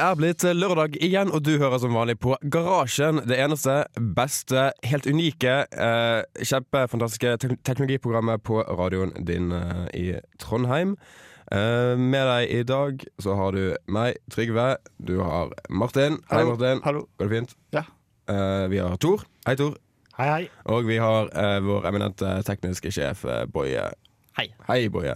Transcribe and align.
Det 0.00 0.06
er 0.08 0.14
blitt 0.16 0.44
lørdag 0.56 0.94
igjen, 0.96 1.28
og 1.28 1.42
du 1.44 1.58
hører 1.60 1.76
som 1.82 1.92
vanlig 1.92 2.14
på 2.22 2.32
Garasjen. 2.48 3.18
Det 3.28 3.36
eneste, 3.36 3.82
beste, 4.16 4.70
helt 4.88 5.04
unike, 5.04 5.66
eh, 5.76 6.22
kjempefantastiske 6.40 7.34
tek 7.42 7.52
teknologiprogrammet 7.68 8.40
på 8.40 8.62
radioen 8.64 9.12
din 9.28 9.52
eh, 9.52 9.82
i 9.92 10.06
Trondheim. 10.40 10.94
Eh, 11.52 12.00
med 12.00 12.24
deg 12.30 12.48
i 12.48 12.62
dag 12.64 13.04
så 13.20 13.36
har 13.36 13.52
du 13.52 13.76
meg, 13.92 14.16
Trygve. 14.32 14.78
Du 14.96 15.18
har 15.20 15.52
Martin. 15.68 16.16
Hei, 16.32 16.38
Hallo. 16.38 16.56
Martin. 16.56 16.80
Hallo. 16.88 17.06
Går 17.18 17.28
det 17.28 17.36
fint? 17.36 17.56
Ja. 17.76 17.84
Eh, 18.24 18.68
vi 18.72 18.80
har 18.80 18.96
Tor. 18.96 19.28
Hei, 19.44 19.58
Tor. 19.60 19.76
Hei, 20.16 20.30
hei. 20.32 20.42
Og 20.64 20.88
vi 20.88 20.96
har 20.96 21.28
eh, 21.28 21.60
vår 21.60 21.92
eminente 21.92 22.38
tekniske 22.48 22.88
sjef, 22.88 23.28
eh, 23.28 23.44
Boje. 23.44 23.90
Hei. 24.40 24.48
Hei, 24.64 24.86
Boje. 24.88 25.12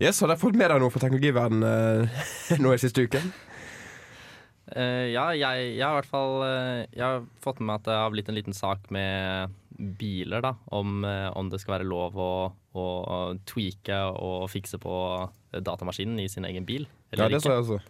Yes, 0.00 0.24
Har 0.24 0.32
dere 0.32 0.40
fått 0.40 0.56
med 0.56 0.72
deg 0.72 0.80
noe 0.80 0.88
fra 0.90 1.04
teknologiverdenen 1.04 2.08
eh, 2.08 2.56
nå 2.64 2.72
i 2.72 2.80
siste 2.80 3.04
uken? 3.04 3.34
Eh, 4.72 5.10
ja, 5.12 5.26
jeg, 5.36 5.74
jeg 5.76 5.84
har 5.84 5.92
i 5.92 5.98
hvert 5.98 6.08
fall 6.08 6.38
eh, 6.46 6.86
Jeg 6.96 7.04
har 7.04 7.24
fått 7.44 7.58
med 7.60 7.68
meg 7.68 7.82
at 7.82 7.88
det 7.90 7.96
har 8.00 8.12
blitt 8.14 8.30
en 8.32 8.38
liten 8.38 8.56
sak 8.56 8.86
med 8.94 9.52
biler, 9.74 10.40
da. 10.40 10.54
Om, 10.72 11.02
eh, 11.04 11.26
om 11.36 11.50
det 11.52 11.60
skal 11.60 11.76
være 11.78 11.88
lov 11.88 12.16
å, 12.16 12.30
å 12.78 12.86
tweake 13.44 13.98
og 14.14 14.46
fikse 14.52 14.78
på 14.80 14.94
datamaskinen 15.54 16.22
i 16.22 16.30
sin 16.30 16.46
egen 16.48 16.64
bil. 16.68 16.86
Ja, 17.10 17.26
det 17.26 17.42
ikke. 17.42 17.52
jeg 17.52 17.66
også. 17.66 17.80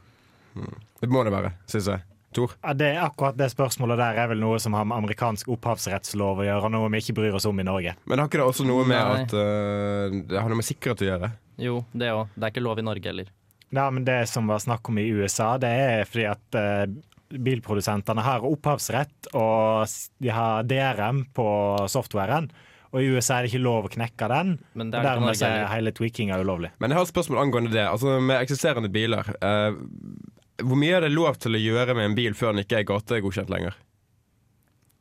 Mm. 0.55 0.75
Det 1.01 1.11
må 1.13 1.23
det 1.27 1.35
være, 1.35 1.53
syns 1.71 1.93
jeg. 1.93 2.05
Tor? 2.35 2.57
Ja, 2.65 2.73
det 2.75 2.89
er 2.97 3.05
akkurat 3.05 3.37
det 3.39 3.47
spørsmålet 3.53 4.01
der 4.01 4.19
er 4.19 4.33
vel 4.33 4.41
noe 4.43 4.59
som 4.63 4.75
har 4.75 4.87
med 4.89 4.97
amerikansk 4.97 5.53
opphavsrettslov 5.55 6.43
å 6.43 6.47
gjøre, 6.49 6.71
noe 6.75 6.91
vi 6.91 7.05
ikke 7.05 7.15
bryr 7.21 7.37
oss 7.39 7.47
om 7.47 7.61
i 7.63 7.67
Norge. 7.67 7.95
Men 8.11 8.19
har 8.19 8.31
ikke 8.31 8.41
det 8.41 8.49
også 8.49 8.67
noe 8.67 8.83
med 8.89 8.99
Nei. 8.99 9.21
at 9.23 9.35
uh, 9.39 10.17
det 10.33 10.41
har 10.41 10.51
noe 10.51 10.59
med 10.59 10.67
sikkerhet 10.67 11.05
å 11.05 11.09
gjøre? 11.13 11.31
Jo, 11.63 11.77
det 11.95 12.11
òg. 12.11 12.35
Det 12.35 12.49
er 12.49 12.55
ikke 12.57 12.65
lov 12.65 12.83
i 12.83 12.87
Norge 12.89 13.13
heller. 13.13 13.31
Ja, 13.75 13.89
men 13.91 14.05
Det 14.07 14.21
som 14.31 14.47
var 14.51 14.63
snakk 14.63 14.89
om 14.89 14.99
i 15.03 15.09
USA, 15.11 15.57
det 15.59 15.71
er 15.71 16.07
fordi 16.09 16.29
at 16.31 16.59
eh, 16.59 16.85
bilprodusentene 17.35 18.23
har 18.23 18.45
opphavsrett, 18.47 19.33
og 19.35 19.91
de 20.23 20.31
har 20.31 20.67
DRM 20.69 21.25
på 21.35 21.49
softwaren. 21.91 22.51
Og 22.95 23.03
i 23.03 23.09
USA 23.11 23.41
er 23.41 23.47
det 23.47 23.51
ikke 23.51 23.65
lov 23.65 23.89
å 23.89 23.91
knekke 23.91 24.29
den. 24.31 24.53
Men 24.79 24.93
det 24.93 25.01
er 25.01 25.09
dermed 25.09 25.33
Norge 25.33 25.49
er 25.51 25.67
hele 25.73 25.91
tweakinga 25.97 26.39
ulovlig. 26.39 26.71
Men 26.79 26.93
jeg 26.93 27.01
har 27.01 27.09
et 27.09 27.11
spørsmål 27.11 27.41
angående 27.43 27.73
det. 27.75 27.89
Altså 27.91 28.21
Med 28.23 28.39
eksisterende 28.39 28.91
biler 28.95 29.27
eh, 29.43 29.75
Hvor 30.63 30.79
mye 30.79 31.01
er 31.01 31.09
det 31.09 31.11
lov 31.11 31.41
til 31.43 31.59
å 31.59 31.63
gjøre 31.65 31.97
med 31.99 32.13
en 32.13 32.15
bil 32.15 32.39
før 32.39 32.55
den 32.55 32.63
ikke 32.63 32.85
er 32.85 32.87
gategodkjent 32.93 33.51
lenger? 33.51 33.75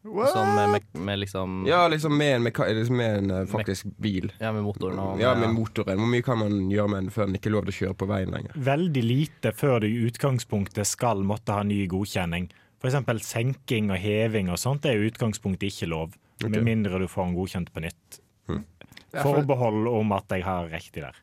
Sånn 0.03 0.49
med, 0.57 0.69
med, 0.73 0.87
med 0.99 1.19
liksom 1.21 1.61
Ja, 1.67 1.85
liksom 1.87 2.17
med 2.19 2.35
en, 2.35 2.47
liksom 2.49 2.97
med 2.99 3.17
en 3.21 3.31
eh, 3.31 3.45
faktisk 3.47 3.87
bil. 4.03 4.33
ja, 4.39 4.51
med 4.51 4.65
motoren 4.65 4.99
og 4.99 5.21
Ja, 5.21 5.31
med 5.39 5.53
motoren. 5.55 6.01
Hvor 6.01 6.09
mye 6.11 6.25
kan 6.25 6.41
man 6.41 6.57
gjøre 6.71 6.91
med 6.91 7.05
den 7.05 7.13
før 7.15 7.29
den 7.29 7.37
ikke 7.39 7.51
er 7.51 7.55
lov 7.55 7.69
til 7.69 7.73
å 7.73 7.77
kjøre 7.77 7.97
på 8.01 8.09
veien 8.11 8.35
lenger? 8.35 8.57
Veldig 8.67 9.03
lite 9.05 9.53
før 9.55 9.85
du 9.85 9.87
i 9.87 10.03
utgangspunktet 10.09 10.89
skal 10.89 11.23
måtte 11.23 11.55
ha 11.55 11.63
ny 11.63 11.85
godkjenning. 11.87 12.49
F.eks. 12.83 12.99
senking 13.23 13.93
og 13.95 14.01
heving 14.03 14.51
og 14.51 14.59
sånt 14.59 14.85
er 14.89 14.99
i 14.99 15.07
utgangspunktet 15.07 15.71
ikke 15.71 15.87
lov. 15.93 16.17
Okay. 16.41 16.51
Med 16.51 16.67
mindre 16.67 16.99
du 16.99 17.07
får 17.07 17.29
den 17.29 17.37
godkjent 17.37 17.71
på 17.71 17.85
nytt. 17.85 18.19
Hmm. 18.51 18.65
Forbehold 19.13 19.87
om 19.87 20.11
at 20.17 20.35
jeg 20.35 20.43
har 20.43 20.67
riktig 20.67 21.05
der. 21.05 21.15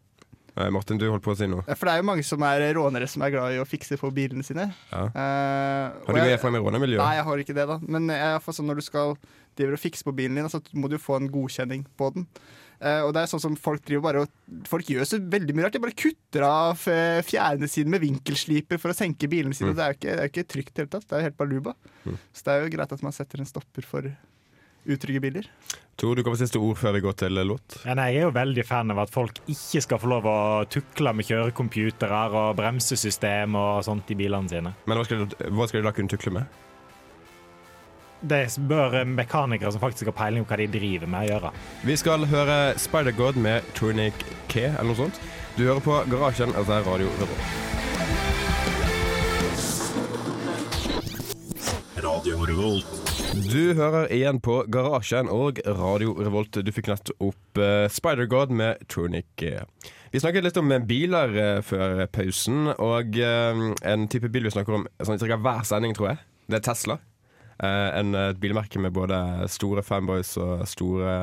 Eh, 0.61 0.71
Martin, 0.73 0.99
du 1.01 1.07
holdt 1.09 1.25
på 1.25 1.33
å 1.33 1.39
si 1.39 1.49
noe. 1.49 1.65
for 1.65 1.89
det 1.89 1.95
er 1.95 2.03
jo 2.03 2.09
mange 2.11 2.25
som 2.27 2.43
er 2.45 2.67
rånere 2.77 3.09
som 3.09 3.25
er 3.25 3.33
glad 3.35 3.57
i 3.57 3.61
å 3.63 3.67
fikse 3.69 3.97
på 4.01 4.11
bilene 4.15 4.45
sine. 4.45 4.69
Ja. 4.93 5.05
Uh, 5.09 6.07
Har 6.07 6.15
du 6.15 6.21
jeg- 6.21 6.41
fra 6.41 6.51
med 6.51 6.63
rånemiljøet? 6.63 7.01
Nei, 7.01 7.15
jeg 7.17 7.25
har 7.25 7.45
ikke 7.45 7.55
det, 7.55 7.67
da. 7.67 7.79
Men 7.83 8.09
jeg, 8.09 8.41
sånn 8.43 8.67
når 8.69 8.77
du 8.77 8.83
skal 8.83 9.17
driver 9.57 9.73
og 9.73 9.81
fikse 9.81 10.05
på 10.05 10.15
bilen 10.15 10.37
din, 10.37 10.49
så 10.49 10.61
må 10.75 10.89
du 10.89 10.99
få 10.99 11.17
en 11.17 11.31
godkjenning 11.31 11.87
på 11.97 12.13
den. 12.15 12.27
Uh, 12.81 13.05
og 13.05 13.13
det 13.13 13.21
er 13.23 13.29
sånn 13.29 13.43
som 13.43 13.57
Folk 13.61 13.85
driver 13.85 14.01
bare 14.01 14.21
og 14.25 14.29
Folk 14.65 14.87
gjør 14.89 15.05
så 15.05 15.19
veldig 15.21 15.53
mye 15.53 15.67
rart. 15.67 15.75
De 15.77 15.83
bare 15.85 15.93
kutter 15.93 16.43
av 16.47 16.77
fjærene 16.81 17.69
sine 17.69 17.91
med 17.93 18.01
vinkelsliper 18.01 18.81
for 18.81 18.91
å 18.91 18.97
senke 18.97 19.29
bilene 19.29 19.55
sine. 19.55 19.73
Mm. 19.73 19.77
Det 19.77 19.85
er 19.85 19.93
jo 19.93 19.99
ikke, 19.99 20.17
det 20.17 20.25
er 20.25 20.33
ikke 20.33 20.49
trygt 20.49 20.71
i 20.71 20.73
det 20.73 20.85
hele 20.85 20.93
tatt. 20.95 21.09
Det 21.09 21.13
er 21.13 21.21
jo 21.21 21.29
helt 21.29 21.37
baluba. 21.37 21.75
Mm. 22.07 22.17
Så 22.33 22.45
det 22.45 22.53
er 22.55 22.63
jo 22.65 22.73
greit 22.77 22.93
at 22.93 23.03
man 23.03 23.13
setter 23.13 23.39
en 23.41 23.47
stopper 23.47 23.85
for 23.85 24.09
utrygge 24.87 25.21
biler. 25.21 25.49
Tor, 26.01 26.17
du 26.17 26.23
kommer 26.25 26.39
siste 26.41 26.57
ord 26.57 26.79
før 26.81 26.95
vi 26.97 27.03
går 27.05 27.17
til 27.21 27.37
låt. 27.45 27.77
Ja, 27.85 27.93
nei, 27.99 28.07
jeg 28.15 28.23
er 28.23 28.29
jo 28.31 28.33
veldig 28.33 28.65
fan 28.65 28.93
av 28.95 29.03
at 29.03 29.13
folk 29.13 29.43
ikke 29.53 29.83
skal 29.85 30.01
få 30.01 30.09
lov 30.09 30.29
å 30.31 30.39
tukle 30.73 31.13
med 31.13 31.29
kjørecomputere 31.29 32.21
og 32.31 32.57
bremsesystem 32.57 33.59
og 33.61 33.85
sånt 33.85 34.09
i 34.09 34.17
bilene 34.17 34.49
sine. 34.49 34.73
Men 34.89 34.97
hva 34.97 35.05
skal, 35.05 35.27
du, 35.29 35.37
hva 35.53 35.69
skal 35.69 35.83
de 35.83 35.89
da 35.91 35.93
kunne 35.97 36.13
tukle 36.13 36.33
med? 36.39 36.61
Det 38.21 38.41
bør 38.69 38.99
mekanikere 39.09 39.73
som 39.73 39.81
faktisk 39.81 40.09
har 40.09 40.17
peiling 40.17 40.45
på 40.45 40.53
hva 40.53 40.61
de 40.61 40.69
driver 40.73 41.09
med, 41.09 41.29
gjøre. 41.29 41.53
Vi 41.89 41.97
skal 42.01 42.25
høre 42.29 42.59
Spider-God 42.81 43.41
med 43.41 43.69
Tornic 43.77 44.25
K, 44.49 44.71
eller 44.71 44.93
noe 44.93 45.03
sånt. 45.05 45.21
Du 45.57 45.67
hører 45.67 45.85
på 45.85 46.01
Garasjen, 46.13 46.53
altså 46.57 46.79
er 46.79 46.89
Radio 46.89 47.13
Revolt. 52.45 53.00
Du 53.31 53.75
hører 53.79 54.09
igjen 54.11 54.41
på 54.43 54.57
Garasjen 54.67 55.29
og 55.31 55.61
Radio 55.63 56.17
Revolt. 56.19 56.57
Du 56.67 56.71
fikk 56.75 56.89
nettopp 56.91 57.61
uh, 57.63 57.87
Spider-God 57.87 58.51
med 58.51 58.81
Tronic 58.91 59.45
Vi 60.11 60.23
snakket 60.23 60.49
litt 60.49 60.59
om 60.59 60.73
eh, 60.75 60.83
biler 60.83 61.37
uh, 61.37 61.61
før 61.63 62.03
pausen, 62.11 62.73
og 62.75 63.15
uh, 63.23 63.63
en 63.87 64.09
type 64.11 64.33
bil 64.35 64.49
vi 64.49 64.53
snakker 64.57 64.81
om 64.81 64.89
sånn 64.99 65.23
cirka 65.23 65.39
hver 65.39 65.63
sending, 65.69 65.95
tror 65.95 66.11
jeg. 66.11 66.21
Det 66.51 66.59
er 66.59 66.67
Tesla. 66.67 66.99
Uh, 67.63 67.89
en, 68.01 68.19
et 68.19 68.43
bilmerke 68.43 68.83
med 68.83 68.97
både 68.99 69.21
store 69.53 69.87
fanboys 69.87 70.35
og 70.43 70.67
store 70.67 71.15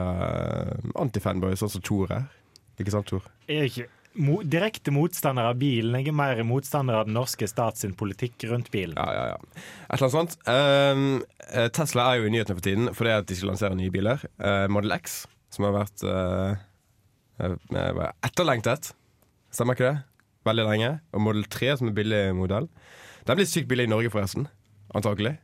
antifanboys, 0.96 1.60
sånn 1.60 1.76
som 1.76 1.84
Tor 1.84 2.16
er. 2.22 2.32
Ikke 2.80 2.96
sant, 2.96 3.12
Tor? 3.12 3.28
Jeg 3.52 3.60
er 3.60 3.68
ikke 3.68 3.90
mo 4.18 4.42
direkte 4.44 4.92
motstander 4.94 5.48
av 5.50 5.58
bilen, 5.62 5.96
jeg 6.00 6.12
er 6.12 6.18
mer 6.18 6.42
motstander 6.48 7.00
av 7.00 7.08
den 7.08 7.16
norske 7.18 7.48
stats 7.50 7.86
politikk 7.98 8.48
rundt 8.52 8.72
bilen. 8.74 8.98
Ja, 8.98 9.08
ja, 9.14 9.26
ja. 9.34 9.64
Et 9.88 9.98
eller 9.98 10.08
annet 10.08 10.18
sånt. 10.18 10.38
Eh, 10.52 11.68
Tesla 11.76 12.10
er 12.12 12.22
jo 12.22 12.28
i 12.28 12.34
nyhetene 12.34 12.58
for 12.58 12.66
tiden 12.66 12.92
fordi 12.98 13.16
at 13.16 13.30
de 13.30 13.38
skal 13.38 13.54
lansere 13.54 13.78
nye 13.80 13.94
biler. 13.94 14.24
Uh, 14.42 14.66
Model 14.74 14.96
X, 14.98 15.22
som 15.54 15.68
har 15.68 15.76
vært 15.78 16.06
uh, 16.08 16.58
etterlengtet. 18.26 18.92
Stemmer 19.54 19.78
ikke 19.78 19.92
det? 19.92 20.06
Veldig 20.48 20.68
lenge. 20.68 20.94
Og 21.16 21.24
Model 21.24 21.48
3, 21.52 21.74
som 21.80 21.92
er 21.92 21.98
billig 21.98 22.24
modell. 22.38 22.70
Den 23.28 23.40
blir 23.40 23.50
sykt 23.50 23.70
billig 23.70 23.88
i 23.88 23.92
Norge, 23.92 24.12
forresten. 24.14 24.48
Antakelig. 24.96 25.38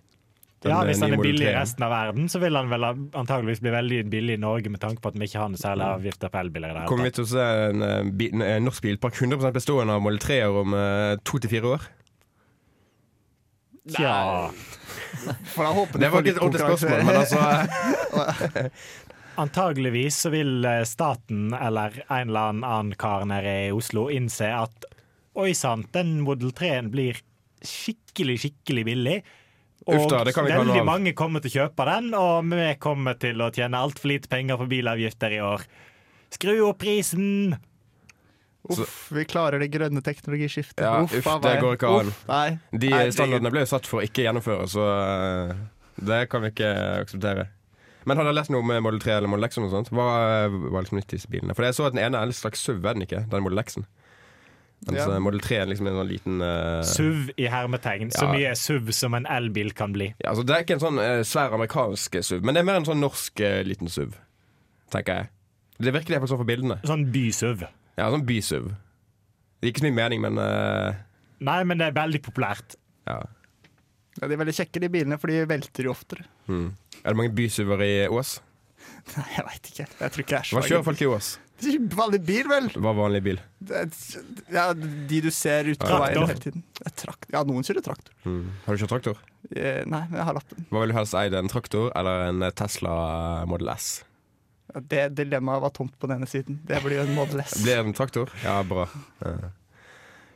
Den, 0.63 0.71
Ja, 0.71 0.79
eh, 0.81 0.87
Hvis 0.87 1.01
han 1.03 1.13
er 1.13 1.19
billig 1.19 1.47
i 1.49 1.55
resten 1.55 1.83
av 1.83 1.91
verden, 1.91 2.29
så 2.31 2.39
vil 2.39 2.55
han 2.55 2.69
vel 2.71 2.85
antageligvis 2.87 3.59
bli 3.63 3.73
veldig 3.73 3.97
billig 4.11 4.37
i 4.37 4.41
Norge, 4.41 4.71
med 4.71 4.79
tanke 4.79 5.03
på 5.03 5.11
at 5.11 5.17
vi 5.19 5.27
ikke 5.27 5.41
har 5.41 5.51
noe 5.51 5.59
særlig 5.59 5.87
avgifter 5.89 6.31
på 6.31 6.39
elbiler. 6.39 6.79
Kommer 6.87 7.09
vi 7.09 7.15
til 7.17 7.25
å 7.25 7.31
se 7.33 7.47
en, 7.67 7.83
eh, 7.83 7.99
en, 8.29 8.45
en 8.47 8.67
norsk 8.69 8.85
bilpark 8.85 9.19
100% 9.19 9.57
bestående 9.57 9.97
av 9.97 10.05
Model 10.05 10.21
3-er 10.23 10.61
om 10.63 10.77
eh, 10.79 11.17
to 11.27 11.41
til 11.43 11.51
fire 11.51 11.75
år? 11.75 11.89
Tja. 13.91 14.15
For 15.51 15.67
da 15.67 15.73
håper 15.75 15.99
Det 15.99 16.09
var 16.13 16.23
ikke 16.23 16.37
et 16.37 16.43
ordentlig 16.45 16.77
spørsmål, 16.77 17.01
men 17.03 17.17
altså 17.19 18.69
Antageligvis 19.43 20.21
så 20.23 20.29
vil 20.31 20.67
staten 20.87 21.55
eller 21.57 21.97
en 22.05 22.29
eller 22.29 22.53
annen 22.53 22.93
kar 22.95 23.25
nede 23.27 23.53
i 23.65 23.71
Oslo 23.75 24.05
innse 24.13 24.47
at 24.55 24.87
oi 25.35 25.51
sant, 25.57 25.89
den 25.91 26.21
Model 26.23 26.53
3-en 26.55 26.91
blir 26.93 27.19
skikkelig, 27.65 28.37
skikkelig 28.43 28.83
billig. 28.85 29.15
Og 29.83 29.97
Uff 29.97 30.05
da, 30.11 30.21
det 30.23 30.31
kan 30.35 30.45
vi 30.45 30.51
ikke 30.53 30.61
ha 30.61 30.63
noe 30.63 30.71
veldig 30.77 30.87
mange 30.87 31.11
kommer 31.17 31.43
til 31.43 31.51
å 31.51 31.55
kjøpe 31.57 31.85
den, 31.89 32.13
og 32.15 32.49
vi 32.53 32.67
kommer 32.79 33.17
til 33.19 33.41
å 33.43 33.49
tjene 33.51 33.81
altfor 33.83 34.13
lite 34.13 34.31
penger 34.31 34.59
på 34.61 34.67
bilavgifter 34.71 35.35
i 35.35 35.41
år. 35.43 35.65
Skru 36.33 36.53
opp 36.69 36.79
prisen! 36.83 37.57
Uff, 38.71 39.09
vi 39.11 39.25
klarer 39.27 39.59
det 39.59 39.67
grønne 39.73 39.99
teknologiskiftet. 40.05 40.85
Ja, 40.85 41.01
uff, 41.03 41.11
uff 41.19 41.41
det 41.43 41.57
går 41.59 41.75
ikke 41.75 41.89
an. 41.91 42.13
Uff, 42.13 42.21
nei. 42.29 42.45
De 42.71 42.93
Nei, 42.93 43.01
standardene 43.11 43.51
ble 43.51 43.65
jo 43.65 43.71
satt 43.73 43.89
for 43.89 43.99
å 43.99 44.05
ikke 44.07 44.23
gjennomføre, 44.23 44.69
så 44.71 44.85
eh, 44.93 45.57
det 45.99 46.21
kan 46.31 46.45
vi 46.45 46.53
ikke 46.53 46.71
akseptere. 47.01 47.49
Men 48.07 48.19
har 48.19 48.27
dere 48.27 48.37
lest 48.37 48.51
noe 48.51 48.63
om 48.63 48.71
Model 48.71 49.03
3 49.03 49.17
eller 49.17 49.31
Model 49.31 49.47
X? 49.47 49.59
og 49.59 49.65
noe 49.65 49.73
sånt? 49.75 49.91
Hva 49.95 50.07
var 50.47 50.83
liksom 50.83 50.99
nytt 50.99 51.15
i 51.15 51.19
bilene? 51.31 51.55
For 51.55 51.67
jeg 51.67 51.75
så 51.75 51.89
at 51.89 51.95
den 51.95 52.03
ene 52.03 52.19
er 52.19 52.31
en 52.31 52.35
slags 52.35 52.63
SUV, 52.63 52.81
er 52.83 52.97
den 52.97 53.05
ikke? 53.05 53.21
Den 53.31 53.43
Model 53.45 53.63
X-en. 53.63 53.85
Mens 54.87 54.99
Ja. 54.99 55.05
eh, 55.15 55.19
Model 55.23 55.39
3 55.39 55.57
er 55.61 55.69
liksom 55.69 55.87
en 55.87 55.95
sånn 55.99 56.09
liten 56.09 56.41
uh, 56.43 56.81
SUV 56.83 57.29
i 57.39 57.45
hermetegn. 57.47 58.09
Så 58.11 58.25
mye 58.31 58.51
SUV 58.57 58.91
som 58.91 59.13
en 59.15 59.25
elbil 59.31 59.71
kan 59.77 59.93
bli. 59.95 60.09
ja, 60.19 60.29
altså 60.33 60.43
Det 60.45 60.55
er 60.57 60.65
ikke 60.65 60.75
en 60.79 60.83
sånn 60.83 60.99
uh, 60.99 61.21
svær 61.27 61.53
amerikansk 61.55 62.17
SUV, 62.21 62.41
men 62.43 62.55
det 62.57 62.63
er 62.63 62.67
mer 62.67 62.81
en 62.81 62.87
sånn 62.89 62.99
norsk 63.03 63.39
uh, 63.45 63.61
liten 63.67 63.87
SUV, 63.91 64.17
tenker 64.91 65.21
jeg. 65.21 65.29
Det 65.83 65.93
virker 65.95 66.13
iallfall 66.17 66.33
sånn 66.33 66.41
for 66.43 66.49
bildene. 66.51 66.79
Sånn 66.87 67.07
by-SUV. 67.11 67.63
Ja, 67.97 68.09
sånn 68.13 68.25
by-SUV. 68.27 68.67
Det 69.63 69.69
gir 69.69 69.73
ikke 69.73 69.81
så 69.85 69.87
mye 69.89 69.95
mening, 70.01 70.21
men 70.21 70.37
eh, 70.43 70.99
Nei, 71.43 71.61
men 71.67 71.79
det 71.79 71.87
er 71.89 71.95
veldig 71.97 72.19
populært. 72.25 72.75
ja. 73.07 73.21
Ja, 74.21 74.27
de 74.29 74.35
er 74.35 74.37
veldig 74.43 74.53
kjekke, 74.53 74.77
de 74.83 74.87
bilene, 74.93 75.17
for 75.17 75.31
de 75.31 75.39
velter 75.49 75.87
jo 75.87 75.91
oftere. 75.95 76.21
Hmm. 76.45 76.67
Er 77.01 77.15
det 77.15 77.17
mange 77.17 77.31
by-SUV-er 77.33 77.81
i 77.81 77.93
Ås? 78.13 78.35
Nei, 79.15 79.23
jeg 79.39 79.45
veit 79.47 79.69
ikke. 79.71 79.85
Jeg 80.03 80.13
tror 80.13 80.21
ikke 80.23 80.35
jeg 80.35 80.39
er 80.43 80.49
så 80.51 80.57
Hva 80.59 80.61
kjører 80.67 80.85
folk 80.85 81.01
i 81.01 81.07
Ås? 81.09 81.29
Ikke 81.71 81.97
Vanlig 81.97 82.21
bil, 82.27 82.47
vel? 82.49 82.69
Hva 82.75 82.91
er 82.93 82.97
vanlig 82.97 83.21
bil? 83.25 83.41
Det 83.63 83.83
ja, 84.51 84.65
de 84.73 85.19
du 85.23 85.29
ser 85.33 85.69
ute 85.69 85.79
på 85.83 85.99
veien 86.03 86.25
hele 86.27 86.41
tiden. 86.43 86.63
Trakt. 86.99 87.27
Ja, 87.33 87.43
noen 87.47 87.65
kjører 87.65 87.85
traktor. 87.85 88.15
Mm. 88.27 88.47
Har 88.65 88.75
du 88.75 88.83
kjørt 88.83 88.93
traktor? 88.95 89.21
Eh, 89.51 89.83
nei, 89.89 90.03
men 90.09 90.17
jeg 90.19 90.27
har 90.29 90.37
lappen. 90.39 90.65
Hva 90.71 90.83
vil 90.83 90.93
du 90.93 90.97
helst 90.97 91.17
eie, 91.19 91.33
en 91.39 91.51
traktor 91.51 91.91
eller 91.99 92.27
en 92.29 92.47
Tesla 92.59 92.93
Model 93.49 93.71
S? 93.75 93.89
Ja, 94.73 94.81
Det 94.93 95.03
dilemmaet 95.19 95.63
var 95.65 95.73
tomt 95.75 95.97
på 95.99 96.09
denne 96.11 96.27
siden. 96.29 96.61
Det 96.67 96.79
blir 96.83 97.01
jo 97.01 97.07
en 97.07 97.15
Model 97.17 97.43
S. 97.45 97.57
Blir 97.63 97.79
det 97.81 97.85
en 97.91 97.97
traktor? 97.97 98.31
Ja, 98.43 98.59
bra. 98.67 98.87
Ja. 99.23 99.51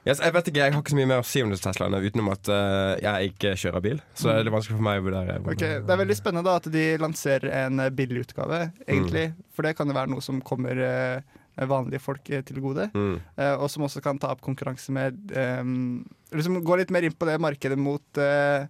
Yes, 0.07 0.21
jeg 0.23 0.35
vet 0.37 0.49
ikke, 0.49 0.61
jeg 0.61 0.73
har 0.73 0.83
ikke 0.83 0.93
så 0.93 0.99
mye 0.99 1.09
mer 1.09 1.23
å 1.23 1.27
si 1.27 1.41
om 1.43 1.49
disse 1.51 1.65
Teslaene 1.65 1.99
utenom 1.99 2.29
at 2.31 2.51
uh, 2.51 2.93
jeg 3.03 3.33
ikke 3.33 3.55
kjører 3.59 3.83
bil. 3.83 3.97
Så 4.15 4.29
det 4.31 4.45
er 4.45 4.53
vanskelig 4.53 4.77
for 4.77 4.87
meg 4.87 5.01
å 5.01 5.07
vurdere. 5.09 5.39
Okay, 5.51 5.81
Det 5.83 5.95
er 5.95 5.99
veldig 6.03 6.17
spennende 6.19 6.47
da 6.47 6.59
at 6.61 6.69
de 6.71 6.85
lanserer 7.01 7.51
en 7.65 7.83
eh, 7.83 7.91
billig 7.91 8.23
utgave, 8.23 8.61
egentlig. 8.85 9.25
For 9.55 9.67
det 9.67 9.75
kan 9.75 9.91
jo 9.91 9.97
være 9.97 10.13
noe 10.13 10.23
som 10.23 10.39
kommer 10.47 10.79
uh, 10.79 11.35
vanlige 11.67 11.99
folk 12.03 12.23
til 12.23 12.63
gode. 12.63 12.87
Mm. 12.95 13.19
Uh, 13.35 13.53
og 13.57 13.67
som 13.73 13.83
også 13.87 14.03
kan 14.05 14.19
ta 14.21 14.31
opp 14.31 14.43
konkurranse 14.45 14.95
med 14.95 15.35
um, 15.35 16.05
liksom 16.31 16.61
Gå 16.63 16.79
litt 16.79 16.91
mer 16.93 17.07
inn 17.07 17.15
på 17.15 17.27
det 17.27 17.37
markedet 17.41 17.77
mot 17.79 18.19
eh, 18.19 18.67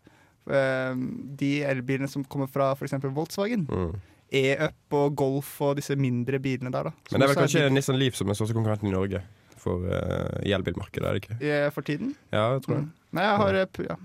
eh, 0.54 1.00
de 1.40 1.51
elbilene 1.66 2.10
som 2.12 2.25
kommer 2.25 2.50
fra 2.51 2.72
f.eks. 2.75 2.98
Volkswagen. 3.01 3.66
Mm. 3.66 3.98
E-Up 4.38 4.98
og 5.00 5.16
Golf 5.18 5.54
og 5.63 5.78
disse 5.80 5.95
mindre 5.98 6.40
bilene 6.44 6.72
der, 6.74 6.90
da. 6.90 6.94
Men 7.12 7.22
det 7.22 7.28
er 7.28 7.31
vel 7.31 7.40
kanskje 7.40 7.66
er 7.66 7.74
Nissan 7.74 8.00
Leaf 8.00 8.18
som 8.19 8.30
er 8.30 8.38
største 8.38 8.57
konkurrenten 8.57 8.92
i 8.92 8.95
Norge 8.95 9.24
for 9.68 9.88
uh, 9.88 10.38
elbilmarkedet, 10.48 11.06
er 11.08 11.18
det 11.18 11.24
ikke? 11.25 11.40
eh, 11.44 11.68
for 11.75 11.88
tiden. 11.88 12.14
Ja, 12.31 12.54
jeg 12.56 12.64
tror 12.66 12.80
det. 12.80 12.86
Mm. 12.86 12.94
Nei, 13.18 13.25
jeg 13.28 13.42
har 13.44 13.60
eh, 13.62 13.81
ja. 13.88 13.98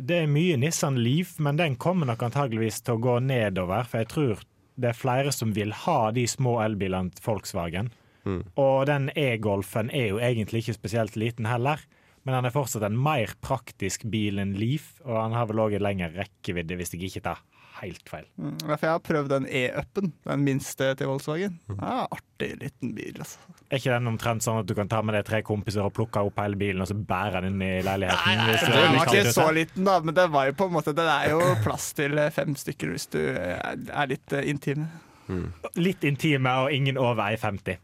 Det 0.00 0.18
er 0.22 0.30
mye 0.32 0.56
Nissan 0.56 0.96
Leaf, 1.04 1.34
men 1.44 1.58
den 1.60 1.76
kommer 1.76 2.08
nok 2.08 2.22
antageligvis 2.24 2.80
til 2.80 2.96
å 2.96 3.02
gå 3.04 3.18
nedover. 3.28 3.84
For 3.88 4.00
jeg 4.00 4.08
tror 4.12 4.44
det 4.80 4.88
er 4.88 4.96
flere 4.96 5.32
som 5.36 5.52
vil 5.56 5.74
ha 5.84 5.98
de 6.16 6.24
små 6.28 6.56
elbilene 6.64 7.12
til 7.12 7.26
Volkswagen. 7.26 7.90
Mm. 8.24 8.40
Og 8.60 8.86
den 8.88 9.10
E-Golfen 9.18 9.90
er 9.92 10.14
jo 10.14 10.20
egentlig 10.22 10.62
ikke 10.62 10.78
spesielt 10.78 11.18
liten 11.20 11.48
heller. 11.50 11.82
Men 12.22 12.38
han 12.38 12.46
er 12.46 12.54
fortsatt 12.54 12.84
en 12.86 12.98
mer 12.98 13.32
praktisk 13.42 14.04
bil 14.10 14.38
enn 14.42 14.54
Leaf, 14.58 14.94
og 15.06 15.16
han 15.18 15.34
har 15.34 15.48
vel 15.50 15.64
òg 15.64 15.78
en 15.78 15.86
lengre 15.88 16.12
rekkevidde, 16.14 16.76
hvis 16.78 16.94
jeg 16.94 17.08
ikke 17.08 17.24
tar 17.24 17.42
helt 17.82 18.08
feil. 18.10 18.26
Mm, 18.38 18.58
for 18.60 18.84
jeg 18.84 18.92
har 18.92 19.00
prøvd 19.02 19.30
den 19.32 19.46
E-Upen, 19.50 20.12
den 20.28 20.44
minste 20.46 20.92
til 20.98 21.08
Volkswagen. 21.10 21.56
Mm. 21.70 21.80
Ja, 21.80 22.04
artig 22.14 22.50
liten 22.60 22.92
bil, 22.94 23.16
altså. 23.18 23.40
Er 23.68 23.80
ikke 23.80 23.94
den 23.94 24.10
omtrent 24.12 24.44
sånn 24.44 24.60
at 24.60 24.68
du 24.68 24.74
kan 24.78 24.90
ta 24.92 25.00
med 25.02 25.16
deg 25.16 25.26
tre 25.26 25.40
kompiser 25.46 25.82
og 25.86 25.94
plukke 25.96 26.22
opp 26.28 26.38
hele 26.42 26.58
bilen, 26.60 26.84
og 26.84 26.90
så 26.90 26.94
bære 26.94 27.42
den 27.42 27.56
inn 27.56 27.64
i 27.66 27.72
leiligheten? 27.86 28.44
hvis 28.50 28.66
det 28.66 28.74
Den 28.76 28.84
er 28.84 28.98
var 28.98 29.10
ikke 29.16 29.34
så 29.34 29.48
liten, 29.56 29.88
da, 29.88 29.96
men 30.04 30.18
det 30.18 30.28
var 30.34 30.50
jo 30.50 30.58
på 30.60 30.68
en 30.68 30.76
måte 30.76 30.94
Det 30.96 31.08
er 31.08 31.32
jo 31.32 31.40
plass 31.64 31.88
til 31.98 32.20
eh, 32.20 32.30
fem 32.34 32.54
stykker 32.58 32.92
hvis 32.94 33.08
du 33.16 33.18
er 33.32 33.72
er 33.72 34.12
litt 34.12 34.36
intime. 34.42 34.86
intime. 35.26 35.72
Litt 35.80 36.04
intime 36.06 36.54
og 36.62 36.72
ingen 36.74 37.00
over 37.00 37.24
1,50. 37.32 37.82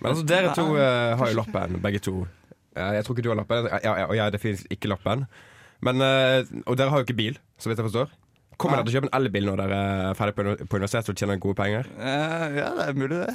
Men 0.00 0.10
altså, 0.10 0.24
dere 0.28 0.54
to 0.56 0.66
uh, 0.76 1.14
har 1.16 1.30
jo 1.30 1.36
lappen, 1.38 1.78
begge 1.82 2.02
to. 2.04 2.16
Ja, 2.74 2.90
jeg 2.96 3.06
tror 3.06 3.14
ikke 3.16 3.24
du 3.26 3.30
har 3.32 3.38
lappen, 3.38 3.68
ja, 3.70 3.80
ja, 3.84 4.06
og 4.08 4.14
jeg 4.16 4.24
har 4.24 4.34
definitivt 4.34 4.72
ikke 4.74 4.90
lappen. 4.90 5.26
Men, 5.84 6.00
eh, 6.02 6.46
og 6.66 6.78
dere 6.78 6.90
har 6.90 7.02
jo 7.02 7.06
ikke 7.06 7.18
bil, 7.18 7.38
så 7.58 7.70
vidt 7.70 7.78
jeg 7.82 7.88
forstår. 7.88 8.14
Kommer 8.58 8.78
dere 8.78 8.86
til 8.86 8.94
å 8.94 8.96
kjøpe 9.00 9.10
en 9.10 9.18
elbil 9.18 9.48
når 9.48 9.60
dere 9.64 9.78
er 10.10 10.18
ferdig 10.18 10.34
på, 10.38 10.46
på 10.70 10.78
universitetet 10.78 11.12
og 11.12 11.20
tjener 11.20 11.42
gode 11.42 11.58
penger? 11.58 11.90
Eh, 11.98 12.58
ja, 12.60 12.70
det 12.78 12.88
er 12.88 12.98
mulig, 12.98 13.20
det. 13.24 13.34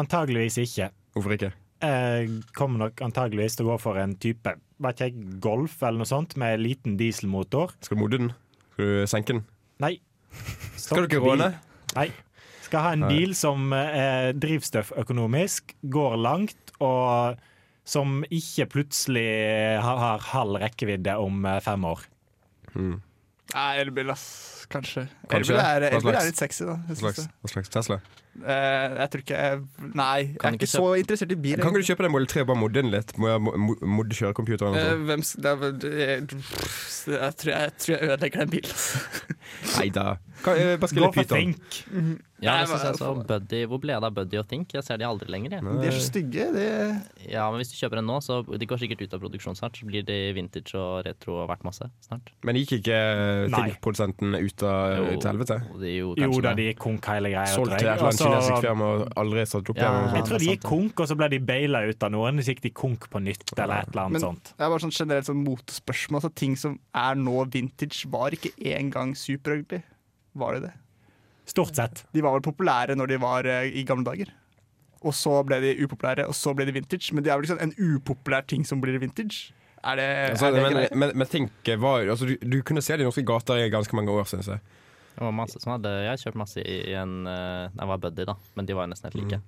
Antageligvis 0.00 0.58
ikke. 0.64 0.90
Hvorfor 1.16 1.36
ikke? 1.36 1.52
Jeg 1.80 2.42
kommer 2.56 2.84
nok 2.86 3.00
antageligvis 3.02 3.56
til 3.56 3.66
å 3.66 3.72
gå 3.72 3.78
for 3.80 4.00
en 4.00 4.12
type 4.20 4.52
vet 4.80 5.00
ikke 5.00 5.08
jeg, 5.08 5.38
Golf 5.44 5.82
eller 5.82 6.02
noe 6.02 6.08
sånt 6.08 6.36
med 6.40 6.60
liten 6.62 6.96
dieselmotor. 7.00 7.74
Skal 7.84 7.98
du 7.98 8.02
modne 8.02 8.20
den? 8.22 8.32
Skal 8.74 8.90
du 8.90 9.10
senke 9.10 9.34
den? 9.34 9.44
Nei. 9.82 9.94
Skal 10.80 11.04
du 11.04 11.10
ikke 11.10 11.22
råne? 11.24 11.52
Nei. 11.96 12.08
Skal 12.64 12.84
ha 12.84 12.92
en 12.94 13.04
Nei. 13.04 13.10
bil 13.12 13.34
som 13.34 13.72
er 13.76 14.32
drivstofføkonomisk, 14.38 15.74
går 15.90 16.16
langt, 16.22 16.74
og 16.80 17.40
som 17.88 18.20
ikke 18.30 18.68
plutselig 18.70 19.26
har, 19.82 20.00
har 20.02 20.26
halv 20.32 20.60
rekkevidde 20.62 21.16
om 21.20 21.44
eh, 21.48 21.60
fem 21.64 21.84
år. 21.88 22.04
Nei, 23.54 23.70
elbil, 23.82 24.12
ass. 24.14 24.59
Kanskje. 24.70 25.06
Kanskje. 25.30 25.54
Elbil 25.56 25.60
er, 25.66 25.88
elbil 25.98 26.14
er 26.14 26.26
litt 26.30 26.38
sexy, 26.40 26.64
da. 26.68 26.76
Hva 26.88 26.96
slags, 27.02 27.26
hva 27.42 27.50
slags 27.54 27.72
Tesla? 27.74 28.00
Uh, 28.40 28.46
jeg 28.94 29.10
tror 29.10 29.20
ikke 29.24 29.38
jeg 29.42 29.56
Nei, 29.98 30.18
jeg 30.30 30.36
er 30.46 30.54
ikke 30.54 30.68
så 30.70 30.84
interessert 30.96 31.32
i 31.34 31.36
bil. 31.42 31.58
Kan 31.58 31.74
ikke 31.74 31.82
du 31.82 31.88
kjøpe 31.90 32.04
den 32.06 32.12
Model 32.14 32.28
3 32.30 32.44
og 32.44 32.46
bare 32.52 32.60
modde 32.60 32.78
den 32.78 32.92
litt? 32.94 33.10
Må 33.18 33.26
jeg 33.32 33.42
mo- 33.42 33.56
mo- 33.58 33.78
modde 33.98 34.14
kjørecomputeren? 34.16 34.78
Uh, 34.78 34.86
Eh, 34.94 35.02
hvem 35.10 35.24
det 35.42 35.50
er 35.50 35.64
er- 35.90 36.22
jeg, 37.10 37.34
tror 37.42 37.50
jeg, 37.50 37.60
jeg 37.66 37.74
tror 37.82 37.94
jeg 37.96 38.10
ødelegger 38.14 38.38
den 38.44 38.50
bilen. 38.54 38.70
ass. 38.70 38.86
Nei 39.80 39.88
da. 39.90 40.06
Kan- 40.44 40.56
eh, 40.62 40.76
Bare 40.80 40.88
skriv 40.92 41.02
litt 41.04 41.18
for 41.18 41.24
Python. 41.26 42.20
Ja, 42.40 42.54
jeg 42.62 42.68
synes 42.70 42.84
jeg 42.86 42.94
så 43.02 43.10
Buddy, 43.28 43.58
Hvor 43.68 43.80
ble 43.82 43.92
det 43.98 44.06
av 44.08 44.14
Buddy 44.16 44.38
og 44.40 44.46
Think? 44.48 44.72
Jeg 44.72 44.84
ser 44.86 44.96
de 44.96 45.04
aldri 45.04 45.28
lenger. 45.28 45.58
Jeg. 45.58 45.64
De 45.82 45.90
er 45.90 45.98
så 45.98 46.06
stygge. 46.06 46.46
De... 46.54 46.64
Ja, 47.28 47.50
men 47.50 47.60
Hvis 47.60 47.74
du 47.74 47.76
kjøper 47.82 47.98
en 48.00 48.06
nå, 48.08 48.16
så 48.24 48.38
de 48.46 48.66
går 48.70 48.80
sikkert 48.80 49.02
ut 49.04 49.18
av 49.18 49.20
produksjon 49.26 49.58
snart. 49.58 49.76
Så 49.76 49.84
blir 49.90 50.06
de 50.08 50.16
vintage 50.38 50.72
og 50.78 51.02
retro 51.04 51.42
og 51.42 51.50
verdt 51.50 51.66
masse 51.66 51.90
snart. 52.06 52.30
Men 52.46 52.56
gikk 52.62 52.78
ikke 52.78 52.96
Nei. 53.50 53.66
Think-produsenten 53.74 54.38
ut 54.38 54.59
av 54.66 54.96
Jo, 54.96 55.18
til 55.20 55.30
helvete? 55.30 55.56
jo, 55.90 56.14
Jo 56.18 56.40
da, 56.40 56.52
de 56.54 56.66
gikk 56.70 56.78
konk 56.78 57.04
hele 57.06 57.30
greia. 57.32 57.46
Solgt 57.46 57.78
til 57.78 57.88
et 57.88 57.96
eller 57.96 58.08
annet 58.10 58.20
kinesisk 58.24 58.64
firma 58.66 58.88
og 58.96 59.12
aldri 59.16 59.44
satt 59.46 59.70
opp 59.70 59.76
Ja, 59.80 59.90
igjen? 59.90 60.14
Jeg 60.16 60.24
tror 60.28 60.38
de 60.38 60.48
gikk 60.50 60.62
konk, 60.68 61.00
og 61.00 61.08
så 61.10 61.16
ble 61.16 61.28
de 61.30 61.38
baila 61.38 61.82
ut 61.88 62.02
av 62.02 62.10
noen. 62.12 62.42
Så 62.42 62.54
gikk 62.54 62.62
de 62.62 62.70
konk 62.70 63.08
på 63.10 63.22
nytt, 63.22 63.44
eller 63.58 63.82
et 63.84 63.88
eller 63.92 64.02
annet 64.02 64.12
Men- 64.12 64.20
sånt. 64.26 64.44
det 64.56 64.64
er 64.64 64.68
bare 64.68 64.84
sånn 64.86 64.96
generelt 64.98 65.26
sånn 65.26 65.44
motespørsmål. 65.44 66.20
Altså, 66.22 66.34
ting 66.34 66.56
som 66.56 66.78
er 66.94 67.14
nå 67.14 67.44
vintage, 67.50 68.04
var 68.10 68.30
ikke 68.30 68.52
engang 68.76 69.14
superugly. 69.16 69.82
Var 70.36 70.52
det 70.54 70.62
det? 70.62 70.72
Stort 71.46 71.74
sett. 71.74 72.04
De 72.12 72.20
var 72.22 72.38
vel 72.38 72.52
populære 72.52 72.94
når 72.96 73.06
de 73.08 73.16
var 73.18 73.44
uh, 73.46 73.64
i 73.66 73.82
gamle 73.84 74.04
dager. 74.04 74.28
Og 75.02 75.12
så 75.16 75.44
ble 75.46 75.60
de 75.60 75.74
upopulære, 75.86 76.26
og 76.28 76.34
så 76.36 76.54
ble 76.54 76.66
de 76.66 76.72
vintage. 76.72 77.12
Men 77.14 77.24
det 77.24 77.32
er 77.32 77.38
vel 77.40 77.46
liksom 77.48 77.62
en 77.62 77.72
upopulær 77.98 78.46
ting 78.46 78.64
som 78.64 78.80
blir 78.80 78.98
vintage? 79.00 79.52
Er 79.80 79.96
det, 79.96 80.08
Altså, 80.34 80.50
er 80.50 80.52
det 80.52 80.62
men, 80.62 80.74
greit? 80.76 80.94
men, 80.94 81.12
men 81.16 81.30
tenk, 81.30 81.70
var 81.80 82.04
altså, 82.04 82.28
du, 82.28 82.36
du 82.42 82.60
kunne 82.66 82.82
se 82.84 82.98
det 82.98 83.06
i 83.06 83.08
norske 83.08 83.24
gater 83.24 83.62
i 83.62 83.70
ganske 83.72 83.96
mange 83.96 84.12
år, 84.12 84.28
syns 84.28 84.50
jeg. 84.52 84.60
Det 85.14 85.24
var 85.24 85.32
masse 85.36 85.60
sånn 85.60 85.74
hadde, 85.74 85.94
jeg 86.04 86.20
kjøpt 86.22 86.38
masse 86.40 86.62
i 86.64 86.94
en 86.96 87.26
eh, 87.28 87.72
Jeg 87.74 87.88
var 87.90 87.98
Buddy, 88.00 88.26
da, 88.28 88.36
men 88.56 88.68
de 88.68 88.76
var 88.76 88.86
jo 88.86 88.92
nesten 88.92 89.10
helt 89.10 89.18
like. 89.20 89.40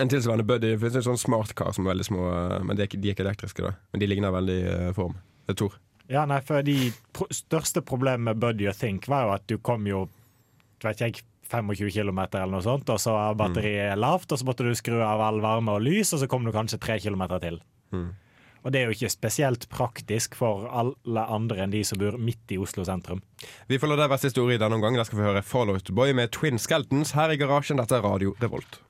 En 0.00 0.08
tilsvarende 0.08 0.46
Buddy 0.48 0.72
det 0.72 0.80
finnes 0.80 0.98
en 1.02 1.10
sånn 1.10 1.20
smartcar 1.20 1.74
som 1.76 1.86
er 1.86 1.92
veldig 1.92 2.08
små, 2.08 2.26
eh, 2.32 2.58
men 2.64 2.76
de 2.78 2.84
er 2.84 2.90
ikke, 2.90 3.00
de 3.00 3.12
er 3.12 3.16
ikke 3.16 3.26
elektriske. 3.26 3.64
da 3.64 3.74
Men 3.92 4.02
de 4.02 4.08
ligner 4.08 4.34
veldig 4.34 4.58
i 4.58 4.70
eh, 4.72 4.92
form. 4.96 5.18
Det 5.46 5.54
er 5.54 5.60
Tor. 5.60 5.76
Ja, 6.12 6.24
nei, 6.28 6.40
for 6.44 6.64
de 6.66 6.76
pro 7.14 7.28
største 7.32 7.84
problemene 7.86 8.32
med 8.32 8.40
Buddy 8.42 8.66
og 8.68 8.76
Think 8.76 9.08
var 9.08 9.28
jo 9.28 9.36
at 9.36 9.46
du 9.48 9.56
kom 9.64 9.86
jo 9.88 10.06
vet 10.82 11.04
jeg, 11.04 11.22
25 11.52 11.92
km 11.92 12.18
eller 12.24 12.52
noe 12.54 12.64
sånt, 12.64 12.88
og 12.90 13.00
så 13.00 13.14
er 13.18 13.36
batteriet 13.38 13.98
lavt, 14.00 14.32
og 14.32 14.40
så 14.40 14.46
måtte 14.48 14.64
du 14.66 14.72
skru 14.76 14.96
av 15.04 15.20
all 15.20 15.40
varme 15.44 15.76
og 15.76 15.84
lys, 15.84 16.14
og 16.16 16.22
så 16.22 16.28
kom 16.30 16.46
du 16.46 16.52
kanskje 16.54 16.80
3 16.80 16.98
km 17.04 17.24
til. 17.42 17.60
Mm. 17.92 18.08
Og 18.62 18.72
det 18.72 18.80
er 18.80 18.88
jo 18.88 18.96
ikke 18.96 19.10
spesielt 19.12 19.68
praktisk 19.72 20.36
for 20.38 20.68
alle 20.70 21.26
andre 21.26 21.64
enn 21.64 21.74
de 21.74 21.82
som 21.86 22.00
bor 22.00 22.18
midt 22.18 22.54
i 22.54 22.60
Oslo 22.62 22.86
sentrum. 22.86 23.22
Vi 23.68 23.80
får 23.82 23.90
la 23.90 23.98
det 24.02 24.10
være 24.12 24.24
siste 24.26 24.42
ord 24.42 24.54
i 24.54 24.60
denne 24.62 24.78
omgang. 24.78 24.96
Der 24.98 25.08
skal 25.08 25.18
vi 25.18 25.26
høre 25.26 25.42
Fallout 25.42 25.90
Boy 25.94 26.14
med 26.14 26.30
Twin 26.34 26.62
Skeltons 26.62 27.16
her 27.18 27.34
i 27.34 27.40
garasjen. 27.40 27.82
Dette 27.82 27.98
er 27.98 28.06
Radio 28.06 28.36
Revolt. 28.42 28.80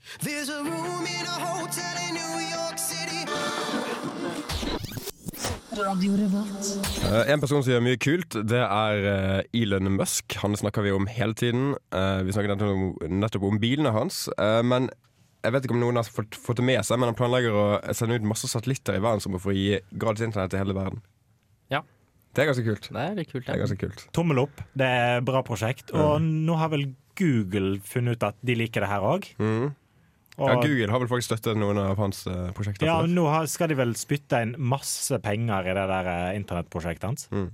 Radio. 5.73 6.13
Eh, 6.13 7.33
en 7.33 7.41
person 7.41 7.63
som 7.65 7.73
gjør 7.73 7.85
mye 7.85 7.99
kult, 8.01 8.37
det 8.49 8.61
er 8.61 9.07
eh, 9.09 9.63
Elon 9.63 9.89
Musk. 9.97 10.37
Han 10.43 10.57
snakker 10.59 10.85
vi 10.85 10.93
om 10.93 11.09
hele 11.09 11.33
tiden. 11.39 11.73
Eh, 11.95 12.21
vi 12.27 12.35
snakker 12.35 12.55
nettopp 13.09 13.47
om, 13.49 13.61
bilene 13.63 13.95
hans. 13.95 14.27
Men 14.39 14.91
jeg 15.43 15.55
vet 15.55 15.67
ikke 15.67 15.75
om 15.75 15.83
noen 15.83 15.99
har 15.99 16.07
fått, 16.07 16.37
fått 16.39 16.61
det 16.61 16.67
med 16.67 16.81
seg, 16.87 17.01
men 17.01 17.11
han 17.11 17.19
planlegger 17.19 17.57
å 17.57 17.67
sende 17.97 18.19
ut 18.19 18.29
masse 18.31 18.51
satellitter 18.51 18.99
i 18.99 19.03
verdensrommet 19.03 19.43
for 19.43 19.53
å 19.53 19.57
gi 19.57 19.81
gratis 19.91 20.27
internett 20.29 20.55
til 20.55 20.63
hele 20.63 20.77
verden. 20.77 21.03
Ja. 21.73 21.83
Det 22.33 22.45
er 22.45 22.51
ganske 22.53 22.65
kult. 22.65 22.89
Det 22.89 23.05
er 23.05 23.29
kult. 23.29 23.47
Det 23.47 23.55
er 23.55 23.63
ganske 23.65 23.81
kult. 23.81 24.05
Tommel 24.17 24.41
opp, 24.45 24.63
det 24.79 24.89
er 24.89 25.19
et 25.19 25.27
bra 25.29 25.43
prosjekt. 25.47 25.93
Og 25.93 26.23
nå 26.23 26.57
har 26.61 26.73
vel 26.73 26.93
Google 27.19 27.77
funnet 27.85 28.17
ut 28.17 28.29
at 28.31 28.39
de 28.41 28.57
liker 28.57 28.85
det 28.85 28.93
her 28.93 29.05
òg. 29.05 29.29
Mm. 29.43 29.73
Ja, 30.39 30.55
Google 30.57 30.89
har 30.89 31.03
vel 31.03 31.11
faktisk 31.11 31.29
støttet 31.29 31.59
noen 31.61 31.77
av 31.83 31.99
hans 32.01 32.25
eh, 32.31 32.49
prosjekter. 32.57 32.89
Ja, 32.89 33.03
og 33.05 33.11
nå 33.13 33.27
har, 33.29 33.45
skal 33.53 33.69
de 33.69 33.77
vel 33.77 33.93
spytte 34.01 34.41
inn 34.47 34.55
masse 34.57 35.19
penger 35.23 35.69
i 35.69 35.75
det 35.77 35.85
der 35.91 36.09
eh, 36.09 36.39
internettprosjektet 36.39 37.05
hans. 37.11 37.27
Mm. 37.35 37.51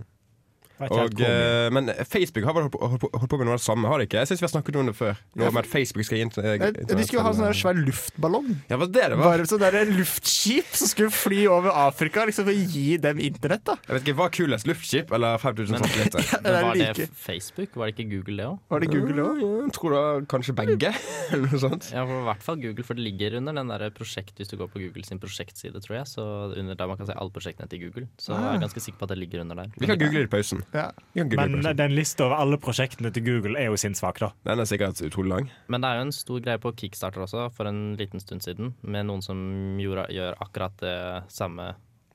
Og, 0.78 1.20
eh, 1.20 1.68
men 1.74 1.90
Facebook 2.06 2.44
har 2.46 2.54
vel 2.54 2.66
holdt 2.68 2.74
på, 2.76 2.80
holdt, 2.88 3.28
på, 3.30 3.38
med 3.38 3.46
noe 3.48 3.56
av 3.56 3.58
det 3.58 3.64
samme, 3.66 3.88
har 3.90 3.98
de 3.98 4.06
ikke? 4.06 4.20
Jeg 4.22 4.28
syns 4.30 4.42
vi 4.42 4.46
har 4.46 4.52
snakket 4.54 4.76
om 4.78 4.86
det 4.86 4.94
før. 4.98 5.18
Noe 5.34 5.50
med 5.50 5.64
at 5.64 5.70
Facebook 5.72 6.06
skal 6.06 6.18
int- 6.22 6.38
Eh, 6.38 6.56
De 6.94 7.04
skulle 7.04 7.22
ha 7.26 7.32
sånn 7.34 7.50
svær 7.56 7.74
luftballong. 7.74 8.48
Ja, 8.70 8.76
var 8.78 8.86
det 8.86 9.08
det 9.10 9.16
var? 9.18 9.24
Bare 9.38 9.46
sånn 9.50 9.58
der 9.64 9.84
luftskip 9.90 10.68
som 10.72 10.86
skulle 10.90 11.10
fly 11.10 11.46
over 11.50 11.70
Afrika 11.74 12.24
liksom 12.28 12.44
for 12.46 12.52
å 12.54 12.68
gi 12.72 12.96
dem 12.96 13.18
internett. 13.18 13.64
da 13.64 13.74
Jeg 13.88 13.94
vet 13.98 14.02
ikke, 14.06 14.16
Hva 14.18 14.26
er 14.26 14.34
kulest, 14.38 14.66
luftskip 14.66 15.12
eller 15.12 15.38
5000 15.38 15.70
Men- 15.70 15.82
satellitter? 15.82 16.20
ja, 16.32 16.38
Men 16.42 16.52
var 16.52 16.62
var 16.62 16.74
det. 16.74 17.08
Facebook? 17.14 17.74
Var 17.74 17.86
det 17.90 17.96
ikke 17.96 18.10
Google, 18.14 18.36
det 18.36 18.46
òg? 18.46 18.58
Var 18.70 18.80
det 18.80 18.90
Google 18.94 19.22
òg? 19.22 19.40
Ja, 19.42 19.68
tror 19.74 19.90
da 19.90 20.02
kanskje 20.26 20.54
begge, 20.54 20.94
eller 21.32 21.46
noe 21.48 21.58
sånt. 21.58 21.90
Ja, 21.92 22.04
for 22.06 22.20
i 22.22 22.26
hvert 22.30 22.42
fall 22.42 22.56
Google, 22.62 22.84
for 22.84 22.94
det 22.94 23.02
ligger 23.04 23.36
under 23.38 23.52
den 23.52 23.68
der 23.68 23.90
prosjekt 23.90 24.36
Hvis 24.38 24.48
du 24.48 24.56
går 24.56 24.68
på 24.70 24.78
Google 24.78 25.04
sin 25.04 25.18
prosjektside, 25.18 25.74
tror 25.82 25.96
jeg. 25.98 26.06
Så 26.06 26.22
under 26.56 26.74
der 26.74 26.86
man 26.86 26.96
kan 26.96 27.06
se 27.06 27.14
alle 27.18 27.30
prosjektene 27.34 27.68
til 27.68 27.80
Google. 27.86 28.08
Så 28.18 28.32
jeg 28.36 28.54
er 28.56 28.60
ganske 28.62 28.80
sikker 28.80 28.98
på 28.98 29.08
at 29.08 29.08
det 29.14 29.18
ligger 29.18 29.40
under 29.40 29.56
der. 29.56 29.72
Vi 29.78 29.86
kan 29.86 29.98
google 29.98 30.20
det 30.22 30.28
i 30.28 30.32
pausen. 30.36 30.62
Ja. 30.74 30.90
Men 31.14 31.62
den 31.76 31.94
lista 31.96 32.26
over 32.26 32.36
alle 32.42 32.58
prosjektene 32.60 33.08
til 33.14 33.24
Google 33.24 33.56
er 33.58 33.70
jo 33.70 33.76
sinnssvak, 33.80 34.18
da. 34.20 34.32
Den 34.44 34.60
er 34.60 34.68
sikkert 34.68 35.00
utrolig 35.06 35.30
lang. 35.32 35.46
Men 35.72 35.80
det 35.80 35.88
er 35.88 36.00
jo 36.00 36.06
en 36.08 36.12
stor 36.12 36.42
greie 36.44 36.60
på 36.60 36.72
Kickstarter 36.76 37.24
også, 37.24 37.46
for 37.56 37.70
en 37.70 37.94
liten 37.96 38.20
stund 38.20 38.44
siden, 38.44 38.74
med 38.82 39.06
noen 39.08 39.22
som 39.24 39.40
gjorde, 39.80 40.08
gjør 40.12 40.36
akkurat 40.44 40.76
det 40.82 40.96
samme. 41.32 41.70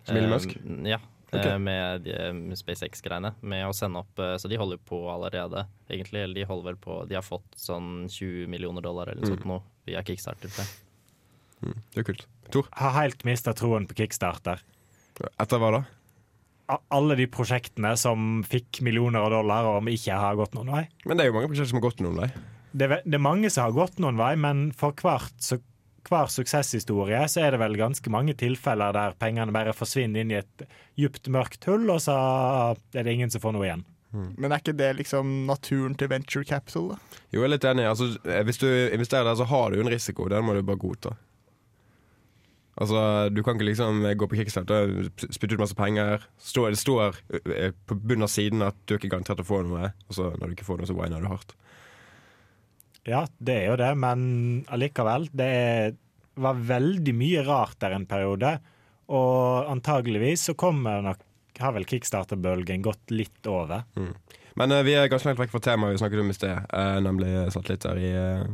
Som 0.05 0.17
Elon 0.19 0.33
eh, 0.37 0.89
Ja. 0.91 0.99
Eh, 1.33 1.57
Med, 1.57 2.05
med 2.37 2.57
SpaceX-greiene. 2.59 3.31
Med 3.41 3.65
å 3.65 3.73
sende 3.73 4.03
opp 4.03 4.19
eh, 4.21 4.35
Så 4.37 4.47
de 4.51 4.59
holder 4.61 4.77
på 4.77 4.99
allerede, 5.09 5.63
egentlig. 5.89 6.21
Eller 6.27 6.35
de 6.35 6.45
holder 6.45 6.67
vel 6.73 6.77
på 6.83 6.97
De 7.09 7.15
har 7.17 7.25
fått 7.25 7.55
sånn 7.57 8.05
20 8.11 8.45
millioner 8.51 8.81
dollar 8.85 9.09
eller 9.09 9.23
noe 9.23 9.31
Mm. 9.31 9.37
sånt 9.39 9.47
nå 9.49 9.57
via 9.87 10.03
Kickstarter. 10.05 10.51
Mm. 11.63 11.79
Det 11.95 12.03
er 12.03 12.03
kult. 12.11 12.27
Tor? 12.51 12.67
Har 12.77 12.91
helt 13.01 13.23
mista 13.25 13.53
troen 13.57 13.87
på 13.87 13.95
Kickstarter. 13.97 14.61
Etter 15.39 15.57
hva 15.63 15.71
da? 15.79 15.81
Alle 16.93 17.17
de 17.19 17.27
prosjektene 17.31 17.93
som 17.99 18.41
fikk 18.47 18.81
millioner 18.85 19.25
av 19.25 19.33
dollar 19.33 19.69
og 19.73 19.91
ikke 19.91 20.17
har 20.19 20.39
gått 20.39 20.55
noen 20.57 20.73
vei. 20.73 20.87
Men 21.05 21.19
det 21.19 21.25
er 21.25 21.31
jo 21.31 21.37
mange 21.37 21.51
prosjekter 21.51 21.71
som 21.71 21.81
har 21.81 21.87
gått 21.89 22.03
noen 22.05 22.19
vei. 22.23 22.31
Det 22.73 22.89
det 23.05 23.17
er 23.19 23.21
mange 23.21 23.51
som 23.53 23.67
har 23.67 23.75
gått 23.75 23.99
noen 24.01 24.17
vei, 24.17 24.33
men 24.39 24.65
for 24.77 24.95
hvert, 24.97 25.35
så 25.37 25.59
hver 26.09 26.27
suksesshistorie 26.31 27.21
så 27.31 27.45
er 27.45 27.53
det 27.53 27.61
vel 27.61 27.77
ganske 27.79 28.11
mange 28.11 28.35
tilfeller 28.39 28.95
der 28.95 29.15
pengene 29.19 29.53
bare 29.55 29.75
forsvinner 29.77 30.23
inn 30.23 30.33
i 30.33 30.39
et 30.41 30.65
djupt, 30.99 31.29
mørkt 31.31 31.63
hull, 31.69 31.87
og 31.93 32.01
så 32.03 32.15
er 32.93 33.05
det 33.05 33.13
ingen 33.13 33.31
som 33.31 33.43
får 33.43 33.55
noe 33.55 33.67
igjen. 33.69 33.85
Men 34.13 34.51
er 34.51 34.61
ikke 34.61 34.75
det 34.77 34.91
liksom 34.99 35.29
naturen 35.47 35.95
til 35.97 36.09
venture 36.11 36.45
capital? 36.45 36.91
da? 36.93 37.21
Jo, 37.33 37.39
jeg 37.41 37.47
er 37.47 37.53
litt 37.55 37.65
enig. 37.65 37.87
Altså, 37.89 38.11
hvis 38.45 38.61
du 38.61 38.67
investerer 38.69 39.25
der, 39.25 39.39
så 39.39 39.47
har 39.49 39.71
du 39.71 39.79
jo 39.79 39.85
en 39.87 39.89
risiko. 39.89 40.27
Den 40.29 40.45
må 40.45 40.53
du 40.53 40.61
bare 40.65 40.81
godta. 40.83 41.15
Altså, 42.73 43.29
Du 43.29 43.43
kan 43.45 43.57
ikke 43.57 43.69
liksom 43.69 44.01
gå 44.17 44.27
på 44.29 44.39
Kickstarter, 44.39 45.09
spytte 45.29 45.55
ut 45.55 45.61
masse 45.61 45.77
penger. 45.77 46.25
Stå, 46.41 46.69
det 46.73 46.81
står 46.81 47.19
på 47.85 47.97
bunnen 47.97 48.25
av 48.25 48.31
siden 48.33 48.65
at 48.65 48.77
du 48.85 48.95
er 48.95 49.01
ikke 49.01 49.11
garantert 49.13 49.43
å 49.43 49.47
få 49.47 49.61
noe, 49.67 49.91
og 50.09 50.17
så 50.17 50.31
når 50.37 50.47
du 50.47 50.55
ikke 50.55 50.69
får 50.71 50.81
noe, 50.81 50.89
så 50.89 50.97
winer 50.97 51.21
du 51.21 51.29
hardt. 51.29 51.53
Ja, 53.05 53.25
det 53.37 53.59
er 53.59 53.67
jo 53.67 53.77
det, 53.81 53.91
men 53.99 54.23
allikevel. 54.71 55.27
Det 55.35 55.49
er, 55.59 55.93
var 56.39 56.61
veldig 56.71 57.13
mye 57.19 57.43
rart 57.45 57.77
der 57.83 57.97
en 57.97 58.07
periode, 58.09 58.55
og 59.13 59.69
antageligvis 59.69 60.47
så 60.49 60.57
kommer 60.57 61.03
nok 61.05 61.21
har 61.59 61.73
vel 61.75 61.85
kickstarter-bølgen 61.85 62.81
gått 62.81 63.11
litt 63.13 63.47
over. 63.49 63.83
Men 64.57 64.73
uh, 64.73 64.81
vi 64.85 64.95
er 64.97 65.09
ganske 65.11 65.29
langt 65.29 65.41
vekk 65.41 65.53
fra 65.53 65.63
temaet 65.69 65.95
vi 65.95 66.01
snakket 66.01 66.23
om 66.23 66.31
i 66.31 66.37
sted, 66.37 66.65
uh, 66.73 66.97
nemlig 67.03 67.31
satellitter 67.53 68.01
i 68.01 68.11
uh, 68.13 68.47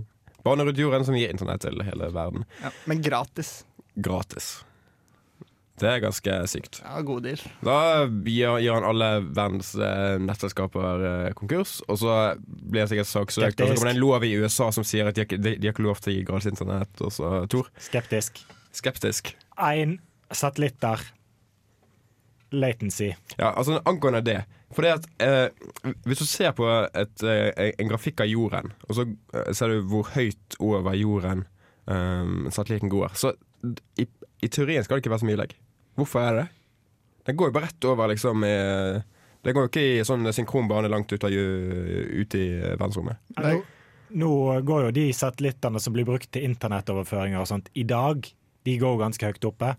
bane 0.43 0.65
rundt 0.67 0.81
jorden 0.81 1.07
som 1.07 1.17
gir 1.17 1.31
internett 1.31 1.63
til 1.63 1.79
hele 1.85 2.11
verden. 2.15 2.45
Ja. 2.63 2.73
Men 2.89 3.03
gratis. 3.05 3.61
Gratis. 4.05 4.59
Det 5.79 5.87
er 5.87 6.01
ganske 6.03 6.33
sykt. 6.51 6.81
Ja, 6.83 6.99
god 7.07 7.23
deal. 7.23 7.39
Da 7.63 7.75
gir, 8.25 8.57
gir 8.59 8.73
han 8.75 8.83
alle 8.83 9.07
verdens 9.23 9.69
eh, 9.79 10.17
nettselskaper 10.19 11.05
eh, 11.07 11.29
konkurs, 11.39 11.77
og 11.87 12.01
så 12.01 12.15
blir 12.43 12.83
han 12.83 12.89
sikkert 12.91 13.07
saksøkt. 13.07 13.61
Og 13.63 13.69
så 13.71 13.77
kommer 13.77 13.91
det 13.91 13.95
en 13.95 14.01
lov 14.03 14.25
i 14.27 14.33
USA 14.41 14.67
som 14.75 14.83
sier 14.87 15.07
at 15.07 15.15
de 15.15 15.23
de, 15.37 15.53
de 15.55 15.69
har 15.69 15.71
ikke 15.71 15.85
lov 15.87 16.01
til 16.03 16.11
å 16.11 16.17
gi 16.17 16.25
gratis 16.27 16.51
internett. 16.51 16.99
Og 16.99 17.13
så 17.15 17.31
Tor, 17.51 17.71
Skeptisk. 17.79 18.41
skeptisk. 18.75 19.31
Én 19.55 19.95
satellitter. 20.35 20.99
Latency. 22.51 23.11
Ja, 23.37 23.51
altså 23.53 23.75
Angående 23.85 24.23
det 24.25 24.39
Fordi 24.73 24.87
at 24.89 25.03
eh, 25.21 25.49
Hvis 26.07 26.17
du 26.17 26.25
ser 26.25 26.55
på 26.57 26.65
et, 26.97 27.21
eh, 27.23 27.69
en 27.77 27.91
grafikk 27.91 28.23
av 28.25 28.29
jorden, 28.31 28.71
og 28.87 28.95
så 28.97 29.05
eh, 29.37 29.51
ser 29.53 29.69
du 29.75 29.83
hvor 29.91 30.09
høyt 30.15 30.57
over 30.59 30.97
jorden 30.97 31.43
eh, 31.87 32.49
satellitten 32.49 32.89
går, 32.89 33.13
så 33.13 33.35
i, 33.99 34.05
i 34.41 34.49
teorien 34.51 34.85
skal 34.85 34.97
det 34.97 35.03
ikke 35.03 35.13
være 35.13 35.23
så 35.23 35.29
mye 35.29 35.41
legg. 35.41 35.55
Hvorfor 35.99 36.23
er 36.23 36.35
det 36.35 36.43
det? 36.43 36.55
Den 37.29 37.37
går 37.39 37.51
jo 37.51 37.55
bare 37.57 37.67
rett 37.69 37.85
over, 37.85 38.09
liksom 38.09 38.45
I, 38.47 38.53
Det 39.43 39.53
går 39.53 39.65
jo 39.65 39.69
ikke 39.69 39.83
i 39.85 40.05
sånn 40.07 40.25
synkron 40.33 40.69
bane 40.69 40.89
langt 40.91 41.11
ut, 41.11 41.23
av, 41.23 41.31
ut 41.31 42.35
i 42.39 42.45
verdensrommet. 42.63 43.19
Nei. 43.37 43.53
Nå, 43.53 43.61
nå 44.23 44.31
går 44.65 44.87
jo 44.87 44.95
de 44.95 45.05
satellittene 45.13 45.81
som 45.83 45.95
blir 45.95 46.07
brukt 46.07 46.31
til 46.33 46.47
internettoverføringer 46.47 47.43
og 47.43 47.49
sånt 47.51 47.69
i 47.77 47.85
dag, 47.87 48.25
de 48.67 48.75
går 48.81 48.95
jo 48.95 49.01
ganske 49.03 49.31
høyt 49.31 49.47
oppe. 49.51 49.75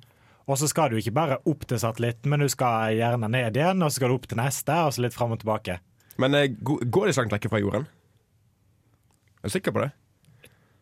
Og 0.51 0.59
så 0.59 0.67
skal 0.71 0.91
du 0.91 0.99
ikke 0.99 1.15
bare 1.15 1.39
opp 1.47 1.67
til 1.69 1.79
satellitten, 1.79 2.33
men 2.33 2.43
du 2.43 2.49
skal 2.51 2.97
gjerne 2.97 3.29
ned 3.31 3.59
igjen, 3.59 3.83
og 3.85 3.91
så 3.91 4.01
skal 4.01 4.11
du 4.11 4.17
opp 4.17 4.27
til 4.31 4.41
neste, 4.41 4.75
og 4.75 4.95
så 4.95 5.05
litt 5.05 5.15
fram 5.15 5.35
og 5.37 5.43
tilbake. 5.43 5.79
Men 6.21 6.35
eh, 6.37 6.51
går 6.51 7.07
de 7.07 7.15
så 7.15 7.23
langt 7.23 7.37
vekk 7.37 7.51
fra 7.53 7.61
jorden? 7.63 7.87
Er 9.41 9.49
du 9.49 9.55
sikker 9.55 9.75
på 9.75 9.85
det? 9.85 9.93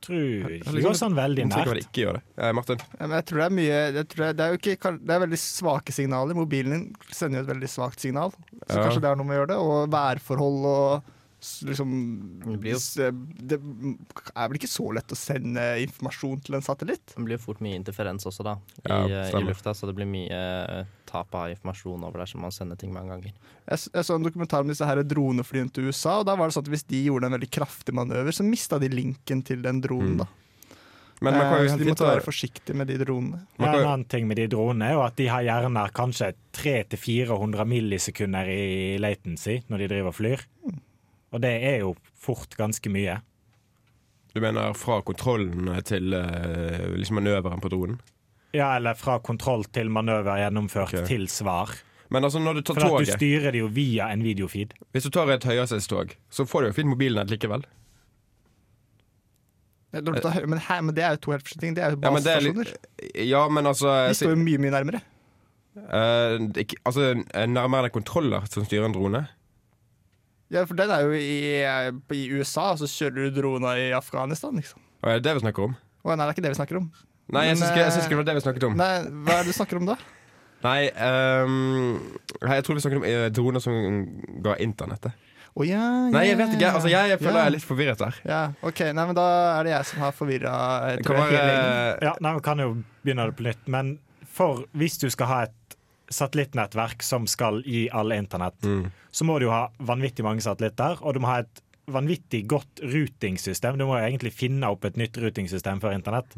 Tror 0.00 0.18
ikke 0.22 0.50
Jeg 0.52 0.62
er 0.68 0.76
det 0.78 0.82
går 0.84 0.94
sånn 1.00 1.14
veldig 1.18 1.42
Jeg 1.42 1.50
er 1.50 1.64
de 1.64 1.70
nært. 1.74 1.80
ikke 1.88 2.02
gjør 2.04 2.12
det. 2.18 2.22
Eh, 2.38 2.52
Martin? 2.52 2.78
Jeg 3.00 3.24
tror 3.26 3.38
det 3.42 3.46
er 3.48 3.54
mye 3.58 3.78
jeg 3.98 4.08
tror 4.08 4.24
det, 4.24 4.36
det 4.38 4.44
er 4.44 4.48
jo 4.54 4.58
ikke, 4.62 4.92
det 5.06 5.14
er 5.16 5.22
veldig 5.26 5.40
svake 5.42 5.92
signaler. 5.96 6.34
Mobilen 6.38 6.70
din 6.76 6.84
sender 7.10 7.40
jo 7.40 7.44
et 7.48 7.52
veldig 7.56 7.68
svakt 7.72 7.98
signal. 8.00 8.30
Så 8.68 8.76
Ja. 8.78 8.84
kanskje 8.86 9.00
det 9.02 9.08
har 9.10 9.16
noe 9.16 9.26
med 9.26 9.36
å 9.36 9.40
gjøre 9.42 9.52
det. 9.54 9.58
Og 9.58 9.90
værforhold 9.90 10.66
og 10.70 11.02
liksom 11.40 12.40
Det 12.44 12.58
blir 12.60 12.72
jo- 12.72 12.78
s- 12.78 12.94
Det 12.94 13.58
er 13.60 14.48
vel 14.48 14.58
ikke 14.58 14.68
så 14.70 14.92
lett 14.92 15.06
å 15.08 15.16
sende 15.16 15.60
informasjon 15.84 16.42
til 16.44 16.54
en 16.56 16.62
satellitt? 16.62 17.14
Det 17.14 17.24
blir 17.24 17.38
fort 17.38 17.60
mye 17.60 17.76
interferens 17.78 18.26
også, 18.26 18.42
da, 18.44 18.54
i, 18.84 18.88
Ja, 18.88 19.04
eh, 19.06 19.30
i 19.30 19.44
lufta. 19.44 19.70
Så 19.74 19.86
det 19.86 19.94
blir 19.94 20.06
mye 20.06 20.30
eh, 20.32 20.84
tap 21.06 21.32
av 21.34 21.48
informasjon 21.54 22.02
over 22.04 22.18
der 22.18 22.26
som 22.26 22.40
man 22.42 22.50
sender 22.50 22.76
ting 22.76 22.92
mange 22.92 23.08
ganger. 23.14 23.32
Jeg, 23.70 23.78
jeg 23.94 24.04
så 24.04 24.14
en 24.16 24.24
dokumentar 24.24 24.60
om 24.60 24.68
disse 24.68 24.84
her 24.84 24.96
droneflyene 25.02 25.72
til 25.72 25.84
USA, 25.88 26.18
og 26.20 26.26
da 26.26 26.34
var 26.36 26.48
det 26.48 26.54
sånn 26.58 26.66
at 26.66 26.72
hvis 26.74 26.86
de 26.88 27.04
gjorde 27.06 27.24
en 27.30 27.32
veldig 27.38 27.50
kraftig 27.50 27.94
manøver, 27.94 28.32
så 28.34 28.44
mista 28.44 28.78
de 28.80 28.88
linken 28.88 29.42
til 29.44 29.62
den 29.62 29.80
dronen. 29.80 30.14
Mm. 30.14 30.18
da. 30.18 30.26
Men 31.20 31.34
man 31.34 31.40
kan 31.50 31.58
Eh, 31.58 31.66
jo 31.66 31.76
de 31.78 31.90
måtte 31.90 32.06
være 32.06 32.22
forsiktige 32.22 32.76
med 32.76 32.86
de 32.86 32.96
dronene. 32.98 33.40
Man 33.58 33.66
Ja, 33.66 33.72
kan 33.72 33.80
en 33.80 33.86
annen 33.88 34.08
ting 34.08 34.28
med 34.28 34.36
de 34.36 34.46
dronene 34.46 34.82
er 34.86 34.92
jo 34.92 35.00
at 35.02 35.16
de 35.16 35.26
har 35.26 35.42
gjerne 35.42 35.90
kanskje 35.90 36.32
300-400 36.52 37.64
millisekunder 37.66 38.46
i 38.46 38.98
latency 39.02 39.62
når 39.68 39.78
de 39.78 39.88
driver 39.88 40.12
og 40.12 40.14
flyr. 40.14 40.44
Og 41.32 41.42
det 41.44 41.54
er 41.70 41.82
jo 41.82 41.94
fort 42.16 42.56
ganske 42.58 42.90
mye. 42.92 43.18
Du 44.34 44.40
mener 44.44 44.76
fra 44.76 45.00
kontrollen 45.02 45.70
til 45.88 46.14
eh, 46.16 46.86
liksom 46.94 47.18
manøveren 47.20 47.60
på 47.64 47.70
dronen? 47.72 47.98
Ja, 48.56 48.74
eller 48.78 48.96
fra 48.96 49.18
kontroll 49.20 49.66
til 49.72 49.90
manøver 49.92 50.38
gjennomført 50.40 50.94
okay. 50.94 51.06
til 51.08 51.26
svar. 51.28 51.74
Men 52.08 52.24
altså 52.24 52.40
når 52.40 52.60
du 52.60 52.62
tar 52.62 52.78
For 52.78 52.80
at 52.80 52.88
du 52.88 52.94
toget 52.94 53.18
styrer 53.18 53.52
det 53.52 53.60
jo 53.60 53.68
via 53.72 54.08
en 54.12 54.22
videofeed. 54.24 54.72
Hvis 54.96 55.04
du 55.04 55.10
tar 55.12 55.28
et 55.34 55.44
høyhastighetstog, 55.44 56.14
så 56.32 56.46
får 56.48 56.64
du 56.64 56.70
jo 56.70 56.76
fint 56.78 56.88
mobilnett 56.88 57.32
likevel. 57.32 57.66
Ja, 59.92 60.00
tar 60.00 60.46
Men, 60.46 60.60
her, 60.60 60.80
men 60.84 60.96
det 60.96 61.04
er 61.04 61.16
jo 61.16 61.22
to 61.24 61.32
helt 61.32 61.44
forskjellige 61.44 61.66
ting. 61.66 61.76
Det 61.76 61.84
er 61.84 61.92
jo 61.92 62.00
Ja, 62.00 62.08
er 62.08 62.16
basestasjoner. 62.16 62.72
Ja, 63.24 63.42
men 63.48 63.66
altså 63.66 63.92
De 64.08 64.16
står 64.16 64.34
jo 64.36 64.40
mye, 64.40 64.60
mye 64.60 64.72
nærmere. 64.72 65.00
Uh, 65.78 66.48
ikke, 66.58 66.76
Altså, 66.84 67.12
nærmere 67.46 67.88
det 67.88 67.92
kontroller 67.92 68.48
som 68.50 68.64
styrer 68.64 68.88
en 68.88 68.96
drone? 68.96 69.26
Ja, 70.54 70.64
for 70.64 70.78
den 70.78 70.90
er 70.90 71.04
jo 71.04 71.12
i, 71.12 71.60
i 72.16 72.22
USA, 72.32 72.70
og 72.72 72.80
så 72.80 72.88
kjører 72.88 73.28
du 73.28 73.40
droner 73.40 73.80
i 73.82 73.90
Afghanistan, 73.96 74.56
liksom. 74.56 74.80
Og 75.02 75.10
er 75.10 75.20
det 75.20 75.28
det 75.28 75.34
vi 75.38 75.44
snakker 75.44 75.68
om? 75.68 75.74
Å, 75.76 76.14
nei, 76.14 76.24
det 76.24 76.28
er 76.28 76.36
ikke 76.36 76.46
det 76.46 76.52
vi 76.54 76.60
snakker 76.60 76.80
om. 76.80 76.86
Nei, 77.36 77.42
jeg 77.50 77.58
syns 77.58 77.72
ikke, 77.74 77.84
eh, 77.84 77.98
ikke 78.00 78.14
det 78.14 78.20
var 78.20 78.28
det 78.30 78.36
vi 78.38 78.44
snakket 78.46 78.64
om. 78.70 78.78
Nei, 78.78 78.92
Hva 79.26 79.34
er 79.34 79.44
det 79.44 79.52
du 79.52 79.58
snakker 79.58 79.80
om 79.80 79.90
da? 79.90 79.98
Nei, 80.64 80.78
um, 81.44 81.98
jeg 82.40 82.64
tror 82.66 82.78
vi 82.78 82.82
snakker 82.82 83.00
om 83.02 83.06
eh, 83.06 83.26
droner 83.30 83.62
som 83.62 83.76
ga 84.46 84.56
internettet. 84.64 85.26
Å 85.58 85.66
ja, 85.66 85.82
ja, 85.82 86.08
Nei, 86.14 86.24
jeg 86.28 86.38
vet 86.38 86.54
ikke. 86.54 86.72
Altså, 86.78 86.90
jeg, 86.92 87.12
jeg 87.12 87.20
føler 87.20 87.36
ja. 87.36 87.42
jeg 87.42 87.50
er 87.50 87.54
litt 87.56 87.66
forvirret 87.66 88.00
der. 88.00 88.18
Ja, 88.30 88.40
ok, 88.64 88.82
nei, 88.94 89.04
men 89.10 89.16
Da 89.18 89.28
er 89.58 89.66
det 89.66 89.72
jeg 89.74 89.88
som 89.90 90.04
har 90.06 90.16
forvirra. 90.16 90.52
Ja, 90.96 92.14
nei, 92.22 92.34
Vi 92.38 92.44
kan 92.46 92.62
jo 92.62 92.68
begynne 93.02 93.28
det 93.28 93.36
på 93.38 93.46
nytt. 93.48 93.64
Men 93.68 93.96
for 94.38 94.64
hvis 94.78 95.00
du 95.02 95.08
skal 95.10 95.30
ha 95.32 95.38
et 95.48 95.57
satellittnettverk 96.10 97.02
som 97.04 97.26
skal 97.28 97.62
gi 97.66 97.86
alle 97.92 98.16
internett, 98.20 98.62
mm, 98.64 98.90
så 99.10 99.26
må 99.28 99.38
du 99.38 99.48
jo 99.48 99.54
ha 99.54 99.68
vanvittig 99.78 100.24
mange 100.26 100.44
satellitter, 100.44 101.02
og 101.02 101.14
du 101.14 101.22
må 101.24 101.30
ha 101.30 101.42
et 101.44 101.62
vanvittig 101.88 102.42
godt 102.48 102.82
routingsystem. 102.84 103.78
Du 103.78 103.86
må 103.88 103.96
jo 103.96 104.08
egentlig 104.08 104.34
finne 104.36 104.68
opp 104.68 104.84
et 104.84 104.98
nytt 105.00 105.16
routingsystem 105.20 105.80
for 105.80 105.94
internett. 105.96 106.34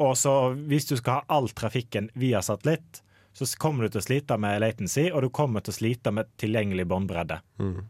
Og 0.00 0.16
så 0.18 0.34
hvis 0.70 0.88
du 0.88 0.96
skal 0.98 1.20
ha 1.20 1.36
all 1.38 1.50
trafikken 1.54 2.08
via 2.18 2.42
satellitt, 2.42 3.02
så 3.32 3.46
kommer 3.62 3.86
du 3.86 3.94
til 3.94 4.02
å 4.02 4.06
slite 4.08 4.36
med 4.42 4.58
latency, 4.62 5.06
og 5.12 5.22
du 5.22 5.30
kommer 5.30 5.62
til 5.62 5.74
å 5.74 5.78
slite 5.78 6.12
med 6.14 6.30
tilgjengelig 6.40 6.88
båndbredde. 6.90 7.40
mm. 7.62 7.80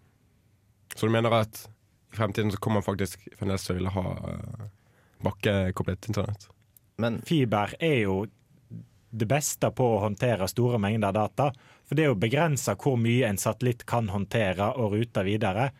Så 0.97 1.07
du 1.07 1.13
mener 1.15 1.31
at 1.31 1.69
i 2.13 2.17
fremtiden 2.17 2.51
så 2.51 2.59
kommer 2.59 2.81
man 2.81 2.87
faktisk 2.89 3.23
fremdeles 3.39 3.63
til 3.63 3.77
å 3.77 3.79
ville 3.79 3.93
ha 3.95 4.03
uh, 4.19 4.65
bakkekoblet 5.23 6.09
internett? 6.11 6.49
Men 7.01 7.21
Fiber 7.27 7.77
er 7.79 8.01
jo 8.03 8.17
det 9.11 9.27
beste 9.27 9.71
på 9.75 9.87
å 9.95 10.03
håndtere 10.05 10.49
store 10.49 10.79
mengder 10.83 11.15
data. 11.15 11.51
For 11.87 11.99
det 11.99 12.05
er 12.05 12.13
jo 12.13 12.19
begrensa 12.23 12.77
hvor 12.79 12.99
mye 13.01 13.29
en 13.29 13.41
satellitt 13.41 13.87
kan 13.89 14.11
håndtere 14.13 14.73
og 14.79 14.95
rute 14.95 15.25
videre. 15.27 15.71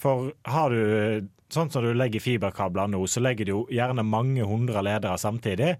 For 0.00 0.32
har 0.50 0.74
du 0.74 1.28
sånn 1.52 1.70
som 1.70 1.84
du 1.84 1.92
legger 1.94 2.22
fiberkabler 2.22 2.90
nå, 2.90 3.02
så 3.06 3.22
legger 3.22 3.48
du 3.48 3.54
gjerne 3.74 4.04
mange 4.06 4.46
hundre 4.46 4.82
ledere 4.86 5.18
samtidig. 5.18 5.76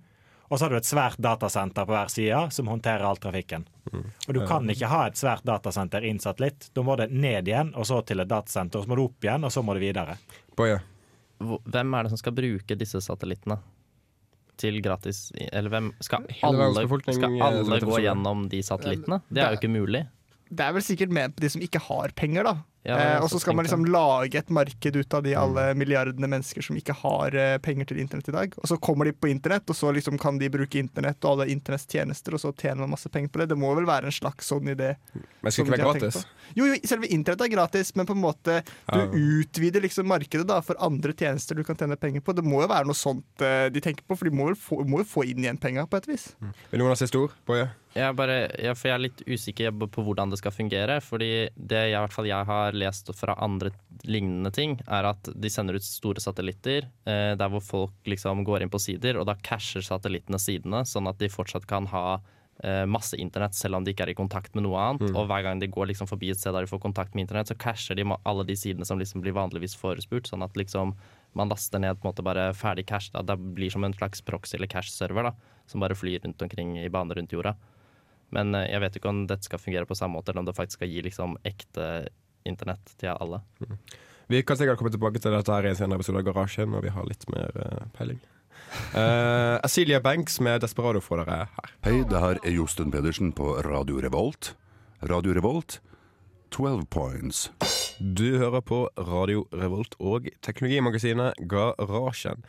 Og 0.50 0.58
så 0.58 0.66
har 0.66 0.72
du 0.74 0.80
et 0.80 0.86
svært 0.86 1.20
datasenter 1.22 1.86
på 1.86 1.94
hver 1.94 2.10
side 2.10 2.38
som 2.54 2.70
håndterer 2.72 3.06
all 3.06 3.18
trafikken. 3.22 3.68
Og 4.26 4.34
du 4.34 4.40
kan 4.50 4.66
ikke 4.70 4.90
ha 4.90 5.04
et 5.06 5.18
svært 5.18 5.44
datasenter 5.46 6.02
i 6.02 6.10
en 6.10 6.18
satellitt. 6.22 6.72
Da 6.74 6.82
må 6.82 6.96
det 6.98 7.12
ned 7.14 7.46
igjen, 7.48 7.70
og 7.78 7.86
så 7.86 8.00
til 8.02 8.22
et 8.22 8.30
datasenter, 8.30 8.80
og 8.80 8.86
så 8.86 8.90
må 8.90 8.98
det 8.98 9.04
opp 9.04 9.28
igjen, 9.28 9.46
og 9.46 9.54
så 9.54 9.62
må 9.62 9.76
det 9.78 9.84
videre. 9.84 10.16
Boje. 10.58 10.80
hvem 11.38 11.94
er 11.94 12.02
det 12.02 12.10
som 12.12 12.18
skal 12.18 12.34
bruke 12.34 12.76
disse 12.76 12.98
satellittene? 13.00 13.60
Til 14.60 14.80
gratis 14.84 15.30
Eller 15.48 15.72
hvem 15.72 15.90
Skal 16.04 16.26
alle, 16.46 16.84
skal 17.08 17.36
eh, 17.36 17.44
alle 17.46 17.80
gå 17.84 18.00
gjennom 18.04 18.48
de 18.52 18.62
satellittene? 18.66 19.22
Det 19.30 19.44
er 19.44 19.54
jo 19.54 19.60
ikke 19.60 19.72
mulig. 19.72 20.04
Det 20.50 20.66
er 20.66 20.74
vel 20.74 20.84
sikkert 20.84 21.14
ment 21.14 21.36
på 21.36 21.44
de 21.44 21.50
som 21.52 21.62
ikke 21.62 21.80
har 21.86 22.12
penger, 22.18 22.48
da. 22.48 22.56
Ja, 22.82 22.96
Eh, 22.96 23.18
og 23.22 23.28
så 23.28 23.38
skal 23.40 23.54
man 23.54 23.66
liksom 23.66 23.84
lage 23.84 24.38
et 24.40 24.48
marked 24.48 24.96
ut 24.96 25.14
av 25.14 25.22
de 25.22 25.34
Mm. 25.34 25.42
alle 25.42 25.74
milliardene 25.76 26.26
mennesker 26.26 26.62
som 26.64 26.76
ikke 26.76 26.94
har 26.96 27.34
eh, 27.36 27.58
penger 27.58 27.84
til 27.90 27.98
internett 28.00 28.28
i 28.28 28.32
dag. 28.32 28.54
Og 28.56 28.64
så 28.70 28.78
kommer 28.80 29.04
de 29.04 29.12
på 29.12 29.28
internett, 29.28 29.68
og 29.68 29.76
så 29.76 29.92
liksom 29.92 30.18
kan 30.18 30.38
de 30.38 30.48
bruke 30.48 30.78
internett 30.80 31.22
og 31.24 31.32
alle 31.40 31.50
internetts 31.52 31.84
tjenester, 31.86 32.32
og 32.34 32.40
så 32.40 32.54
tjener 32.56 32.80
man 32.80 32.90
masse 32.96 33.08
penger 33.12 33.28
på 33.28 33.38
det. 33.42 33.48
Det 33.50 33.58
må 33.58 33.74
vel 33.76 33.84
være 33.84 34.06
en 34.08 34.16
slags 34.16 34.48
sånn 34.48 34.64
idé. 34.72 34.94
Men 35.42 35.52
skal 35.52 35.66
ikke 35.66 35.76
være 35.76 36.00
gratis? 36.00 36.24
Jo, 36.56 36.64
jo, 36.66 36.74
selve 36.88 37.06
internett 37.12 37.42
er 37.44 37.52
gratis, 37.52 37.92
men 37.96 38.06
på 38.06 38.16
en 38.16 38.22
måte 38.24 38.62
du 38.64 38.98
Ja. 38.98 39.06
utvider 39.12 39.80
liksom 39.84 40.06
markedet 40.08 40.46
da 40.46 40.60
for 40.62 40.74
andre 40.80 41.12
tjenester 41.12 41.54
du 41.54 41.62
kan 41.64 41.76
tjene 41.76 41.96
penger 42.00 42.20
på. 42.22 42.34
Det 42.34 42.42
må 42.44 42.62
jo 42.62 42.68
være 42.68 42.86
noe 42.86 42.94
sånt 42.96 43.24
eh, 43.44 43.68
de 43.68 43.80
tenker 43.80 44.02
på, 44.08 44.16
for 44.16 44.24
de 44.24 44.30
må 44.34 44.46
vel 44.46 44.56
få, 44.56 44.80
må 44.88 44.98
jo 45.04 45.04
få 45.04 45.28
inn 45.28 45.44
igjen 45.44 45.60
penga 45.60 45.86
på 45.86 45.96
et 46.00 46.06
vis. 46.08 46.30
Vil 46.70 46.80
noen 46.80 46.88
ha 46.88 46.94
siste 46.96 47.18
ord? 47.20 47.30
Boje? 47.46 47.68
Jeg 47.92 48.14
bare, 48.14 48.48
ja, 48.62 48.72
for 48.78 48.86
jeg 48.88 48.94
er 48.94 49.02
litt 49.02 49.22
usikker 49.26 49.72
på 49.76 49.88
på 49.90 50.04
hvordan 50.06 50.30
det 50.30 50.38
skal 50.38 50.52
fungere. 50.54 51.00
Fordi 51.02 51.50
det 51.58 51.90
jeg, 51.90 51.90
i 51.90 51.98
hvert 51.98 52.12
fall 52.14 52.24
jeg 52.26 52.46
har 52.46 52.69
lest 52.76 53.10
fra 53.16 53.36
andre 53.42 53.72
lignende 54.08 54.52
ting, 54.54 54.78
er 54.86 55.08
at 55.10 55.30
de 55.34 55.50
sender 55.52 55.78
ut 55.78 55.86
store 55.86 56.22
satellitter 56.22 56.86
eh, 57.08 57.32
der 57.38 57.52
hvor 57.52 57.64
folk 57.64 58.10
liksom 58.10 58.44
går 58.46 58.64
inn 58.64 58.72
på 58.72 58.80
sider, 58.82 59.18
og 59.20 59.28
da 59.28 59.36
casher 59.44 59.84
satellittene 59.84 60.40
sidene, 60.40 60.84
sånn 60.88 61.10
at 61.10 61.20
de 61.20 61.30
fortsatt 61.32 61.66
kan 61.70 61.88
ha 61.92 62.20
eh, 62.64 62.84
masse 62.86 63.16
internett 63.16 63.56
selv 63.56 63.78
om 63.78 63.84
de 63.84 63.94
ikke 63.94 64.06
er 64.08 64.12
i 64.14 64.18
kontakt 64.18 64.54
med 64.56 64.66
noe 64.66 64.80
annet. 64.80 65.10
Og 65.14 65.28
hver 65.30 65.44
gang 65.46 65.62
de 65.62 65.70
går 65.70 65.90
liksom 65.92 66.10
forbi 66.10 66.32
et 66.32 66.40
sted 66.40 66.54
der 66.56 66.66
de 66.66 66.70
får 66.70 66.82
kontakt 66.82 67.16
med 67.16 67.26
internett, 67.26 67.50
så 67.50 67.58
casher 67.58 67.98
de 67.98 68.06
alle 68.18 68.46
de 68.48 68.56
sidene 68.58 68.88
som 68.88 69.00
liksom 69.00 69.24
blir 69.24 69.36
vanligvis 69.36 69.76
forespurt, 69.78 70.30
sånn 70.30 70.46
at 70.46 70.56
liksom 70.58 70.94
man 71.38 71.50
laster 71.52 71.78
ned 71.78 71.98
på 71.98 72.06
en 72.06 72.10
måte 72.10 72.26
bare 72.26 72.50
ferdig 72.58 72.88
cash. 72.90 73.12
Da. 73.14 73.22
Det 73.22 73.38
blir 73.54 73.70
som 73.70 73.84
en 73.86 73.94
slags 73.94 74.22
proxy 74.26 74.56
eller 74.58 74.70
cash-server 74.70 75.30
som 75.70 75.82
bare 75.82 75.94
flyr 75.94 76.24
rundt 76.24 76.42
omkring 76.42 76.78
i 76.80 76.88
baner 76.90 77.14
rundt 77.14 77.32
jorda. 77.32 77.54
Men 78.34 78.54
eh, 78.54 78.68
jeg 78.70 78.82
vet 78.84 78.98
ikke 78.98 79.12
om 79.12 79.24
dette 79.30 79.46
skal 79.46 79.62
fungere 79.62 79.88
på 79.88 79.98
samme 79.98 80.18
måte, 80.18 80.32
eller 80.32 80.44
om 80.44 80.50
det 80.50 80.56
faktisk 80.58 80.80
skal 80.80 80.90
gi 80.92 81.04
liksom 81.06 81.38
ekte 81.46 81.86
internett 82.48 82.94
til 83.00 83.12
alle. 83.12 83.42
Vi 84.30 84.42
kan 84.46 84.58
sikkert 84.58 84.78
komme 84.78 84.92
tilbake 84.94 85.18
til 85.22 85.34
dette 85.34 85.52
her 85.52 85.66
i 85.66 85.72
en 85.72 85.78
senere 85.78 85.98
episode 85.98 86.20
av 86.22 86.28
Garasjen 86.28 86.70
når 86.70 86.84
vi 86.86 86.92
har 86.94 87.08
litt 87.08 87.26
mer 87.34 87.56
uh, 87.56 87.86
peiling. 87.98 88.20
Uh, 88.94 89.58
Asilia 89.66 89.98
Banks 89.98 90.36
med 90.38 90.60
Desperado 90.62 91.00
får 91.02 91.24
dere 91.24 91.38
her. 91.40 91.70
Hei, 91.82 92.04
det 92.06 92.20
her 92.22 92.38
er 92.46 92.52
Josten 92.54 92.92
Pedersen 92.94 93.32
på 93.34 93.56
Radio 93.66 93.98
Revolt. 93.98 94.52
Radio 95.10 95.34
Revolt, 95.34 95.80
12 96.50 96.86
points. 96.90 97.50
Du 97.98 98.38
hører 98.38 98.62
på 98.64 98.80
Radio 98.98 99.44
Revolt 99.54 99.94
og 100.00 100.26
teknologimagasinet 100.42 101.38
Garasjen. 101.50 102.42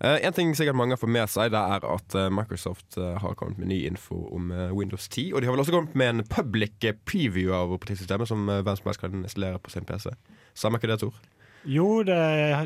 Eh, 0.00 0.18
en 0.26 0.36
ting 0.36 0.52
sikkert 0.56 0.78
mange 0.78 0.94
har 0.94 1.00
fått 1.00 1.12
med 1.12 1.30
seg, 1.32 1.50
det 1.54 1.60
er 1.60 1.86
at 1.88 2.16
eh, 2.16 2.30
Microsoft 2.32 2.98
eh, 3.00 3.18
har 3.20 3.34
kommet 3.40 3.58
med 3.60 3.72
ny 3.72 3.82
info 3.88 4.22
om 4.36 4.52
eh, 4.54 4.70
Windows 4.76 5.08
10. 5.08 5.32
Og 5.34 5.42
de 5.42 5.50
har 5.50 5.56
vel 5.56 5.64
også 5.64 5.74
kommet 5.74 5.98
med 5.98 6.14
en 6.14 6.24
public 6.30 6.86
preview 7.08 7.52
av 7.56 7.74
operativsystemet 7.74 8.30
som 8.30 8.46
hvem 8.48 8.72
som 8.78 8.90
helst 8.90 9.02
kan 9.02 9.20
installere 9.24 9.60
på 9.60 9.74
sin 9.74 9.88
PC. 9.88 10.14
Stemmer 10.54 10.80
ikke 10.80 10.92
det, 10.92 11.00
Tor? 11.02 11.20
Jo, 11.68 12.00
det, 12.06 12.16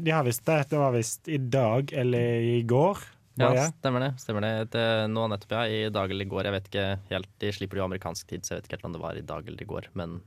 de 0.07 0.15
har 0.15 0.27
visst 0.27 0.45
det. 0.47 0.61
Det 0.71 0.79
var 0.79 0.95
visst 0.95 1.29
i 1.29 1.41
dag 1.41 1.91
eller 1.93 2.51
i 2.55 2.61
går. 2.63 3.03
Ja, 3.35 3.71
stemmer 3.73 4.01
det. 4.01 4.13
stemmer 4.23 4.45
det. 4.45 4.53
det 4.71 4.87
nå 5.11 5.27
nettopp, 5.31 5.57
ja. 5.57 5.65
I 5.67 5.91
dag 5.91 6.11
eller 6.11 6.27
i 6.27 6.31
går. 6.31 6.47
Jeg 6.47 6.55
vet 6.55 6.71
ikke 6.71 6.87
helt, 7.11 7.33
De 7.43 7.51
slipper 7.57 7.81
jo 7.81 7.89
amerikansk 7.89 8.31
tid, 8.31 8.47
så 8.47 8.55
jeg 8.55 8.61
vet 8.63 8.69
ikke 8.69 8.79
helt 8.79 8.89
om 8.91 8.95
det 8.95 9.03
var 9.03 9.19
i 9.19 9.27
dag 9.27 9.49
eller 9.49 9.65
i 9.65 9.69
går. 9.73 9.91
Men 9.99 10.21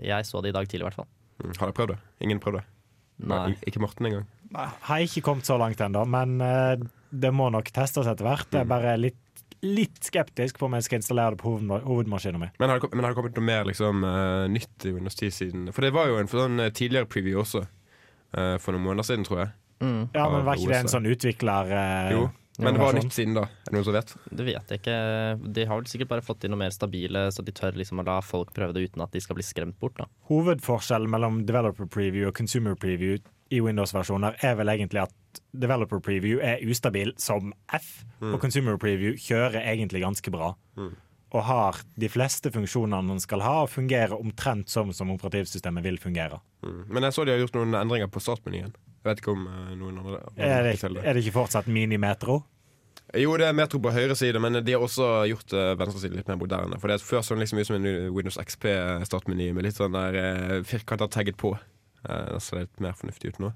jeg 0.00 0.26
så 0.28 0.42
det 0.44 0.52
i 0.52 0.56
dag 0.56 0.68
tidlig, 0.68 0.84
i 0.86 0.88
hvert 0.90 0.98
fall. 1.02 1.08
Mm, 1.42 1.52
har 1.54 1.68
dere 1.68 1.76
prøvd 1.78 1.92
det? 1.94 1.98
Ingen 2.26 2.40
prøvd 2.42 2.58
det? 2.60 2.64
Nei. 3.18 3.38
Nei. 3.50 3.56
Ikke 3.66 3.80
Morten 3.82 4.06
engang? 4.06 4.26
Har 4.54 5.02
ikke 5.04 5.22
kommet 5.26 5.46
så 5.48 5.56
langt 5.60 5.80
ennå, 5.84 6.04
men 6.08 6.38
eh, 6.40 6.76
det 7.10 7.32
må 7.34 7.48
nok 7.52 7.70
testes 7.74 8.06
etter 8.08 8.24
hvert. 8.26 8.46
Jeg 8.54 8.62
er 8.64 8.68
bare 8.70 8.94
litt, 9.00 9.18
litt 9.64 9.98
skeptisk 10.06 10.58
på 10.60 10.68
om 10.68 10.76
jeg 10.78 10.86
skal 10.86 11.00
installere 11.00 11.34
det 11.34 11.40
på 11.42 11.52
hovedmaskinen 11.58 12.40
min. 12.44 12.52
Men 12.62 12.70
har 12.72 12.80
det, 12.80 12.90
men 12.94 13.04
har 13.04 13.12
det 13.12 13.18
kommet 13.18 13.36
noe 13.38 13.46
mer 13.48 13.66
liksom, 13.68 14.04
uh, 14.06 14.46
nytt 14.50 14.86
i 14.88 14.92
Windows 14.94 15.18
10 15.18 15.34
siden 15.34 15.72
For 15.74 15.82
det 15.84 15.90
var 15.96 16.08
jo 16.12 16.18
en 16.20 16.30
sånn 16.30 16.60
eh, 16.62 16.70
tidligere 16.70 17.10
preview 17.10 17.42
også. 17.42 17.64
uh, 18.38 18.56
for 18.62 18.76
noen 18.76 18.84
måneder 18.86 19.08
siden, 19.08 19.24
tror 19.28 19.42
jeg. 19.44 19.50
Mm, 19.82 20.00
Ja, 20.14 20.28
men 20.30 20.44
Var 20.46 20.58
ikke 20.58 20.72
det 20.74 20.80
en 20.84 20.90
sånn 20.94 21.06
utvikler... 21.10 21.72
Uh, 21.74 22.12
Jo, 22.14 22.22
men 22.58 22.74
det 22.74 22.82
var 22.82 22.96
nytt 22.96 23.14
siden 23.14 23.36
da. 23.38 23.44
Er 23.46 23.70
det 23.70 23.74
noen 23.76 23.86
som 23.86 23.94
vet? 23.94 24.12
det 24.40 24.44
vet 24.48 24.72
jeg 24.74 24.80
ikke. 24.82 24.98
De 25.54 25.64
har 25.70 25.78
vel 25.80 25.90
sikkert 25.90 26.10
bare 26.10 26.24
fått 26.26 26.44
inn 26.44 26.52
noe 26.54 26.58
mer 26.64 26.74
stabile, 26.74 27.28
så 27.34 27.44
de 27.46 27.54
tør 27.54 27.78
liksom 27.78 28.02
å 28.02 28.06
la 28.08 28.18
folk 28.24 28.50
prøve 28.56 28.74
det 28.74 28.88
uten 28.88 29.04
at 29.04 29.14
de 29.14 29.22
skal 29.22 29.38
bli 29.38 29.46
skremt 29.46 29.78
bort. 29.78 29.96
da. 30.00 30.08
Hovedforskjellen 30.30 31.10
mellom 31.10 31.42
developer 31.46 31.86
preview 31.86 32.28
og 32.30 32.34
consumer 32.38 32.74
preview 32.78 33.18
i 33.54 33.62
Windows-versjoner 33.64 34.42
er 34.44 34.56
vel 34.58 34.68
egentlig 34.74 35.06
at 35.06 35.42
developer 35.56 36.02
preview 36.04 36.40
er 36.44 36.60
ustabil 36.68 37.14
som 37.16 37.54
F, 37.72 38.02
og 38.20 38.40
consumer 38.42 38.76
preview 38.76 39.14
kjører 39.16 39.62
egentlig 39.62 40.02
ganske 40.04 40.30
bra. 40.34 40.52
Og 41.28 41.44
har 41.44 41.80
de 42.00 42.08
fleste 42.08 42.50
funksjonene 42.54 43.04
man 43.04 43.20
skal 43.20 43.42
ha, 43.44 43.62
og 43.64 43.72
fungerer 43.72 44.16
omtrent 44.16 44.70
som 44.72 44.94
som 44.96 45.10
operativsystemet 45.12 45.84
vil 45.84 45.98
fungere. 46.00 46.40
Mm. 46.64 46.84
Men 46.88 47.08
jeg 47.08 47.16
så 47.16 47.24
de 47.24 47.34
har 47.34 47.42
gjort 47.42 47.58
noen 47.58 47.76
endringer 47.76 48.08
på 48.12 48.22
startmenyen. 48.24 48.72
Jeg 48.72 49.10
vet 49.10 49.20
ikke 49.22 49.34
om 49.34 49.44
eh, 49.46 49.74
noen 49.78 50.00
andre 50.00 50.22
Er 50.36 50.64
det, 50.66 50.78
er 50.82 51.12
det 51.14 51.24
ikke 51.24 51.36
fortsatt 51.42 51.68
minimetro? 51.70 52.42
Jo, 53.16 53.36
det 53.40 53.46
er 53.46 53.54
Metro 53.56 53.78
på 53.80 53.88
høyre 53.94 54.12
side, 54.18 54.36
men 54.42 54.58
de 54.60 54.72
har 54.74 54.82
også 54.84 55.06
gjort 55.30 55.52
uh, 55.56 55.70
venstre 55.80 56.02
side 56.02 56.18
litt 56.18 56.26
mer 56.28 56.36
moderne. 56.36 56.76
For 56.76 56.90
det 56.90 56.98
er 56.98 57.04
Før 57.06 57.22
så 57.24 57.32
den 57.32 57.40
liksom 57.40 57.60
ut 57.62 57.68
som 57.70 57.78
en 57.78 57.86
Windows 58.12 58.36
XP-startmeny 58.42 59.46
med 59.56 59.64
litt 59.64 59.78
sånn 59.78 59.96
der 59.96 60.18
uh, 60.18 60.58
firkanter 60.68 61.08
tagget 61.08 61.38
på. 61.40 61.54
Uh, 62.04 62.34
det 62.34 62.42
ser 62.44 62.66
litt 62.66 62.84
mer 62.84 62.98
fornuftig 62.98 63.32
ut 63.32 63.40
nå. 63.46 63.54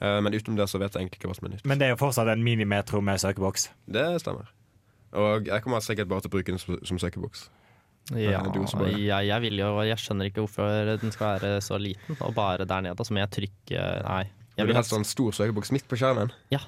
Eh, 0.00 0.20
men 0.20 0.34
utenom 0.34 0.56
det 0.56 0.68
så 0.70 0.80
vet 0.80 0.94
jeg 0.94 1.04
egentlig 1.04 1.20
ikke 1.20 1.30
hva 1.30 1.36
som 1.36 1.48
er 1.48 1.54
nytt. 1.54 1.66
Men 1.68 1.80
det 1.80 1.88
er 1.88 1.94
jo 1.94 2.00
fortsatt 2.00 2.30
en 2.32 2.44
minimetro 2.44 3.02
med 3.04 3.20
søkeboks. 3.20 3.68
Det 3.92 4.06
stemmer. 4.22 4.48
Og 5.12 5.48
jeg 5.50 5.64
kommer 5.64 5.82
sikkert 5.84 6.10
bare 6.10 6.24
til 6.24 6.30
å 6.30 6.34
bruke 6.36 6.52
den 6.52 6.60
som, 6.62 6.78
som 6.86 7.00
søkeboks. 7.02 7.48
Ja, 8.16 8.40
ja, 8.98 9.20
jeg, 9.22 9.42
vil 9.44 9.60
jo 9.60 9.68
Jeg 9.86 10.00
skjønner 10.02 10.30
ikke 10.30 10.42
hvorfor 10.42 10.96
den 10.98 11.12
skal 11.14 11.38
være 11.38 11.60
så 11.62 11.78
liten, 11.78 12.18
og 12.18 12.34
bare 12.34 12.66
der 12.66 12.86
nede. 12.86 12.96
Altså, 12.98 13.14
må 13.14 13.22
jeg 13.22 13.30
trykke 13.36 13.86
Nei. 14.06 14.24
Jeg 14.58 14.66
vil 14.66 14.74
du 14.74 14.80
helst 14.80 14.92
ha 14.92 14.98
en 14.98 15.06
stor 15.08 15.36
søkeboks 15.36 15.70
midt 15.72 15.86
på 15.88 15.96
skjermen. 16.00 16.32
Ja. 16.52 16.60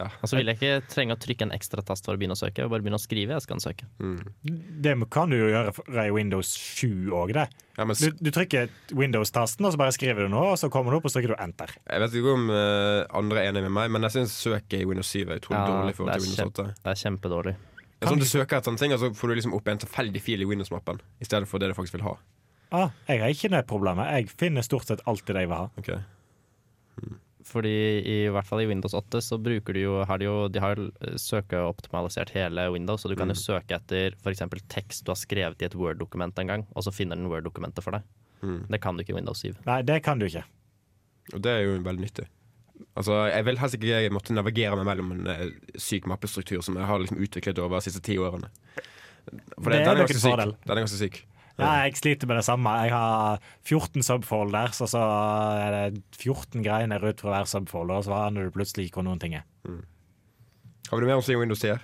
Og 0.00 0.28
så 0.30 0.38
vil 0.38 0.48
jeg 0.48 0.56
ikke 0.56 0.86
trenge 0.88 1.16
å 1.16 1.20
trykke 1.20 1.44
en 1.44 1.52
ekstra 1.52 1.82
tast 1.84 2.06
for 2.06 2.16
å 2.16 2.20
begynne 2.20 2.36
å 2.36 2.40
søke. 2.40 2.64
Bare 2.72 2.84
begynne 2.84 3.00
å 3.00 3.02
skrive, 3.02 3.36
jeg 3.36 3.44
skal 3.44 3.60
søke. 3.60 3.88
søke. 4.00 4.60
Det 4.86 4.94
kan 5.12 5.32
du 5.32 5.36
jo 5.36 5.48
gjøre 5.50 5.74
for- 5.76 5.98
i 6.00 6.10
Windows 6.14 6.52
7 6.56 7.10
òg, 7.12 7.34
det. 7.36 7.48
Ja, 7.76 7.84
men 7.84 7.96
Du, 7.96 8.10
du 8.10 8.30
trykker 8.30 8.70
Windows-tasten, 8.96 9.64
og 9.66 9.72
så 9.74 9.80
bare 9.80 9.92
skriver 9.92 10.24
du 10.24 10.28
noe, 10.32 10.52
og 10.52 10.58
så 10.60 10.70
kommer 10.70 10.92
du 10.92 10.96
opp, 11.00 11.04
og 11.08 11.12
trykker 11.12 11.34
du 11.34 11.42
enter. 11.42 11.74
Jeg 11.88 12.00
vet 12.00 12.16
ikke 12.16 12.32
om 12.32 12.48
uh, 12.48 13.04
andre 13.12 13.44
er 13.44 13.52
enig 13.52 13.62
med 13.68 13.72
meg, 13.76 13.90
men 13.90 14.02
jeg 14.08 14.16
syns 14.20 14.36
søket 14.40 14.80
i 14.80 14.88
Windows 14.88 15.10
7 15.10 15.28
er 15.28 15.36
utrolig 15.40 15.60
Ja, 15.60 15.66
dårlig 15.68 15.92
i 15.92 15.98
forhold 15.98 16.16
til 16.16 16.28
Windows 16.28 16.46
8. 16.48 16.66
Det 16.80 16.94
er 16.94 17.02
kjempedårlig. 17.04 17.56
Sånn 18.00 18.20
Du 18.20 18.24
søker 18.24 18.56
etter 18.56 18.72
en 18.72 18.78
ting, 18.80 18.92
og 18.96 19.00
så 19.02 19.10
får 19.12 19.28
du 19.28 19.34
liksom 19.36 19.54
opp 19.56 19.66
en 19.68 19.80
tilfeldig 19.82 20.22
fil 20.24 20.40
i 20.40 20.48
Windows-mappen 20.48 21.00
i 21.20 21.26
stedet 21.28 21.48
for 21.50 21.60
det 21.60 21.68
du 21.68 21.74
faktisk 21.76 21.98
vil 21.98 22.06
ha. 22.06 22.14
Ah, 22.72 22.92
jeg 23.10 23.20
har 23.20 23.32
ikke 23.34 23.50
det 23.52 23.64
problemet. 23.68 24.08
Jeg 24.14 24.30
finner 24.40 24.64
stort 24.64 24.86
sett 24.88 25.02
alltid 25.10 25.34
det 25.36 25.42
jeg 25.44 25.50
vil 25.50 25.58
ha. 25.58 25.68
Ok 25.80 25.90
Fordi 27.50 27.72
i 28.06 28.16
hvert 28.30 28.46
fall 28.46 28.60
i 28.62 28.66
Windows 28.68 28.94
8 28.94 29.20
så 29.24 29.38
bruker 29.40 29.74
du 29.74 29.80
jo, 29.80 29.94
har 30.06 30.20
de 30.20 30.26
jo 30.28 30.34
De 30.52 30.60
har 30.62 30.76
jo 30.76 30.90
søkeoptimalisert 31.18 32.30
hele 32.36 32.66
Windows, 32.70 33.02
så 33.02 33.10
du 33.10 33.16
kan 33.18 33.32
jo 33.32 33.36
søke 33.38 33.78
etter 33.78 34.14
f.eks. 34.20 34.42
tekst 34.68 35.04
du 35.04 35.10
har 35.12 35.18
skrevet 35.18 35.62
i 35.62 35.66
et 35.66 35.74
Word-dokument 35.74 36.36
en 36.38 36.52
gang, 36.52 36.66
og 36.76 36.84
så 36.86 36.92
finner 36.94 37.16
den 37.18 37.30
Word-dokumentet 37.32 37.82
for 37.84 37.96
deg. 37.96 38.04
Det 38.70 38.80
kan 38.80 38.96
du 38.96 39.02
ikke 39.02 39.12
i 39.16 39.18
Windows 39.18 39.40
7. 39.44 39.56
Nei, 39.66 39.80
det 39.82 40.02
kan 40.04 40.20
du 40.20 40.28
ikke. 40.28 40.44
Og 41.34 41.42
det 41.44 41.50
er 41.52 41.64
jo 41.66 41.80
veldig 41.84 42.04
nyttig. 42.06 42.28
Altså, 42.96 43.16
Jeg 43.30 43.44
vil 43.46 43.58
helst 43.60 43.76
ikke 43.78 44.12
måtte 44.14 44.36
navigere 44.36 44.76
meg 44.78 44.86
mellom 44.88 45.12
en 45.16 45.26
eh, 45.32 45.50
syk 45.80 46.06
mappestruktur 46.10 46.62
som 46.64 46.78
jeg 46.78 46.88
har 46.88 47.02
liksom 47.02 47.20
utviklet 47.20 47.58
over 47.62 47.78
de 47.78 47.88
siste 47.88 48.02
ti 48.04 48.16
årene. 48.18 48.50
For 49.60 49.70
Det 49.70 49.80
er 49.80 49.84
den 49.84 49.92
er 49.96 50.06
ganske 50.06 50.22
syk. 50.22 50.56
Den 50.64 50.76
er 50.76 50.82
ganske 50.84 51.00
syk. 51.00 51.20
Ja, 51.60 51.70
jeg 51.84 51.98
sliter 51.98 52.28
med 52.30 52.38
det 52.40 52.46
samme. 52.46 52.72
Jeg 52.84 52.92
har 52.94 53.40
14 53.68 54.04
subfolders, 54.06 54.80
og 54.80 54.88
så 54.88 55.00
er 55.60 55.76
det 55.76 56.02
14 56.16 56.64
greier 56.64 57.04
ut 57.04 57.20
fra 57.20 57.34
hver 57.34 57.50
subfolder, 57.50 58.00
og 58.00 58.06
så 58.06 58.16
har 58.16 58.30
du 58.36 58.50
plutselig 58.54 58.88
ikke 58.90 59.04
noen 59.04 59.20
ting 59.20 59.40
Mm. 59.60 59.84
Har 60.88 60.96
vi 60.96 61.04
noe 61.04 61.10
mer 61.12 61.20
å 61.20 61.22
si 61.22 61.34
om 61.36 61.40
Windows 61.42 61.60
10? 61.60 61.76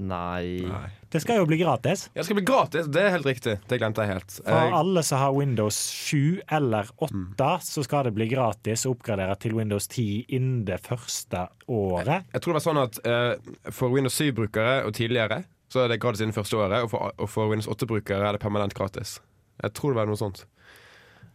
Nei. 0.00 0.62
Nei. 0.64 0.88
Det 1.12 1.20
skal 1.20 1.42
jo 1.42 1.46
bli 1.46 1.58
gratis. 1.60 2.06
Ja, 2.14 2.22
det 2.22 2.24
skal 2.24 2.38
bli 2.38 2.44
gratis! 2.48 2.86
Det 2.88 3.02
er 3.02 3.10
helt 3.12 3.26
riktig. 3.28 3.58
Det 3.68 3.78
glemte 3.78 4.04
jeg 4.06 4.14
helt. 4.14 4.36
For 4.38 4.56
Jeg, 4.56 4.72
alle 4.78 5.02
som 5.04 5.20
har 5.20 5.34
Windows 5.36 5.76
7 6.08 6.40
eller 6.48 6.88
8, 7.04 7.48
så 7.66 7.84
skal 7.84 8.08
det 8.08 8.14
bli 8.16 8.26
gratis 8.30 8.86
å 8.88 8.94
oppgradere 8.94 9.36
til 9.42 9.56
Windows 9.58 9.88
10 9.92 10.32
innen 10.32 10.62
det 10.68 10.80
første 10.86 11.44
året. 11.68 12.24
jeg 12.32 12.40
tror 12.40 12.54
det 12.54 12.60
var 12.60 12.64
sånn 12.64 12.80
at 12.80 13.02
uh, 13.04 13.68
for 13.70 13.92
Windows 13.92 14.16
7-brukere 14.16 14.78
og 14.86 14.96
tidligere 14.96 15.42
så 15.72 15.84
er 15.84 15.92
det 15.92 16.00
gratis 16.00 16.20
innen 16.24 16.36
første 16.36 16.56
året, 16.56 16.84
og 16.84 16.90
for, 16.92 17.12
og 17.16 17.28
for 17.32 17.48
Windows 17.52 17.68
8-brukere 17.68 18.26
er 18.28 18.36
det 18.36 18.42
permanent 18.42 18.74
gratis. 18.76 19.18
Jeg 19.62 19.72
tror 19.76 19.92
det 19.92 20.00
var 20.02 20.10
noe 20.10 20.20
sånt. 20.20 20.42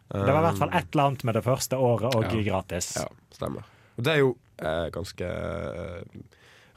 Det 0.08 0.24
var 0.24 0.38
i 0.40 0.44
hvert 0.46 0.60
fall 0.60 0.70
et 0.72 0.86
eller 0.94 1.04
annet 1.10 1.24
med 1.28 1.36
det 1.36 1.42
første 1.44 1.76
året 1.76 2.14
og 2.14 2.24
Ja. 2.24 2.42
gratis. 2.46 2.92
Ja, 2.96 3.06
stemmer. 3.34 3.66
Og 3.98 4.04
det 4.06 4.12
er 4.14 4.20
jo 4.22 4.30
uh, 4.62 4.86
ganske 4.94 5.26
eh, 5.26 6.20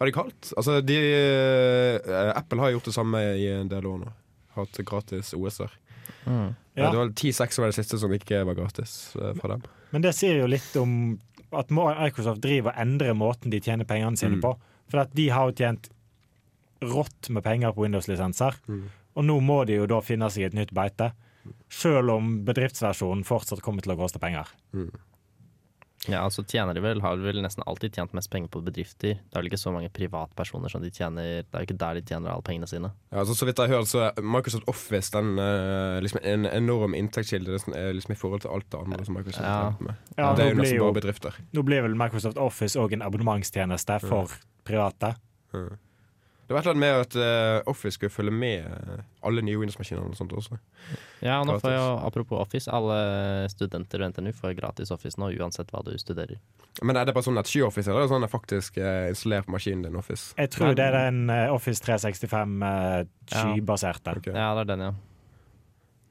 radikalt. 0.01 0.51
Altså, 0.57 0.79
de, 0.83 0.97
eh, 0.97 2.31
Apple 2.35 2.59
har 2.63 2.73
gjort 2.73 2.89
det 2.89 2.95
samme 2.95 3.21
i 3.37 3.47
en 3.53 3.69
del 3.71 3.85
år 3.85 4.01
nå. 4.03 4.11
Hatt 4.57 4.81
gratis 4.85 5.33
OS-er. 5.37 5.71
Mm. 6.25 6.49
Ja. 6.75 6.89
Det 6.91 6.97
var 6.97 7.09
10-6 7.13 7.59
var 7.61 7.71
det 7.71 7.77
siste 7.77 7.97
som 8.01 8.11
ikke 8.15 8.41
var 8.47 8.57
gratis 8.57 9.15
eh, 9.15 9.33
fra 9.39 9.53
dem. 9.55 9.63
Men 9.91 10.03
det 10.05 10.13
sier 10.17 10.39
jo 10.41 10.49
litt 10.51 10.75
om 10.79 11.19
at 11.51 11.71
Microsoft 11.73 12.41
driver 12.43 12.71
og 12.73 12.79
endrer 12.79 13.15
måten 13.17 13.51
de 13.51 13.59
tjener 13.63 13.85
pengene 13.87 14.17
sine 14.19 14.37
Mm. 14.39 14.41
på. 14.45 14.53
For 14.91 14.99
at 15.05 15.13
de 15.15 15.29
har 15.29 15.49
jo 15.51 15.55
tjent 15.55 15.89
rått 16.81 17.29
med 17.29 17.43
penger 17.43 17.71
på 17.75 17.83
Windows-lisenser, 17.85 18.55
Mm. 18.67 18.85
og 19.15 19.23
nå 19.25 19.39
må 19.41 19.65
de 19.67 19.75
jo 19.75 19.85
da 19.87 19.99
finne 20.01 20.29
seg 20.31 20.45
et 20.45 20.53
nytt 20.57 20.73
beite. 20.73 21.11
Selv 21.69 22.09
om 22.11 22.43
bedriftsversjonen 22.45 23.23
fortsatt 23.25 23.61
kommer 23.61 23.81
til 23.81 23.93
å 23.93 23.97
koste 23.97 24.19
penger. 24.19 24.47
Ja, 26.09 26.23
altså 26.25 26.41
tjener 26.49 26.73
de 26.73 26.81
vel, 26.81 26.99
har 27.03 27.15
vel 27.21 27.43
nesten 27.43 27.61
alltid 27.69 27.93
tjent 27.93 28.13
mest 28.17 28.31
penger 28.33 28.49
på 28.49 28.63
bedrifter. 28.65 29.19
Det 29.21 29.35
er 29.35 29.41
vel 29.43 29.49
ikke 29.51 29.59
så 29.61 29.69
mange 29.71 29.91
privatpersoner 29.93 30.71
som 30.73 30.81
de 30.81 30.89
tjener 30.89 31.43
Det 31.45 31.53
er 31.53 31.61
jo 31.61 31.67
ikke 31.69 31.77
der 31.77 31.99
de 31.99 32.01
tjener 32.01 32.31
alle 32.33 32.41
pengene 32.41 32.65
sine. 32.67 32.89
Ja, 33.11 33.19
altså, 33.21 33.35
så 33.37 33.45
vidt 33.45 33.61
jeg 33.61 33.69
har 33.69 33.77
hørt, 33.77 33.87
så 33.91 34.01
er 34.07 34.21
Microsoft 34.25 34.65
Office 34.67 35.11
den, 35.13 35.37
eh, 35.37 35.99
liksom 36.01 36.23
en 36.23 36.45
enorm 36.49 36.95
inntektskilde 36.97 37.59
er 37.77 37.93
liksom 37.93 38.15
i 38.15 38.17
forhold 38.17 38.41
til 38.41 38.49
alt 38.49 38.65
det 38.73 38.79
andre 38.81 39.05
som 39.05 39.13
Microsoft 39.15 39.45
Ja. 39.45 39.53
har 39.69 39.77
med. 39.79 39.93
Ja, 40.17 40.33
det 40.33 40.45
er 40.45 40.49
jo 40.49 40.55
nesten 40.63 40.77
jo- 40.77 40.91
bare 40.91 41.01
bedrifter. 41.01 41.33
Nå 41.53 41.63
blir 41.63 41.81
vel 41.83 41.93
Microsoft 41.95 42.37
Office 42.37 42.75
òg 42.79 42.93
en 42.93 43.01
abonnementstjeneste 43.05 44.01
for 44.01 44.27
private. 44.65 45.15
Det 46.51 46.55
var 46.57 46.65
et 46.65 46.67
eller 46.67 46.75
annet 46.75 46.83
med 46.83 47.01
at 47.05 47.15
eh, 47.23 47.69
Office 47.71 47.95
skulle 47.95 48.11
følge 48.11 48.33
med 48.35 48.65
eh, 48.67 49.03
alle 49.23 49.43
nye 49.47 49.55
Windows-maskiner 49.61 50.03
og 50.03 50.17
sånt 50.19 50.33
også. 50.35 50.57
Ja, 51.23 51.37
og 51.37 51.45
nå 51.47 51.55
får 51.63 51.71
jeg 51.71 51.79
jo, 51.79 51.93
apropos 52.09 52.41
Office, 52.43 52.67
alle 52.67 52.97
studenter 53.53 54.03
ved 54.03 54.11
NTNU 54.11 54.33
får 54.35 54.57
gratis 54.57 54.91
Office 54.91 55.15
nå, 55.21 55.29
uansett 55.39 55.71
hva 55.71 55.79
du 55.87 55.93
studerer. 56.01 56.41
Men 56.83 56.99
er 56.99 57.07
det 57.07 57.15
bare 57.15 57.23
sånn 57.29 57.39
at 57.39 57.47
SkyOffice 57.47 57.87
eller 57.87 58.03
er 58.03 58.09
det 58.09 58.11
sånn 58.11 58.27
at 58.27 58.33
faktisk 58.33 58.81
uh, 58.83 59.07
installert 59.13 59.47
på 59.47 59.55
maskinen 59.55 59.85
din 59.87 59.95
Office? 59.95 60.33
Jeg 60.35 60.51
tror 60.51 60.75
det 60.75 60.89
er 60.91 60.97
den 61.07 61.23
eh, 61.31 61.47
Office 61.55 61.79
365 61.87 62.59
uh, 62.67 62.99
skybaserte. 63.31 64.17
Ok. 64.19 64.29
Ja, 64.35 64.51
det 64.59 64.65
er 64.65 64.69
den, 64.73 64.85
ja. 64.89 64.91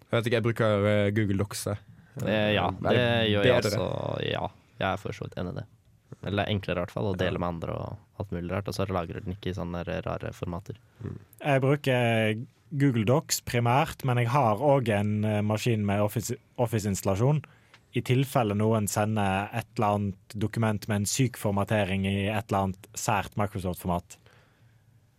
Jeg 0.08 0.16
vet 0.16 0.26
ikke, 0.30 0.38
jeg 0.40 0.46
bruker 0.48 0.88
eh, 0.90 1.10
Google 1.20 1.44
Docs. 1.44 1.66
Eh, 1.70 2.48
ja, 2.56 2.64
det, 2.80 2.96
det 2.96 3.04
gjør 3.34 3.50
jeg 3.52 3.76
så. 3.76 3.90
Ja, 4.24 4.48
jeg 4.80 4.88
er 4.88 5.04
for 5.04 5.14
så 5.14 5.28
vidt 5.28 5.36
enig 5.38 5.52
i 5.52 5.60
det. 5.60 5.68
Eller 6.26 6.50
enklere 6.52 6.80
i 6.80 6.84
hvert 6.84 6.92
fall, 6.92 7.08
å 7.10 7.16
dele 7.16 7.40
med 7.40 7.48
andre 7.54 7.72
og 7.72 8.20
alt 8.20 8.32
mulig 8.34 8.52
rart. 8.52 8.68
Og 8.68 8.76
så 8.76 8.84
lagrer 8.90 9.24
den 9.24 9.32
ikke 9.36 9.52
i 9.52 9.56
sånne 9.56 9.84
rare 9.88 10.32
formater. 10.36 10.76
Jeg 11.40 11.62
bruker 11.64 12.42
Google 12.70 13.06
Docs 13.08 13.40
primært, 13.48 14.04
men 14.04 14.20
jeg 14.20 14.28
har 14.30 14.60
òg 14.62 14.92
en 14.94 15.24
eh, 15.24 15.40
maskin 15.42 15.82
med 15.88 16.04
Office- 16.04 16.36
Office-installasjon. 16.60 17.40
I 17.96 18.04
tilfelle 18.06 18.54
noen 18.54 18.86
sender 18.86 19.48
et 19.56 19.66
eller 19.74 19.96
annet 19.96 20.36
dokument 20.38 20.84
med 20.86 21.00
en 21.00 21.08
syk 21.10 21.40
formatering 21.40 22.04
i 22.06 22.28
et 22.28 22.44
eller 22.52 22.68
annet 22.68 22.90
sært 22.94 23.34
Microsoft-format. 23.40 24.19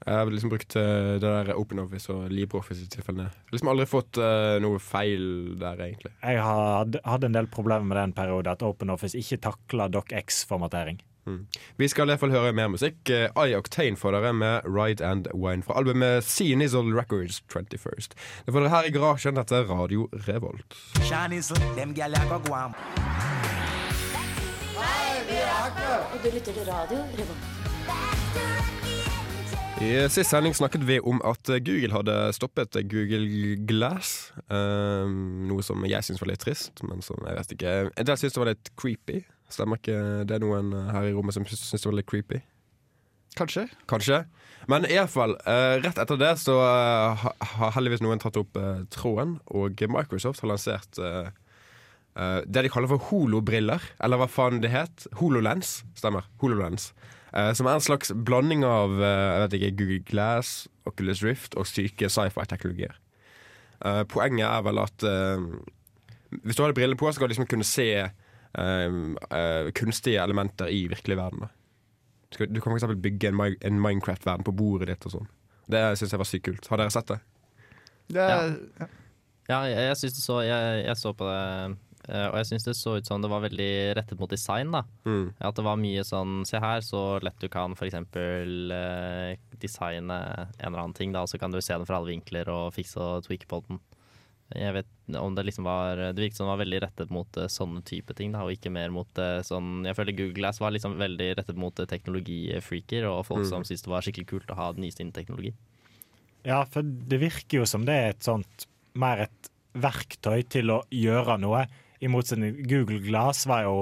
Jeg 0.05 0.17
har 0.17 0.31
liksom 0.33 0.49
brukt 0.49 0.75
eh, 0.75 1.19
det 1.21 1.21
der 1.21 1.53
OpenOffice 1.53 2.13
og 2.13 2.31
LibreOffice 2.33 2.87
i 2.87 2.89
tilfellene. 2.89 3.29
Jeg 3.29 3.51
har 3.51 3.55
liksom 3.55 3.69
aldri 3.69 3.85
fått 3.85 4.17
uh, 4.17 4.57
noe 4.63 4.81
feil 4.81 5.23
der, 5.61 5.77
egentlig. 5.85 6.09
Jeg 6.23 6.41
hadde 6.41 7.29
en 7.29 7.37
del 7.37 7.49
problemer 7.53 7.85
med 7.85 7.99
den 7.99 8.15
periode 8.17 8.49
at 8.49 8.65
OpenOffice 8.65 9.19
ikke 9.19 9.37
takla 9.45 9.91
DocX-formatering. 9.93 11.03
Vi 11.77 11.87
skal 11.87 12.09
i 12.09 12.11
hvert 12.11 12.19
fall 12.19 12.33
høre 12.33 12.53
mer 12.57 12.71
musikk. 12.73 12.97
Uh, 13.05 13.29
I 13.45 13.53
Octane 13.53 13.99
får 13.99 14.17
dere 14.17 14.33
med 14.33 14.65
Ride 14.65 15.05
and 15.05 15.29
Wine 15.37 15.61
fra 15.61 15.77
albumet 15.77 16.25
Seanizzle 16.25 16.95
Records 16.97 17.43
21st. 17.53 18.17
Det 18.47 18.55
får 18.55 18.65
dere 18.65 18.73
her 18.73 18.89
i 18.89 18.95
garasjen 18.97 19.37
etter 19.37 19.69
Radio 19.69 20.09
Revolt. 20.27 20.79
Chinese, 21.05 21.53
them 21.77 21.93
gal 21.93 22.17
I 22.17 22.25
go 22.25 22.41
go 22.41 22.57
on. 22.57 22.73
Og 26.11 26.19
du 26.23 26.29
lytter 26.33 26.53
til 26.53 26.65
radio 26.65 27.05
Revolt. 27.21 28.20
I 29.81 30.05
sist 30.13 30.29
sending 30.29 30.53
snakket 30.53 30.83
vi 30.85 30.99
om 31.01 31.17
at 31.25 31.49
Google 31.65 31.89
hadde 31.95 32.15
stoppet 32.37 32.75
Google 32.85 33.55
Glass. 33.65 34.29
Um, 34.45 35.47
noe 35.49 35.65
som 35.65 35.81
jeg 35.89 36.05
syns 36.05 36.21
var 36.21 36.29
litt 36.29 36.43
trist, 36.43 36.83
men 36.85 37.01
som 37.01 37.17
jeg 37.25 37.37
vet 37.39 37.53
ikke 37.55 37.71
En 37.89 38.07
del 38.07 38.19
syns 38.19 38.35
det 38.35 38.41
var 38.43 38.51
litt 38.51 38.69
creepy. 38.77 39.23
Stemmer 39.49 39.81
ikke 39.81 39.95
det 40.29 40.37
er 40.37 40.43
noen 40.43 40.69
her 40.93 41.07
i 41.09 41.15
rommet 41.15 41.33
som 41.33 41.47
syns 41.49 41.73
det 41.73 41.89
var 41.89 41.97
litt 41.97 42.09
creepy? 42.11 42.43
Kanskje. 43.39 43.63
Kanskje. 43.89 44.19
Men 44.69 44.85
iallfall, 44.85 45.33
uh, 45.47 45.79
rett 45.81 45.97
etter 46.03 46.19
det 46.19 46.35
så 46.43 46.59
uh, 46.61 47.25
har 47.55 47.73
heldigvis 47.73 48.03
noen 48.05 48.21
tatt 48.21 48.37
opp 48.37 48.59
uh, 48.61 48.83
tråden, 48.93 49.39
og 49.49 49.81
Microsoft 49.89 50.43
har 50.43 50.51
lansert 50.51 50.99
uh, 51.01 51.31
eh, 52.13 52.39
det 52.45 52.67
de 52.67 52.71
kaller 52.71 52.91
for 52.91 53.09
holobriller, 53.09 53.81
eller 54.03 54.21
hva 54.21 54.29
faen 54.29 54.61
det 54.61 54.75
het. 54.75 55.07
HoloLens. 55.17 55.79
Stemmer. 55.97 56.29
HoloLens. 56.43 56.91
Eh, 57.33 57.51
som 57.55 57.67
er 57.69 57.77
en 57.77 57.83
slags 57.85 58.11
blanding 58.27 58.65
av 58.67 58.97
jeg 58.99 59.43
vet 59.45 59.55
ikke, 59.59 59.71
Google 59.79 59.99
Glass, 60.09 60.67
Oculus 60.89 61.21
Rift 61.23 61.55
og 61.55 61.67
syke 61.69 62.09
sci-fi-teknologier. 62.11 62.97
Eh, 63.85 64.03
poenget 64.11 64.47
er 64.49 64.65
vel 64.67 64.81
at 64.83 65.05
hvis 66.43 66.55
du 66.55 66.63
hadde 66.63 66.75
briller 66.77 66.95
på, 66.99 67.07
så 67.09 67.17
skal 67.17 67.27
du 67.27 67.33
liksom 67.33 67.47
kunne 67.51 67.67
se 67.67 67.87
kunstige 69.75 70.19
elementer 70.23 70.67
i 70.71 70.85
virkelig 70.91 71.17
verden. 71.17 71.45
Du, 72.31 72.35
skal, 72.35 72.47
du 72.51 72.59
kan 72.63 72.73
eksempel 72.75 72.97
bygge 73.03 73.27
en, 73.31 73.35
Mi- 73.39 73.57
en 73.67 73.79
Minecraft-verden 73.83 74.43
på 74.47 74.53
bordet 74.55 74.87
ditt 74.91 75.05
og 75.07 75.13
sånn. 75.17 75.29
Det 75.71 75.81
syns 75.99 76.11
jeg 76.15 76.19
var 76.21 76.27
sykt 76.29 76.45
kult. 76.47 76.67
Har 76.71 76.79
dere 76.81 76.91
sett 76.93 77.11
det? 77.11 77.19
Det 78.11 78.25
er, 78.27 78.53
Ja, 79.49 79.57
jeg, 79.67 79.77
jeg, 79.89 79.97
synes 79.99 80.15
det 80.15 80.23
så, 80.23 80.37
jeg, 80.45 80.83
jeg 80.85 80.97
så 80.99 81.11
på 81.17 81.27
det, 81.27 81.75
og 82.11 82.35
jeg 82.41 82.49
syns 82.49 82.65
det 82.67 82.75
så 82.75 82.97
ut 82.99 83.07
som 83.07 83.23
det 83.23 83.29
var 83.31 83.43
veldig 83.45 83.71
rettet 83.95 84.19
mot 84.19 84.31
design. 84.31 84.71
da 84.75 84.83
Mm. 85.05 85.33
At 85.39 85.55
det 85.55 85.63
var 85.65 85.79
mye 85.79 86.03
sånn 86.03 86.45
Se 86.45 86.59
her, 86.59 86.81
så 86.83 87.19
lett 87.23 87.39
du 87.39 87.47
kan 87.49 87.73
f.eks. 87.73 87.95
Uh, 88.15 89.37
designe 89.61 90.17
en 90.19 90.67
eller 90.67 90.81
annen 90.81 90.97
ting, 90.97 91.13
da, 91.13 91.23
og 91.23 91.29
så 91.31 91.39
kan 91.39 91.51
du 91.51 91.61
se 91.61 91.73
den 91.73 91.87
fra 91.87 91.99
alle 91.99 92.11
vinkler 92.11 92.49
og 92.51 92.73
fikse 92.75 92.99
og 92.99 93.25
tweake 93.27 93.47
på 93.47 93.61
den. 93.67 93.79
Jeg 94.57 94.73
vet 94.75 95.17
om 95.19 95.35
Det 95.35 95.45
liksom 95.47 95.67
var 95.67 95.99
Det 96.11 96.19
virket 96.19 96.37
som 96.37 96.47
det 96.47 96.53
var 96.53 96.61
veldig 96.63 96.79
rettet 96.83 97.11
mot 97.13 97.37
eh, 97.39 97.49
sånne 97.51 97.83
type 97.87 98.15
ting, 98.17 98.33
da, 98.35 98.43
og 98.45 98.55
ikke 98.55 98.71
mer 98.73 98.91
mot 98.93 99.21
eh, 99.21 99.39
sånn 99.47 99.85
Jeg 99.87 99.97
føler 99.97 100.17
Google 100.17 100.37
Glass 100.39 100.61
var 100.63 100.73
liksom 100.75 100.97
veldig 100.99 101.29
rettet 101.39 101.59
mot 101.59 101.79
eh, 101.79 101.89
teknologifreaker 101.89 103.07
og 103.09 103.25
folk 103.29 103.47
som 103.47 103.65
syntes 103.67 103.85
det 103.85 103.93
var 103.93 104.05
skikkelig 104.05 104.29
kult 104.31 104.51
å 104.51 104.59
ha 104.59 104.71
den 104.75 104.85
nyeste 104.85 105.03
innen 105.05 105.15
teknologi. 105.15 105.53
Ja, 106.47 106.63
for 106.65 106.83
det 106.83 107.21
virker 107.21 107.61
jo 107.61 107.69
som 107.69 107.85
det 107.87 107.95
er 107.95 108.15
et 108.15 108.25
sånt 108.25 108.67
mer 108.97 109.27
et 109.27 109.51
verktøy 109.77 110.41
til 110.51 110.73
å 110.73 110.81
gjøre 110.91 111.37
noe. 111.39 111.63
I 112.01 112.09
motsetning 112.09 112.61
Google 112.67 112.99
Glass 113.05 113.45
var 113.49 113.65
jo 113.67 113.75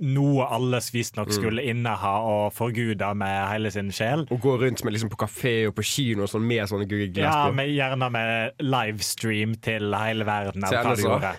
noe 0.00 0.46
alle 0.48 0.78
visstnok 0.92 1.28
skulle 1.34 1.62
inneha 1.68 2.12
og 2.24 2.54
forgude 2.56 3.08
med 3.20 3.36
hele 3.50 3.70
sin 3.72 3.90
sjel. 3.92 4.24
Og 4.32 4.40
gå 4.40 4.54
rundt 4.62 4.82
med 4.86 4.94
liksom 4.96 5.10
på 5.12 5.18
kafé 5.20 5.54
og 5.68 5.74
på 5.76 5.84
kino 5.84 6.24
og 6.24 6.30
sånn 6.32 6.46
med 6.48 6.70
sånne 6.70 6.88
Google 6.88 7.10
Glass 7.12 7.36
Ja, 7.36 7.48
på. 7.50 7.56
med, 7.58 7.72
gjerne 7.76 8.08
med 8.14 8.64
livestream 8.64 9.56
til 9.60 9.92
hele 9.92 10.24
verden 10.28 10.64
av 10.64 10.72
Se, 10.72 10.80
hva 10.80 10.96
de 10.96 11.04
NSA. 11.04 11.34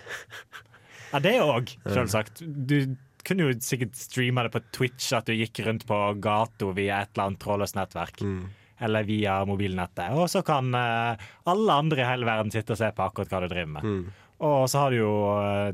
Ja, 1.12 1.22
det 1.26 1.34
òg, 1.42 1.74
selvsagt. 1.98 2.44
Du 2.46 2.94
kunne 3.26 3.50
jo 3.50 3.58
sikkert 3.62 3.98
streame 3.98 4.46
det 4.46 4.54
på 4.54 4.62
Twitch, 4.74 5.10
at 5.14 5.26
du 5.26 5.34
gikk 5.36 5.64
rundt 5.66 5.86
på 5.88 5.98
gata 6.22 6.70
via 6.74 7.02
et 7.02 7.12
eller 7.14 7.32
annet 7.32 7.42
trådløst 7.42 7.78
nettverk. 7.78 8.22
Mm. 8.22 8.42
Eller 8.82 9.04
via 9.06 9.36
mobilnettet. 9.46 10.14
Og 10.18 10.26
så 10.30 10.40
kan 10.46 10.70
eh, 10.74 11.28
alle 11.50 11.76
andre 11.82 12.02
i 12.02 12.08
hele 12.08 12.26
verden 12.26 12.50
sitte 12.54 12.74
og 12.74 12.80
se 12.80 12.88
på 12.94 13.04
akkurat 13.04 13.30
hva 13.30 13.42
du 13.44 13.50
driver 13.52 13.74
med. 13.76 13.86
Mm. 13.86 14.21
Og 14.42 14.66
så 14.70 14.82
har 14.82 14.92
du 14.92 14.98
jo 14.98 15.14
eh, 15.38 15.72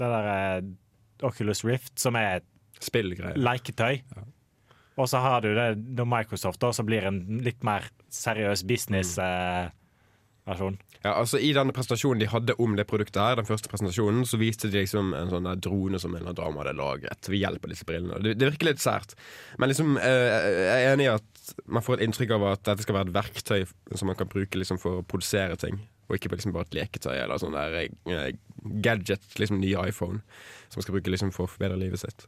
det 0.00 0.08
derre 0.08 0.36
Oculus 1.28 1.60
Rift, 1.68 1.98
som 2.00 2.16
er 2.16 2.40
Spillgreier. 2.80 3.36
leketøy. 3.36 4.00
Og 5.00 5.08
så 5.08 5.20
har 5.22 5.40
du 5.44 5.52
det 5.56 5.68
da 5.96 6.04
Microsoft, 6.08 6.60
da, 6.60 6.72
som 6.76 6.86
blir 6.88 7.06
en 7.08 7.20
litt 7.44 7.62
mer 7.64 7.86
seriøs 8.12 8.64
business-versjon. 8.68 10.76
Ja, 11.00 11.14
altså 11.14 11.38
I 11.40 11.54
denne 11.56 11.72
presentasjonen 11.72 12.20
de 12.20 12.28
hadde 12.28 12.56
om 12.60 12.74
det 12.76 12.84
produktet, 12.88 13.22
her 13.22 13.38
den 13.38 13.48
første 13.48 13.70
presentasjonen, 13.72 14.26
så 14.28 14.36
viste 14.40 14.68
de 14.68 14.82
liksom 14.82 15.14
en 15.16 15.32
sånn 15.32 15.48
drone 15.64 15.98
som 16.00 16.12
en 16.12 16.20
eller 16.20 16.32
annen 16.34 16.42
dame 16.42 16.60
hadde 16.60 16.80
lagret 16.80 17.22
ved 17.32 17.40
hjelp 17.40 17.62
av 17.64 17.70
disse 17.72 17.86
brillene. 17.88 18.20
Det, 18.24 18.30
det 18.40 18.46
virker 18.50 18.66
litt 18.72 18.84
sært. 18.84 19.10
Men 19.60 19.66
liksom, 19.72 19.88
eh, 20.00 20.48
jeg 20.66 20.80
er 20.82 20.92
enig 20.92 21.06
i 21.08 21.14
at 21.14 21.28
man 21.64 21.84
får 21.84 21.94
et 21.96 22.04
inntrykk 22.08 22.30
av 22.36 22.42
at 22.50 22.62
dette 22.68 22.84
skal 22.84 22.96
være 22.98 23.08
et 23.08 23.16
verktøy 23.16 23.60
som 23.96 24.06
man 24.12 24.18
kan 24.20 24.32
bruke 24.32 24.56
liksom 24.60 24.78
for 24.82 24.90
å 25.00 25.06
produsere 25.06 25.56
ting. 25.60 25.76
Og 26.10 26.18
ikke 26.18 26.32
liksom 26.34 26.54
bare 26.54 26.66
et 26.66 26.74
leketøy 26.74 27.14
eller 27.14 27.38
sånn 27.38 27.54
der 27.54 27.76
eh, 27.86 28.32
gadget, 28.82 29.22
liksom 29.38 29.60
ny 29.62 29.72
iPhone, 29.78 30.20
som 30.68 30.80
man 30.80 30.86
skal 30.86 30.96
bruke 30.96 31.12
liksom 31.14 31.30
for 31.34 31.46
å 31.46 31.52
forbedre 31.52 31.78
livet 31.78 32.02
sitt. 32.02 32.26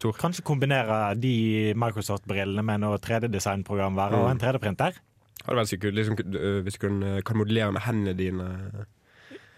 Tor? 0.00 0.12
Kanskje 0.16 0.44
kombinere 0.44 1.14
de 1.20 1.72
Microsoft-brillene 1.80 2.64
med 2.64 2.84
noe 2.84 3.00
3D-designprogramvare 3.00 4.16
mm. 4.16 4.22
og 4.22 4.30
en 4.30 4.42
3D-printer. 4.44 5.00
Hadde 5.40 5.58
vært 5.58 5.72
sikkert 5.72 5.96
liksom, 5.96 6.20
eh, 6.20 6.60
hvis 6.66 6.76
du 6.76 6.82
kan, 6.84 7.02
kan 7.24 7.40
modellere 7.40 7.76
med 7.76 7.84
hendene 7.88 8.16
dine. 8.16 8.48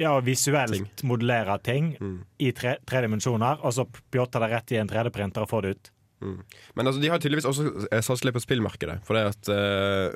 Ja, 0.00 0.14
og 0.16 0.24
visuelt 0.26 0.72
Ting. 0.72 0.86
modellere 1.06 1.58
ting 1.62 1.96
Mm. 2.00 2.24
i 2.38 2.52
tre, 2.56 2.76
tre 2.86 3.02
dimensjoner, 3.04 3.58
og 3.62 3.74
så 3.74 3.84
pjotte 3.86 4.40
det 4.40 4.50
rett 4.50 4.72
i 4.72 4.78
en 4.80 4.88
3D-printer 4.88 5.44
og 5.44 5.50
få 5.50 5.62
det 5.62 5.74
ut. 5.76 5.92
Men 6.22 6.86
altså, 6.86 7.00
de 7.02 7.10
har 7.10 7.18
tydeligvis 7.18 7.48
også 7.50 7.88
eh, 7.90 8.00
satset 8.00 8.28
litt 8.28 8.36
på 8.36 8.44
spillmarkedet. 8.44 9.00
For 9.06 9.18
det 9.18 9.24
at 9.32 9.50
eh, 9.52 10.14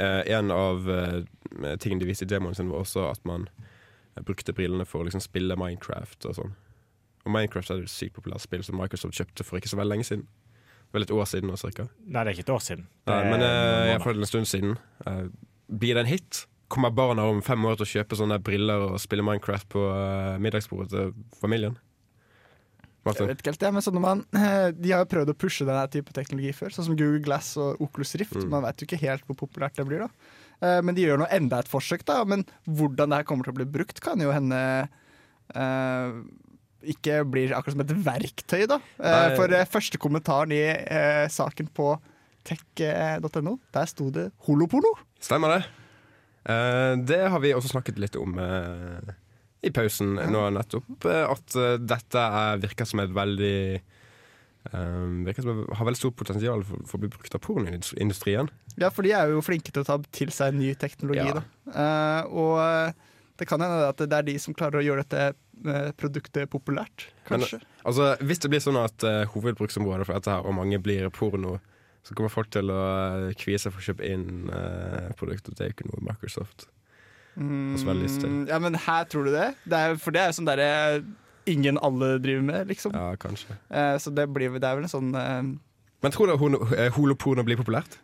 eh, 0.00 0.22
en 0.36 0.50
av 0.54 0.88
eh, 0.90 1.20
tingene 1.82 2.02
de 2.02 2.08
viste 2.08 2.26
i 2.26 2.30
demoen 2.30 2.56
sin, 2.56 2.72
var 2.72 2.84
også 2.84 3.06
at 3.10 3.22
man 3.28 3.46
eh, 4.16 4.22
brukte 4.26 4.54
brillene 4.56 4.86
for 4.88 5.02
å 5.02 5.08
liksom 5.08 5.22
spille 5.24 5.58
Minecraft 5.60 6.28
og 6.30 6.38
sånn. 6.40 6.54
Og 7.26 7.34
Minecraft 7.34 7.74
er 7.74 7.82
et 7.84 7.92
sykt 7.92 8.16
populært 8.16 8.44
spill 8.46 8.64
som 8.64 8.78
Microsoft 8.80 9.18
kjøpte 9.18 9.44
for 9.46 9.60
ikke 9.60 9.72
så 9.72 9.80
veldig 9.80 9.98
lenge 9.98 10.08
siden. 10.08 10.28
Vel 10.94 11.06
et 11.06 11.12
år 11.14 11.26
siden 11.30 11.50
nå, 11.50 11.58
cirka. 11.60 11.86
Nei, 12.02 12.22
det 12.24 12.30
er 12.30 12.34
ikke 12.34 12.46
et 12.48 12.54
år 12.54 12.64
siden. 12.64 12.86
Nei, 13.06 13.18
men 13.22 13.36
måneder. 13.36 13.90
iallfall 13.92 14.18
en 14.18 14.30
stund 14.30 14.48
siden. 14.50 14.72
Eh, 15.06 15.26
blir 15.70 15.94
det 15.94 16.04
en 16.04 16.10
hit? 16.10 16.44
Kommer 16.70 16.90
barna 16.94 17.26
om 17.30 17.42
fem 17.42 17.62
år 17.66 17.78
til 17.78 17.86
å 17.86 17.92
kjøpe 17.92 18.18
sånne 18.18 18.40
briller 18.42 18.88
og 18.88 18.98
spille 19.02 19.24
Minecraft 19.26 19.68
på 19.70 19.84
eh, 19.92 20.40
middagsbordet 20.42 20.90
til 20.94 21.14
familien? 21.38 21.78
Jeg 23.00 23.26
vet 23.30 23.40
ikke 23.40 23.52
helt 23.54 23.62
det, 23.62 23.70
men 23.72 23.84
sånn 23.84 23.96
når 23.96 24.02
man, 24.04 24.22
De 24.82 24.92
har 24.92 25.04
jo 25.04 25.10
prøvd 25.14 25.32
å 25.32 25.38
pushe 25.40 25.64
denne 25.64 25.86
type 25.92 26.12
teknologi 26.16 26.52
før, 26.56 26.74
sånn 26.74 26.90
som 26.90 26.98
Google 26.98 27.22
Glass 27.24 27.54
og 27.60 27.80
Oculus 27.80 28.12
Rift. 28.20 28.36
Mm. 28.36 28.50
Man 28.52 28.66
vet 28.66 28.82
jo 28.82 28.88
ikke 28.88 29.00
helt 29.06 29.24
hvor 29.28 29.38
populært 29.46 29.80
det 29.80 29.88
blir. 29.88 30.04
da 30.04 30.10
Eh, 30.60 30.80
men 30.84 30.96
de 30.96 31.06
gjør 31.06 31.22
nå 31.22 31.28
enda 31.32 31.62
et 31.62 31.70
forsøk, 31.70 32.04
da. 32.08 32.20
Men 32.28 32.44
hvordan 32.68 33.12
det 33.12 33.22
her 33.22 33.28
kommer 33.28 33.46
til 33.46 33.54
å 33.54 33.58
bli 33.60 33.68
brukt, 33.78 34.00
kan 34.04 34.20
jo 34.20 34.32
hende 34.34 34.60
eh, 35.56 36.20
ikke 36.94 37.20
blir 37.28 37.54
akkurat 37.56 37.76
som 37.76 37.84
et 37.84 37.96
verktøy, 38.06 38.64
da. 38.70 38.80
Eh, 39.00 39.16
Nei. 39.16 39.36
for 39.38 39.56
eh, 39.56 39.68
første 39.68 40.00
kommentaren 40.02 40.54
i 40.56 40.62
eh, 40.70 41.26
saken 41.32 41.72
på 41.76 41.94
tech.no, 42.48 43.58
der 43.74 43.88
sto 43.90 44.08
det 44.14 44.30
holoporno. 44.46 44.94
Stemmer 45.20 45.56
det. 45.56 45.62
Eh, 46.48 46.92
det 47.08 47.24
har 47.32 47.42
vi 47.42 47.54
også 47.56 47.74
snakket 47.74 48.00
litt 48.00 48.16
om 48.20 48.38
eh, 48.40 49.12
i 49.62 49.70
pausen 49.74 50.14
nå 50.32 50.46
nettopp. 50.56 51.04
eh, 51.04 51.24
at 51.28 51.56
eh, 51.56 51.76
dette 51.82 52.22
er, 52.42 52.60
virker 52.62 52.88
som 52.88 53.02
et 53.02 53.10
veldig 53.12 53.56
um, 54.72 55.20
Virker 55.26 55.44
som 55.44 55.52
et, 55.64 55.74
har 55.76 55.88
veldig 55.88 56.00
stort 56.00 56.16
potensial 56.20 56.64
for, 56.64 56.82
for 56.88 56.98
å 56.98 57.02
bli 57.04 57.10
brukt 57.12 57.34
av 57.36 57.42
pornoindustrien. 57.44 58.48
Ja, 58.80 58.90
for 58.94 59.04
de 59.06 59.12
er 59.16 59.32
jo 59.34 59.42
flinke 59.44 59.72
til 59.74 59.82
å 59.84 59.88
ta 59.88 59.98
til 60.16 60.32
seg 60.34 60.56
ny 60.56 60.72
teknologi, 60.80 61.26
Ja. 61.28 61.42
Eh, 61.70 62.22
og 62.32 62.94
det 63.40 63.46
kan 63.48 63.60
hende 63.62 63.88
at 63.88 64.00
det 64.00 64.12
er 64.12 64.26
de 64.26 64.38
som 64.42 64.54
klarer 64.56 64.80
å 64.80 64.84
gjøre 64.84 65.04
dette 65.06 65.92
produktet 66.00 66.48
populært, 66.48 67.10
Men- 67.28 67.44
Altså, 67.84 68.16
Hvis 68.20 68.40
det 68.40 68.50
blir 68.50 68.60
sånn 68.60 68.76
at 68.82 69.04
uh, 69.04 69.24
hovedbruksområdet 69.32 70.04
for 70.06 70.12
dette 70.16 70.28
her, 70.30 70.44
og 70.44 70.54
mange 70.54 70.78
blir 70.82 71.08
porno, 71.10 71.58
så 72.04 72.14
kommer 72.14 72.28
folk 72.32 72.50
til 72.50 72.68
å 72.72 73.32
kvie 73.36 73.56
seg 73.60 73.72
for 73.72 73.80
å 73.80 73.86
kjøpe 73.92 74.04
inn 74.08 74.48
uh, 74.52 75.12
produktet. 75.16 75.56
Det 75.56 75.64
er 75.64 75.72
jo 75.72 75.88
Microsoft. 77.40 77.88
også 77.88 77.96
lyst 78.02 78.20
til. 78.20 78.34
Mm, 78.34 78.44
ja, 78.50 78.60
men 78.62 78.78
her 78.86 79.08
tror 79.10 79.26
du 79.26 79.32
det? 79.34 79.48
det 79.64 79.80
er, 79.80 79.96
for 80.00 80.14
det 80.14 80.22
er 80.22 80.30
jo 80.30 80.38
sånn 80.40 80.50
derre 80.50 80.70
ingen 81.50 81.80
alle 81.82 82.12
driver 82.22 82.44
med, 82.46 82.68
liksom. 82.70 82.94
Ja, 82.94 83.16
kanskje. 83.20 83.56
Eh, 83.70 83.96
så 83.98 84.12
det, 84.14 84.28
blir, 84.34 84.52
det 84.58 84.68
er 84.68 84.78
vel 84.78 84.86
en 84.86 84.92
sånn 84.92 85.10
eh, 85.16 85.40
Men 86.04 86.14
tror 86.14 86.30
du 86.30 86.60
eh, 86.76 86.92
holoporno 86.94 87.44
blir 87.46 87.58
populært? 87.60 87.98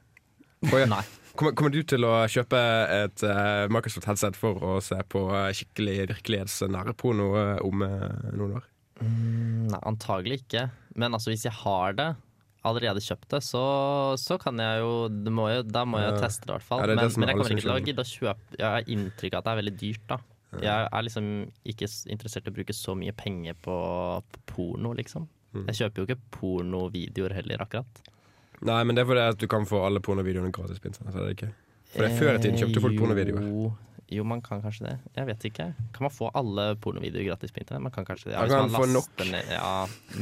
Nei. 0.67 1.05
Kommer, 1.37 1.53
kommer 1.53 1.73
du 1.73 1.83
til 1.85 2.05
å 2.09 2.15
kjøpe 2.33 2.59
et 2.89 3.23
uh, 3.29 3.67
Microsoft 3.69 4.09
headset 4.09 4.39
for 4.41 4.63
å 4.65 4.79
se 4.81 4.97
på 5.13 5.27
eh, 5.37 5.51
skikkelig 5.53 5.97
virkelighetsnær 6.15 6.95
porno 6.97 7.27
eh, 7.37 7.59
om 7.67 7.85
uh, 7.85 8.31
noen 8.33 8.55
år? 8.57 8.65
Mm, 9.03 9.67
Nei, 9.69 9.81
antagelig 9.91 10.41
ikke. 10.41 10.63
Men 10.97 11.13
altså, 11.13 11.35
hvis 11.35 11.45
jeg 11.45 11.53
har 11.59 11.99
det, 11.99 12.09
allerede 12.67 13.01
kjøpt 13.05 13.29
det, 13.37 13.41
så, 13.47 13.63
så 14.21 14.37
kan 14.43 14.59
jeg 14.63 14.81
jo, 14.83 14.93
det 15.09 15.33
må 15.33 15.47
jo 15.53 15.63
Da 15.67 15.85
må 15.89 16.01
jeg 16.03 16.15
Ja. 16.15 16.21
teste 16.27 16.47
det, 16.47 16.51
i 16.51 16.57
hvert 16.57 16.67
fall. 16.69 16.83
Men, 16.87 16.99
men 16.99 17.31
jeg 17.31 17.37
kommer 17.39 17.55
ikke 17.55 17.65
til 17.67 17.75
å 17.77 17.85
gidde 17.87 18.05
å 18.05 18.11
kjøpe 18.11 18.59
Jeg 18.61 18.67
har 18.75 18.91
inntrykk 18.97 19.37
av 19.37 19.39
at 19.41 19.47
det 19.49 19.53
er 19.55 19.61
veldig 19.63 19.77
dyrt, 19.83 20.05
da. 20.11 20.19
Jeg 20.63 20.89
er 20.89 21.03
liksom 21.05 21.27
ikke 21.69 21.89
interessert 22.15 22.47
i 22.49 22.53
å 22.53 22.57
bruke 22.57 22.73
så 22.77 22.95
mye 22.97 23.13
penger 23.19 23.57
på, 23.61 23.77
på 24.33 24.45
porno, 24.53 24.93
liksom. 24.97 25.27
Mm. 25.53 25.67
Jeg 25.71 25.79
kjøper 25.81 26.01
jo 26.03 26.07
ikke 26.09 26.21
pornovideoer 26.39 27.35
heller, 27.37 27.63
akkurat. 27.65 28.03
Nei, 28.65 28.79
men 28.89 28.97
det 28.97 29.03
er 29.05 29.09
fordi 29.11 29.25
at 29.35 29.41
du 29.43 29.47
kan 29.53 29.67
få 29.69 29.83
alle 29.85 30.01
pornovideoene 30.05 30.53
gratis 30.55 30.81
på 30.81 30.89
internett. 30.89 31.17
Er 31.19 31.27
det 31.29 31.35
ikke? 31.37 31.51
For 31.93 32.05
det 32.05 32.09
er 32.13 32.17
før 32.23 32.39
i 32.39 32.41
tiden 32.45 32.61
kjøpte 32.63 32.83
folk 32.87 32.97
pornovideoer. 33.03 33.45
Jo, 33.51 33.73
jo, 34.09 34.23
man 34.25 34.41
kan 34.43 34.61
kanskje 34.63 34.85
det. 34.87 34.95
Jeg 35.17 35.27
vet 35.27 35.45
ikke. 35.49 35.65
Kan 35.93 36.05
man 36.07 36.13
få 36.15 36.29
alle 36.39 36.77
pornovideoer 36.79 37.27
gratis 37.33 37.51
på 37.53 37.59
internett? 37.65 37.83
Man 37.89 37.93
kan 37.95 38.05
kanskje 38.07 38.31
det. 38.31 38.37
Man 38.39 38.47
hvis 38.47 38.55
kan 38.55 38.71
få 38.71 38.87
laster 38.87 39.25
nok. 39.25 39.33
Ned, 39.33 39.51
ja, 39.51 39.73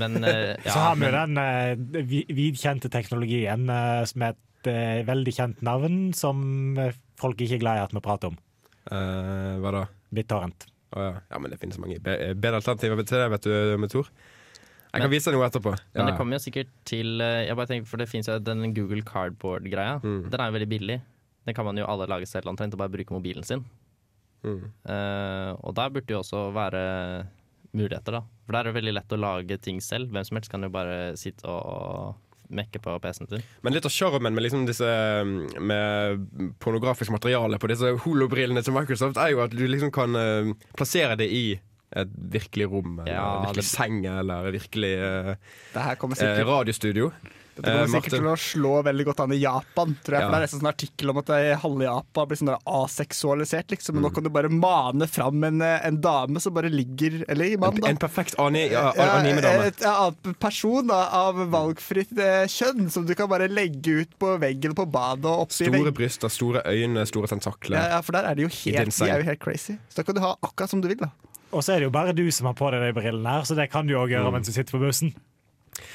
men 0.01 0.25
eh, 0.25 0.55
ja, 0.64 0.73
Så 0.73 0.79
har 0.87 0.94
vi 0.97 1.09
men- 1.11 1.35
den 1.35 1.38
eh, 1.44 2.25
vidkjente 2.33 2.88
teknologien 2.92 3.68
eh, 3.70 4.05
som 4.09 4.23
er 4.29 4.35
et 4.37 4.70
eh, 4.73 5.01
veldig 5.09 5.35
kjent 5.37 5.61
navn, 5.66 5.99
som 6.16 6.79
eh, 6.81 6.94
folk 7.20 7.40
ikke 7.44 7.59
er 7.59 7.64
glad 7.66 7.81
i 7.81 7.85
at 7.85 7.92
vi 7.97 8.01
prater 8.05 8.33
om. 8.33 8.38
Eh, 8.90 9.59
hva 9.61 9.75
da? 9.81 9.85
BitTorrent. 10.14 10.66
Oh, 10.94 11.03
ja. 11.03 11.14
ja, 11.31 11.38
men 11.42 11.51
det 11.51 11.59
finnes 11.61 11.77
mange 11.83 11.99
be- 12.01 12.35
bedre 12.38 12.61
alternativer 12.62 13.03
til 13.05 13.18
det, 13.18 13.29
vet 13.35 13.47
du, 13.49 13.55
med 13.83 13.90
Tor. 13.92 14.09
Jeg 14.94 15.03
kan 15.03 15.09
Men- 15.09 15.11
vise 15.16 15.27
deg 15.33 15.35
noe 15.40 15.49
etterpå. 15.49 15.73
Men 15.97 16.07
det 16.07 16.16
kommer 16.16 16.37
jo 16.38 16.44
sikkert 16.44 16.68
til 16.87 17.20
eh, 17.20 17.49
Jeg 17.49 17.57
bare 17.59 17.66
tenker, 17.66 17.88
For 17.90 17.99
det 17.99 18.07
finnes 18.09 18.29
jo 18.31 18.37
den 18.38 18.73
Google 18.77 19.03
Cardboard-greia. 19.03 19.97
Mm. 20.05 20.31
Den 20.31 20.40
er 20.40 20.47
jo 20.53 20.55
veldig 20.55 20.68
billig. 20.70 20.99
Den 21.45 21.57
kan 21.57 21.67
man 21.67 21.79
jo 21.79 21.87
alle 21.89 22.09
lage 22.11 22.29
selv 22.29 22.49
omtrent 22.53 22.75
og 22.77 22.81
bare 22.81 22.93
bruke 22.93 23.15
mobilen 23.15 23.45
sin. 23.47 23.65
Mm. 24.45 24.61
Uh, 24.85 25.51
og 25.65 25.73
der 25.77 25.93
burde 25.93 26.13
jo 26.15 26.21
også 26.21 26.47
være 26.55 26.83
muligheter, 27.75 28.19
da. 28.19 28.23
For 28.45 28.55
der 28.55 28.61
er 28.61 28.71
det 28.71 28.77
veldig 28.79 28.95
lett 28.99 29.15
å 29.17 29.21
lage 29.21 29.59
ting 29.63 29.81
selv. 29.85 30.13
Hvem 30.15 30.27
som 30.29 30.39
helst 30.39 30.53
kan 30.53 30.65
jo 30.65 30.71
bare 30.73 31.15
sitte 31.21 31.49
og 31.49 32.15
mekke 32.55 32.79
på 32.85 32.95
PC-en 33.03 33.31
sin. 33.31 33.45
Men 33.65 33.75
litt 33.75 33.87
av 33.89 33.93
sjarmen 33.93 34.35
med 34.37 34.45
liksom 34.45 34.67
disse 34.69 34.85
mm, 34.85 35.63
Med 35.65 36.27
pornografisk 36.63 37.11
materiale 37.15 37.57
på 37.59 37.71
disse 37.73 37.95
holobrillene 38.05 38.63
til 38.63 38.77
Microsoft, 38.77 39.17
er 39.21 39.33
jo 39.33 39.41
at 39.47 39.55
du 39.57 39.65
liksom 39.65 39.93
kan 39.95 40.13
uh, 40.17 40.53
plassere 40.77 41.17
det 41.21 41.31
i 41.33 41.45
et 41.95 42.11
virkelig 42.35 42.67
rom, 42.73 42.99
eller 43.01 43.13
Ja, 43.15 43.25
virkelig 43.47 43.63
det- 43.63 43.71
seng, 43.71 43.99
eller 44.11 44.51
virkelig 44.55 44.93
uh, 44.99 45.35
Det 45.75 46.47
radiostudio. 46.49 47.11
Dette 47.55 47.64
kommer 47.64 47.81
eh, 47.85 47.87
sikkert 47.87 48.12
Martin. 48.12 48.25
til 48.25 48.29
å 48.31 48.37
slå 48.45 48.73
veldig 48.85 49.05
godt 49.07 49.21
an 49.25 49.33
i 49.33 49.38
Japan, 49.40 49.97
tror 50.05 50.17
jeg. 50.17 50.21
Ja. 50.21 50.27
For 50.27 50.35
det 50.35 50.38
er 50.38 50.45
nesten 50.47 50.61
sånn 50.61 50.71
artikkel 50.73 51.11
om 51.12 51.19
at 51.23 51.33
halve 51.62 51.85
Japan 51.87 52.29
blir 52.31 52.40
sånn 52.40 52.53
aseksualisert, 52.67 53.69
liksom. 53.71 53.95
Men 53.95 54.03
Mm. 54.05 54.09
nå 54.11 54.14
kan 54.14 54.25
du 54.25 54.31
bare 54.31 54.49
mane 54.51 55.07
fram 55.09 55.45
en, 55.45 55.62
eh, 55.62 55.81
en 55.87 56.01
dame 56.01 56.40
som 56.40 56.53
bare 56.55 56.71
ligger 56.71 57.25
Eller 57.29 57.53
En, 57.55 57.61
mann, 57.61 57.75
da. 57.81 57.88
en 57.88 57.97
perfekt 57.97 58.35
ani, 58.38 58.69
ja, 58.71 58.93
Ja, 58.97 59.19
animedame. 59.21 59.67
et 59.67 59.81
annet 59.83 60.38
person 60.40 60.87
da, 60.87 61.09
av 61.12 61.35
valgfritt 61.51 62.17
eh, 62.19 62.47
kjønn 62.47 62.90
som 62.90 63.07
du 63.07 63.14
kan 63.14 63.29
bare 63.29 63.49
legge 63.49 64.01
ut 64.03 64.19
på 64.19 64.38
veggen 64.40 64.75
på 64.75 64.87
badet 64.90 65.25
og 65.25 65.47
oppi 65.47 65.64
Store 65.64 65.71
veggen. 65.79 65.95
bryster, 65.95 66.29
store 66.29 66.62
øyne, 66.67 67.07
store 67.07 67.27
tentakler. 67.29 67.77
Ja, 67.79 67.88
ja, 67.97 68.01
for 68.03 68.12
der 68.12 68.25
er 68.31 68.35
de 68.35 68.43
jo 68.43 68.49
helt, 68.49 68.97
de 68.99 69.05
er 69.11 69.19
jo 69.23 69.25
helt 69.31 69.40
crazy. 69.40 69.79
Så 69.88 69.97
da 69.97 70.03
kan 70.03 70.14
du 70.14 70.21
ha 70.21 70.35
akkurat 70.43 70.69
som 70.71 70.81
du 70.81 70.88
vil. 70.88 70.97
da 70.97 71.11
Og 71.53 71.62
så 71.62 71.75
er 71.75 71.79
det 71.81 71.83
jo 71.87 71.90
bare 71.90 72.12
du 72.12 72.31
som 72.31 72.47
har 72.47 72.55
på 72.55 72.71
deg 72.71 72.81
de 72.95 73.01
brillene 73.01 73.27
her, 73.31 73.43
så 73.43 73.55
det 73.55 73.71
kan 73.71 73.87
du 73.87 73.95
òg 73.95 74.11
gjøre 74.11 74.33
mens 74.33 74.47
du 74.47 74.53
sitter 74.53 74.73
på 74.77 74.81
bussen. 74.81 75.14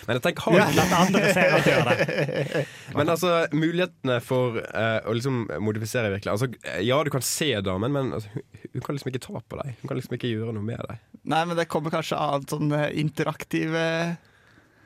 Men 0.08 0.18
jeg 0.18 0.24
tenker, 0.26 0.58
har 0.60 0.74
La 0.76 0.86
andre 1.00 1.34
ser 1.36 1.56
at 1.58 1.68
du 1.68 1.89
det. 1.89 2.63
Men 2.98 3.12
altså, 3.13 3.34
mulighetene 3.56 4.20
for 4.26 4.60
uh, 4.60 5.00
å 5.06 5.15
liksom 5.15 5.46
modifisere 5.63 6.12
virkelig 6.13 6.34
altså, 6.34 6.50
Ja, 6.84 7.00
du 7.06 7.12
kan 7.13 7.26
se 7.26 7.52
damen, 7.65 7.94
men 7.94 8.13
altså, 8.18 8.32
hun, 8.34 8.46
hun 8.74 8.86
kan 8.86 8.98
liksom 8.98 9.12
ikke 9.13 9.24
ta 9.24 9.39
på 9.39 9.60
deg. 9.62 9.78
Hun 9.82 9.92
kan 9.92 10.00
liksom 10.00 10.18
ikke 10.18 10.32
gjøre 10.32 10.56
noe 10.56 10.65
med 10.65 10.82
deg. 10.89 11.02
Nei, 11.30 11.44
men 11.46 11.60
det 11.60 11.70
kommer 11.72 11.94
kanskje 11.94 12.20
av 12.20 12.46
sånn 12.50 12.72
eh, 12.76 12.89
interaktiv 13.02 13.76
eh, 13.78 14.15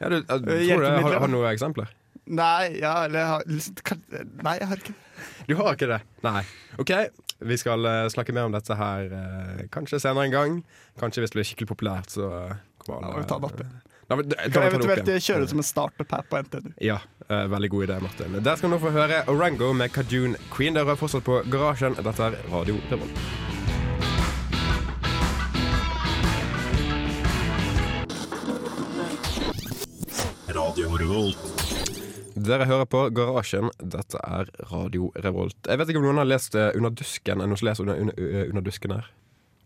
Ja, 0.01 0.10
du, 0.12 0.17
jeg, 0.17 0.27
tror 0.27 0.47
du, 0.47 0.56
hjelpemidler, 0.58 1.08
har, 1.08 1.21
har 1.23 1.32
noen 1.32 1.51
eksempler? 1.53 1.93
Nei, 2.25 2.79
ja, 2.79 3.06
eller 3.06 3.25
har- 3.25 3.47
liksom, 3.47 4.03
Nei, 4.43 4.58
jeg 4.60 4.67
har 4.67 4.77
ikke 4.79 4.93
Du 5.47 5.56
har 5.60 5.73
ikke 5.75 5.89
det? 5.91 6.01
Nei. 6.23 6.43
OK, 6.79 6.91
vi 7.43 7.58
skal 7.60 7.86
uh, 7.86 8.08
snakke 8.12 8.36
mer 8.36 8.47
om 8.47 8.56
dette 8.56 8.77
her 8.79 9.12
eh, 9.12 9.63
kanskje 9.73 9.99
senere 9.99 10.29
en 10.29 10.36
gang. 10.36 10.60
Kanskje 10.99 11.23
hvis 11.23 11.34
det 11.34 11.39
blir 11.39 11.49
skikkelig 11.49 11.71
populært, 11.73 12.13
så 12.15 12.29
uh, 12.32 12.62
kommer 12.84 13.12
alle 13.12 13.39
må 13.43 13.51
Da, 14.09 14.17
da, 14.19 14.35
Kan 14.51 14.65
opp 14.65 14.73
eventuelt 14.73 15.23
kjøre 15.23 15.45
det 15.45 15.51
som 15.53 15.61
en 15.61 15.67
startup 15.67 16.11
her 16.11 16.25
på 16.27 16.41
NTNU. 16.43 16.73
Ja, 16.83 16.99
uh, 17.29 17.45
veldig 17.53 17.69
god 17.71 17.87
idé, 17.87 17.99
Martin. 18.03 18.35
Der 18.43 18.59
skal 18.59 18.69
du 18.69 18.75
nå 18.75 18.81
få 18.83 18.91
høre 18.95 19.23
Orango 19.31 19.71
med 19.77 19.93
Kajun 19.95 20.35
Queen. 20.51 20.75
Dere 20.75 20.95
er 20.95 20.99
fortsatt 20.99 21.23
på 21.27 21.39
Garasjen. 21.53 21.95
Dette 22.03 22.29
er 22.29 22.37
Radio 22.51 22.79
Revolt. 22.91 23.25
Dere 32.43 32.65
hører 32.67 32.85
på 32.89 33.07
Garasjen. 33.15 33.69
Dette 33.79 34.19
er 34.19 34.49
Radio 34.71 35.11
Revolt. 35.15 35.57
Jeg 35.67 35.79
vet 35.79 35.91
ikke 35.91 36.01
om 36.01 36.07
noen 36.09 36.19
har 36.19 36.27
lest 36.27 36.55
eh, 36.59 36.71
Under 36.75 36.91
dusken? 36.91 37.39
Er 37.39 37.45
det 37.45 37.51
noen 37.53 37.61
som 37.61 37.69
leser 37.69 37.85
Under, 37.85 37.99
under, 38.03 38.19
eh, 38.19 38.49
under 38.49 38.65
dusken 38.65 38.95
her? 38.97 39.11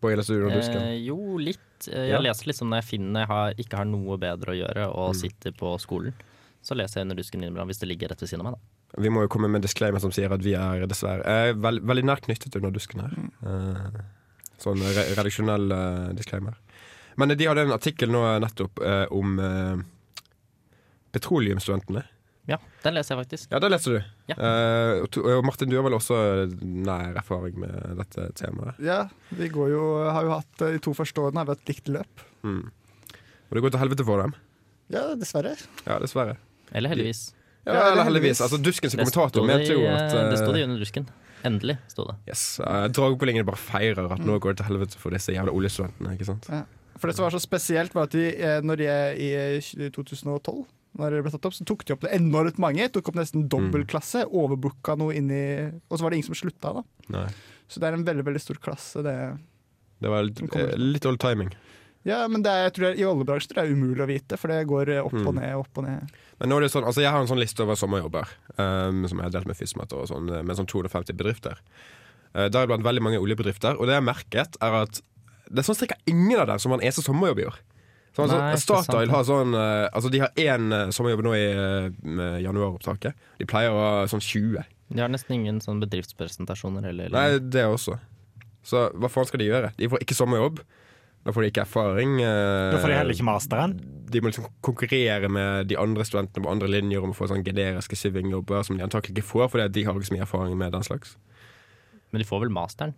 Boje, 0.02 0.16
hele 0.16 0.44
Under 0.46 0.58
dusken? 0.62 0.82
Eh, 0.82 0.98
jo, 1.08 1.38
litt. 1.38 1.60
Eh, 1.92 2.08
Jeg 2.08 2.12
Ja. 2.12 2.20
leser 2.22 2.46
liksom 2.48 2.70
når 2.70 2.82
jeg 2.82 2.86
finner 3.00 3.20
jeg 3.22 3.28
har, 3.28 3.54
ikke 3.58 3.78
har 3.78 3.86
noe 3.86 4.18
bedre 4.18 4.54
å 4.54 4.58
gjøre 4.58 4.88
og 4.94 5.14
Mm. 5.14 5.20
sitter 5.22 5.52
på 5.52 5.80
skolen. 5.80 6.14
Så 6.64 6.76
leser 6.76 7.00
jeg 7.00 7.02
under 7.06 7.16
dusken 7.16 7.42
innimellom 7.42 7.68
hvis 7.70 7.80
det 7.80 7.88
ligger 7.90 8.10
rett 8.10 8.20
ved 8.22 8.30
siden 8.30 8.46
av 8.46 8.52
meg. 8.52 8.54
Da. 8.56 9.02
Vi 9.02 9.10
må 9.10 9.22
jo 9.22 9.28
komme 9.28 9.48
med 9.50 9.60
en 9.64 9.68
disclaimer 9.68 10.00
som 10.00 10.12
sier 10.12 10.32
at 10.32 10.42
vi 10.42 10.54
er 10.54 10.86
dessverre 10.88 11.26
er 11.26 11.54
veld, 11.54 11.82
veldig 11.84 12.04
nært 12.04 12.22
knyttet 12.26 12.56
Under 12.56 12.72
dusken 12.72 13.02
her. 13.02 13.12
Mm. 13.44 14.04
sånn 14.58 14.80
re 14.82 15.04
redaksjonell 15.16 15.72
eh, 15.72 16.14
disclaimer. 16.14 16.56
Men 17.16 17.30
de 17.30 17.46
hadde 17.46 17.60
en 17.66 17.72
artikkel 17.72 18.10
nå 18.10 18.40
nettopp 18.42 18.80
eh, 18.84 19.06
om 19.12 19.40
eh, 19.40 19.78
petroleumsstudentene. 21.14 22.04
Ja, 22.48 22.58
den 22.84 22.96
leser 22.96 23.16
jeg 23.16 23.26
faktisk. 23.26 23.50
Ja, 23.52 23.60
den 23.60 23.72
leser 23.74 23.98
du. 23.98 24.04
Ja. 24.32 24.36
Uh, 24.40 25.42
Martin, 25.44 25.68
du 25.70 25.76
har 25.76 25.84
vel 25.84 25.98
også 25.98 26.16
nær 26.64 27.18
erfaring 27.20 27.58
med 27.60 27.74
dette 28.00 28.30
temaet? 28.40 28.78
Ja, 28.80 29.02
vi 29.36 29.50
går 29.52 29.74
jo, 29.74 29.82
har 30.16 30.24
jo 30.24 30.32
hatt 30.38 30.64
eh, 30.64 30.78
de 30.78 30.80
to 30.86 30.94
første 30.96 31.20
årene 31.26 31.42
har 31.44 31.50
vi 31.50 31.56
hatt 31.58 31.68
likt 31.74 31.92
løp. 31.92 32.24
Mm. 32.48 32.62
Og 33.50 33.58
det 33.58 33.64
går 33.66 33.74
til 33.76 33.82
helvete 33.84 34.06
for 34.08 34.24
dem? 34.24 34.36
Ja, 34.96 35.04
dessverre. 35.20 35.56
Ja, 35.84 35.98
dessverre. 36.00 36.38
Eller 36.72 36.94
heldigvis. 36.96 37.34
Ja, 37.68 37.74
Ja, 37.74 37.92
eller 37.92 38.08
heldigvis. 38.08 38.40
heldigvis. 38.40 38.42
Altså, 38.46 38.58
Duskens 38.64 38.96
kommentator 38.96 39.44
mente 39.44 39.74
jo 39.76 39.84
at 39.92 40.14
uh, 40.16 40.30
Det 40.32 40.38
sto 40.40 40.54
det 40.56 40.62
eh, 40.64 40.70
under 40.70 40.80
dusken. 40.80 41.10
Endelig 41.46 41.76
sto 41.92 42.06
det. 42.08 42.16
yes, 42.32 42.46
uh, 42.64 42.88
Dragepålingen 42.88 43.46
bare 43.46 43.60
feirer 43.60 44.08
at 44.08 44.20
Mm. 44.24 44.26
nå 44.32 44.40
går 44.40 44.56
det 44.56 44.62
til 44.64 44.70
helvete 44.72 44.98
for 44.98 45.12
disse 45.12 45.36
jævla 45.36 45.52
oljestudentene. 45.52 46.16
ikke 46.16 46.26
sant? 46.32 46.48
Ja. 46.50 46.64
For 46.98 47.08
det 47.12 47.16
som 47.20 47.28
var 47.28 47.36
så 47.36 47.44
spesielt, 47.44 47.94
var 47.94 48.08
at 48.08 48.16
de, 48.16 48.24
eh, 48.42 48.62
når 48.66 48.76
de 48.80 48.86
er 48.90 49.20
i 49.20 49.28
eh, 49.36 49.90
2012 49.94 50.64
når 50.97 51.12
det 51.12 51.23
ble 51.23 51.32
tatt 51.32 51.45
opp, 51.45 51.54
så 51.54 51.65
tok 51.65 51.84
de 51.86 51.93
opp 51.93 52.02
det 52.02 52.13
enormt 52.15 52.58
mange. 52.58 52.88
Tok 52.91 53.10
opp 53.10 53.15
nesten 53.19 53.47
dobbel 53.50 53.84
Mm. 53.84 53.88
klasse. 53.88 54.23
Overbooka 54.30 54.95
noe 54.97 55.13
inni 55.13 55.67
Og 55.89 55.97
så 55.97 56.02
var 56.02 56.10
det 56.12 56.17
ingen 56.21 56.34
som 56.34 56.36
slutta, 56.50 56.73
da. 56.73 56.84
Nei. 57.10 57.28
Så 57.67 57.80
det 57.80 57.89
er 57.89 57.93
en 57.93 58.06
veldig 58.06 58.23
veldig 58.23 58.41
stor 58.41 58.56
klasse. 58.63 59.04
Det. 59.04 59.38
Det 60.02 60.10
var 60.10 60.23
litt, 60.23 60.41
eh, 60.56 60.76
litt 60.78 61.06
old 61.06 61.19
timing. 61.19 61.52
Ja, 62.06 62.26
men 62.30 62.41
det 62.41 62.50
er, 62.50 62.63
jeg 62.69 62.73
tror 62.73 62.86
det 62.93 63.00
i 63.00 63.04
oljebransjen 63.04 63.50
tror 63.52 63.56
jeg 63.58 63.67
det 63.67 63.71
er 63.73 63.76
umulig 63.76 64.00
å 64.06 64.08
vite, 64.08 64.38
for 64.39 64.47
det 64.47 64.67
går 64.67 64.89
eh, 64.95 65.02
opp 65.04 65.13
og 65.13 65.34
Mm. 65.36 65.41
ned, 65.41 65.56
opp 65.56 65.78
og 65.78 65.84
ned. 65.84 66.12
Men 66.39 66.50
nå 66.50 66.58
er 66.58 66.62
det 66.62 66.71
sånn, 66.71 66.86
altså 66.86 67.02
jeg 67.02 67.12
har 67.12 67.19
en 67.19 67.28
sånn 67.28 67.39
liste 67.41 67.60
over 67.62 67.76
sommerjobber 67.76 68.28
um, 68.58 69.08
som 69.08 69.17
jeg 69.17 69.23
har 69.26 69.32
delt 69.32 69.47
med 69.47 69.58
Fismater 69.58 69.97
og 69.97 70.08
sånn, 70.08 70.45
med 70.45 70.56
sånn 70.56 70.67
250 70.67 71.13
bedrifter. 71.17 71.58
Uh, 72.34 72.47
Deriblant 72.47 72.84
veldig 72.84 73.02
mange 73.02 73.19
oljebedrifter. 73.19 73.76
Og 73.76 73.88
det 73.88 73.97
jeg 73.97 74.04
har 74.04 74.13
merket, 74.13 74.58
er 74.62 74.71
at 74.84 75.02
det 75.52 75.60
er 75.60 75.63
sånn 75.73 75.76
cirka 75.76 75.95
ingen 76.08 76.39
av 76.39 76.47
dem 76.47 76.60
som 76.60 76.71
har 76.71 76.80
en 76.80 76.86
eneste 76.86 77.04
sommerjobb 77.04 77.39
i 77.39 77.45
år. 77.50 77.58
Sånn, 78.17 78.32
Nei, 78.34 78.56
altså, 78.56 78.80
Statoil 78.82 79.12
har 79.13 79.25
sånn 79.27 79.51
uh, 79.53 79.86
Altså 79.93 80.10
De 80.10 80.17
har 80.23 80.32
én 80.41 80.71
uh, 80.73 80.88
sommerjobb 80.95 81.21
nå 81.27 81.36
i 81.38 81.43
uh, 81.53 82.39
januaropptaket. 82.41 83.13
De 83.38 83.45
pleier 83.45 83.69
å 83.69 83.77
ha 83.77 83.91
sånn 84.10 84.23
20. 84.25 84.63
De 84.89 85.03
har 85.03 85.12
nesten 85.13 85.36
ingen 85.36 85.60
sånn 85.62 85.77
bedriftspresentasjoner 85.84 86.88
heller. 86.89 87.13
Nei, 87.13 87.38
det 87.53 87.67
også. 87.69 87.99
Så 88.65 88.88
hva 88.97 89.12
faen 89.13 89.30
skal 89.30 89.43
de 89.43 89.51
gjøre? 89.51 89.69
De 89.77 89.89
får 89.91 90.01
ikke 90.01 90.17
sommerjobb. 90.17 90.63
Da 91.27 91.34
får 91.36 91.43
de 91.43 91.51
ikke 91.51 91.63
erfaring. 91.67 92.17
uh, 92.23 92.71
Da 92.73 92.82
får 92.82 92.89
de 92.93 92.97
heller 93.01 93.13
ikke 93.13 93.27
masteren. 93.27 93.77
de 94.08 94.21
må 94.23 94.32
liksom 94.32 94.45
konkurrere 94.63 95.27
med 95.30 95.67
de 95.67 95.75
andre 95.77 96.06
studentene 96.08 96.45
på 96.45 96.51
andre 96.51 96.69
linjer 96.71 97.03
om 97.03 97.12
å 97.12 97.17
få 97.17 97.27
sånn 97.27 97.43
generiske 97.45 97.97
shippingjobber 97.99 98.63
som 98.63 98.77
de 98.80 98.86
antakelig 98.86 99.17
ikke 99.17 99.30
får, 99.34 99.49
fordi 99.51 99.65
at 99.67 99.73
de 99.75 99.84
har 99.84 99.93
ikke 99.99 100.08
så 100.10 100.15
mye 100.15 100.23
erfaring 100.25 100.58
med 100.58 100.71
den 100.73 100.86
slags. 100.88 101.17
Men 102.13 102.23
de 102.23 102.27
får 102.30 102.45
vel 102.45 102.53
masteren? 102.56 102.95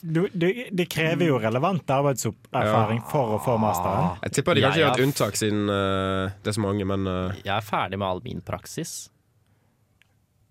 Du, 0.00 0.26
det, 0.32 0.68
de 0.76 0.84
krever 0.86 1.30
jo 1.30 1.38
relevant 1.40 1.88
arbeidserfaring 1.90 3.00
for 3.10 3.36
å 3.36 3.42
få 3.42 3.54
masteren. 3.58 4.18
Jeg 4.26 4.34
tipper 4.36 4.58
de 4.58 4.60
Ja, 4.62 4.68
kanskje 4.68 4.82
gjør 4.82 4.92
et 4.92 5.04
unntak 5.06 5.38
siden 5.40 5.62
uh, 5.72 6.34
det 6.44 6.52
er 6.52 6.56
så 6.58 6.62
mange, 6.64 6.84
men 6.88 7.08
uh... 7.08 7.36
Jeg 7.40 7.54
er 7.56 7.64
ferdig 7.64 7.98
med 8.02 8.06
all 8.08 8.20
min 8.26 8.42
praksis. 8.44 8.96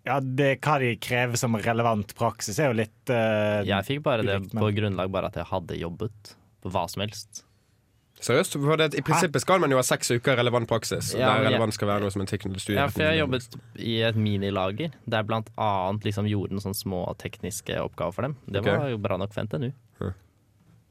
Ja, 0.05 0.19
det, 0.21 0.51
Hva 0.65 0.77
de 0.81 0.91
krever 1.01 1.37
som 1.39 1.55
relevant 1.57 2.11
praksis, 2.17 2.57
er 2.61 2.69
jo 2.73 2.77
litt 2.81 3.13
uh, 3.13 3.61
Jeg 3.65 3.87
fikk 3.87 4.03
bare 4.05 4.25
det 4.25 4.39
ulikt, 4.41 4.53
men- 4.53 4.65
på 4.65 4.71
grunnlag 4.79 5.13
bare 5.13 5.31
at 5.31 5.39
jeg 5.41 5.49
hadde 5.53 5.77
jobbet 5.81 6.35
på 6.65 6.73
hva 6.73 6.87
som 6.89 7.05
helst. 7.05 7.43
Seriøst. 8.23 8.57
For 8.61 8.79
det, 8.79 8.91
I 8.97 9.03
prinsippet 9.05 9.43
skal 9.43 9.59
man 9.63 9.73
jo 9.73 9.79
ha 9.79 9.85
seks 9.85 10.13
uker 10.15 10.37
relevant 10.39 10.69
praksis. 10.69 11.13
Ja, 11.15 11.33
der 11.35 11.49
relevant 11.49 11.75
skal 11.75 11.89
være 11.91 12.05
noe 12.05 12.13
som 12.13 12.23
en 12.23 12.29
tilknyttet 12.29 12.63
studie. 12.63 12.79
Ja, 12.79 12.87
for 12.91 13.03
jeg 13.03 13.15
har 13.15 13.19
jobbet 13.23 13.57
i 13.75 13.97
et 14.07 14.19
minilager 14.19 14.95
der 15.05 15.25
blant 15.27 15.51
annet 15.61 16.07
liksom 16.07 16.29
gjorde 16.31 16.55
noen 16.55 16.63
sånne 16.63 16.79
små 16.79 17.01
tekniske 17.21 17.79
oppgaver 17.83 18.15
for 18.15 18.29
dem. 18.29 18.37
Det 18.47 18.63
okay. 18.63 18.79
var 18.79 18.93
jo 18.93 19.01
bra 19.03 19.19
nok 19.21 19.35
for 19.35 19.47
NTNU. 19.47 19.71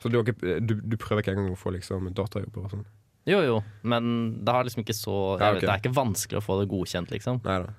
Så 0.02 0.10
du, 0.12 0.20
du, 0.60 0.74
du 0.84 0.96
prøver 1.00 1.22
ikke 1.22 1.32
engang 1.32 1.54
å 1.54 1.56
få 1.56 1.72
liksom 1.72 2.10
datajobber 2.12 2.66
og 2.66 2.72
sånn? 2.74 2.82
Jo 3.24 3.38
jo, 3.40 3.60
men 3.88 4.08
det 4.44 4.52
har 4.52 4.66
liksom 4.66 4.82
ikke 4.82 4.96
så 4.96 5.14
Ja, 5.38 5.54
okay. 5.54 5.54
vet, 5.54 5.62
Det 5.62 5.70
er 5.72 5.80
ikke 5.80 5.94
vanskelig 5.96 6.40
å 6.42 6.44
få 6.44 6.58
det 6.60 6.66
godkjent, 6.68 7.14
liksom. 7.14 7.40
Nei 7.46 7.62
da. 7.62 7.70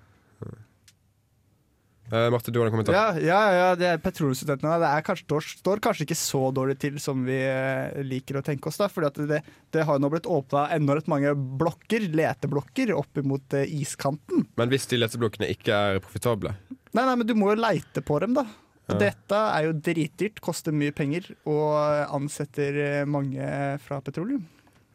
Uh, 2.13 2.29
Marte, 2.29 2.51
du 2.53 2.59
har 2.59 2.67
en 2.67 2.73
kommentar? 2.73 2.93
Ja, 2.93 3.19
ja, 3.19 3.39
ja, 3.53 3.69
det 3.79 3.87
er 3.89 4.01
petroleumsstudentene. 4.03 4.77
Det 4.81 4.89
er 4.93 5.05
kanskje, 5.07 5.25
står, 5.25 5.47
står 5.63 5.81
kanskje 5.81 6.05
ikke 6.05 6.17
så 6.19 6.41
dårlig 6.53 6.75
til 6.83 6.99
som 7.01 7.23
vi 7.25 7.39
eh, 7.41 7.97
liker 8.05 8.37
å 8.37 8.43
tenke 8.45 8.69
oss. 8.69 8.77
da, 8.77 8.89
fordi 8.91 9.09
at 9.09 9.17
det, 9.31 9.39
det 9.73 9.85
har 9.89 10.01
nå 10.01 10.11
blitt 10.13 10.29
åpna 10.29 10.67
enormt 10.75 11.09
mange 11.09 11.33
blokker, 11.33 12.05
leteblokker 12.13 12.93
opp 12.93 13.23
mot 13.25 13.57
eh, 13.57 13.65
iskanten. 13.81 14.45
Men 14.61 14.69
hvis 14.69 14.85
de 14.91 15.01
leteblokkene 15.01 15.49
ikke 15.55 15.73
er 15.73 16.03
profitable 16.03 16.53
Nei, 16.95 17.03
nei, 17.03 17.15
men 17.17 17.27
du 17.27 17.33
må 17.35 17.49
jo 17.51 17.59
leite 17.59 18.05
på 18.05 18.21
dem, 18.23 18.37
da. 18.37 18.45
Og 18.85 19.01
Dette 19.01 19.35
er 19.35 19.65
jo 19.65 19.73
dritdyrt, 19.83 20.37
koster 20.45 20.71
mye 20.71 20.93
penger 20.95 21.31
og 21.49 21.73
ansetter 22.13 22.77
mange 23.09 23.49
fra 23.81 23.97
petroleum. 24.05 24.45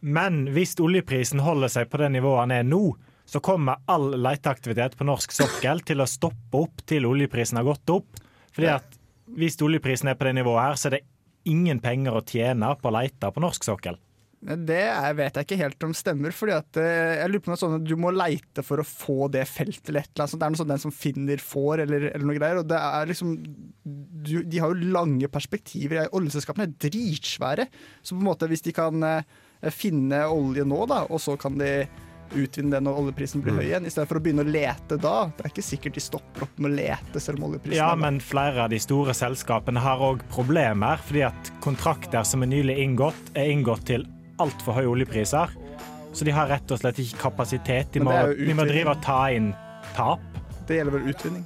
Men 0.00 0.46
hvis 0.54 0.78
oljeprisen 0.80 1.42
holder 1.44 1.74
seg 1.74 1.90
på 1.90 2.00
det 2.00 2.12
nivået 2.14 2.46
den 2.46 2.54
er 2.56 2.68
nå, 2.70 2.94
så 3.30 3.38
kommer 3.44 3.78
all 3.86 4.10
leteaktivitet 4.18 4.96
på 4.98 5.06
norsk 5.06 5.32
sokkel 5.36 5.84
til 5.86 6.02
å 6.02 6.08
stoppe 6.10 6.64
opp 6.64 6.82
til 6.90 7.06
oljeprisen 7.06 7.60
har 7.60 7.68
gått 7.68 7.92
opp. 7.94 8.18
Fordi 8.50 8.72
at 8.72 8.96
hvis 9.38 9.60
oljeprisen 9.62 10.10
er 10.10 10.18
på 10.18 10.26
det 10.26 10.34
nivået 10.40 10.64
her, 10.64 10.78
så 10.78 10.90
er 10.90 10.96
det 10.98 11.06
ingen 11.50 11.78
penger 11.82 12.18
å 12.18 12.24
tjene 12.26 12.72
på 12.80 12.90
å 12.90 12.96
lete 12.98 13.30
på 13.30 13.42
norsk 13.44 13.68
sokkel. 13.68 14.00
Det 14.40 14.84
vet 15.18 15.36
jeg 15.36 15.44
ikke 15.44 15.58
helt 15.60 15.84
om 15.84 15.92
stemmer, 15.94 16.32
fordi 16.32 16.54
at 16.56 16.78
eh, 16.80 17.18
jeg 17.20 17.28
lurer 17.28 17.42
på 17.44 17.52
noe 17.52 17.60
sånn 17.60 17.74
at 17.76 17.84
du 17.84 17.92
må 18.00 18.08
leite 18.14 18.64
for 18.64 18.80
å 18.80 18.86
få 18.88 19.28
det 19.28 19.42
feltet 19.44 19.90
eller 19.92 20.00
et 20.00 20.10
eller 20.14 20.24
annet. 20.24 20.40
Det 20.40 20.46
er 20.46 20.54
noe 20.54 20.60
sånn 20.62 20.72
den 20.72 20.84
som 20.86 20.94
finner 20.96 21.42
får, 21.44 21.82
eller, 21.84 22.06
eller 22.08 22.24
noe 22.24 22.38
greier. 22.38 22.62
Og 22.62 22.70
det 22.70 22.78
er 22.80 23.10
liksom 23.12 23.34
du, 23.84 24.34
De 24.48 24.62
har 24.64 24.72
jo 24.72 24.92
lange 24.96 25.28
perspektiver. 25.30 26.08
Oljeselskapene 26.16 26.70
er 26.70 26.78
dritsvære. 26.88 27.68
Så 28.00 28.16
på 28.16 28.24
en 28.24 28.30
måte 28.32 28.48
hvis 28.48 28.64
de 28.64 28.74
kan 28.74 29.04
eh, 29.06 29.36
finne 29.76 30.24
olje 30.32 30.64
nå, 30.64 30.86
da, 30.88 31.04
og 31.12 31.20
så 31.20 31.36
kan 31.40 31.60
de 31.60 31.74
utvinne 32.36 32.70
det 32.76 32.80
når 32.86 32.98
oljeprisen 33.02 33.42
blir 33.44 33.56
høy 33.58 33.64
igjen, 33.66 33.86
i 33.86 33.90
stedet 33.92 34.08
for 34.10 34.20
å 34.20 34.22
begynne 34.24 34.44
å 34.44 34.50
lete 34.50 34.96
da. 35.00 35.14
Det 35.36 35.44
er 35.46 35.52
ikke 35.52 35.64
sikkert 35.66 35.96
de 35.98 36.02
stopper 36.04 36.46
opp 36.46 36.58
med 36.62 36.70
å 36.70 36.74
lete 36.78 37.20
selv 37.22 37.40
om 37.42 37.48
oljeprisen 37.50 37.76
Ja, 37.78 37.90
er 37.90 37.96
lav. 37.96 38.04
men 38.04 38.20
flere 38.24 38.64
av 38.64 38.70
de 38.70 38.78
store 38.82 39.14
selskapene 39.16 39.82
har 39.82 39.98
òg 40.06 40.22
problemer, 40.34 41.00
fordi 41.06 41.24
at 41.28 41.52
kontrakter 41.64 42.22
som 42.26 42.42
er 42.46 42.52
nylig 42.52 42.78
inngått, 42.84 43.32
er 43.34 43.50
inngått 43.54 43.86
til 43.90 44.06
altfor 44.40 44.78
høye 44.80 44.88
oljepriser. 44.94 45.50
Så 46.12 46.24
de 46.26 46.32
har 46.34 46.48
rett 46.50 46.70
og 46.74 46.80
slett 46.80 46.98
ikke 46.98 47.20
kapasitet. 47.28 47.92
De 47.94 48.00
må, 48.02 48.10
de 48.34 48.54
må 48.54 48.64
drive 48.66 48.96
og 48.96 49.02
ta 49.04 49.20
inn 49.30 49.52
tap. 49.94 50.18
Det 50.66 50.80
gjelder 50.80 50.96
vel 50.98 51.10
utvinning. 51.12 51.44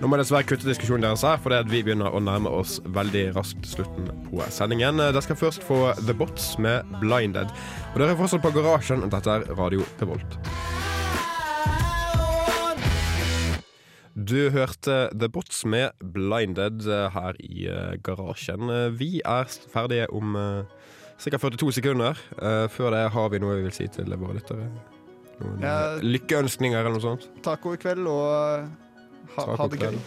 Nå 0.00 0.08
må 0.08 0.16
jeg 0.16 0.24
dessverre 0.24 0.46
kutte 0.48 0.66
diskusjonen 0.66 1.04
deres 1.06 1.22
her, 1.26 1.38
at 1.58 1.68
vi 1.70 1.82
begynner 1.84 2.10
å 2.14 2.20
nærme 2.24 2.50
oss 2.50 2.78
veldig 2.86 3.26
raskt 3.36 3.66
slutten 3.68 4.08
på 4.30 4.40
sendingen. 4.50 4.96
Dere 5.02 5.22
skal 5.22 5.36
først 5.38 5.62
få 5.66 5.80
The 6.06 6.14
Bots 6.16 6.54
med 6.58 6.88
Blinded. 7.02 7.52
Og 7.92 8.00
dere 8.00 8.14
er 8.14 8.20
fortsatt 8.20 8.42
på 8.42 8.52
Garasjen. 8.56 9.04
Dette 9.12 9.30
er 9.38 9.46
Radio 9.58 9.84
Revolt. 10.00 10.38
Du 14.14 14.50
hørte 14.52 14.96
The 15.16 15.28
Bots 15.32 15.62
med 15.64 15.94
Blinded 16.14 16.84
eh, 16.86 17.06
her 17.14 17.38
i 17.40 17.64
eh, 17.72 17.94
garasjen. 18.04 18.68
Eh, 18.70 18.88
Vi 19.00 19.20
er 19.24 19.48
ferdige 19.72 20.08
om 20.12 20.34
ca. 21.22 21.38
42 21.38 21.72
sekunder. 21.78 22.18
Eh, 22.36 22.66
før 22.72 22.92
det 22.92 23.06
har 23.14 23.30
vi 23.32 23.40
noe 23.42 23.56
vi 23.56 23.64
vil 23.68 23.76
si 23.76 23.88
til 23.88 24.12
våre 24.12 24.36
lyttere. 24.36 24.68
Noen 25.40 25.64
Ja. 25.64 25.72
eh, 25.96 26.04
lykkeønskninger 26.04 26.78
eller 26.82 26.92
noe 26.98 27.04
sånt. 27.06 27.28
Taco 27.42 27.72
i 27.72 27.80
kveld 27.80 28.04
og 28.06 28.68
ha, 29.36 29.48
ha 29.58 29.68
det 29.72 29.82
gøy. 29.82 29.98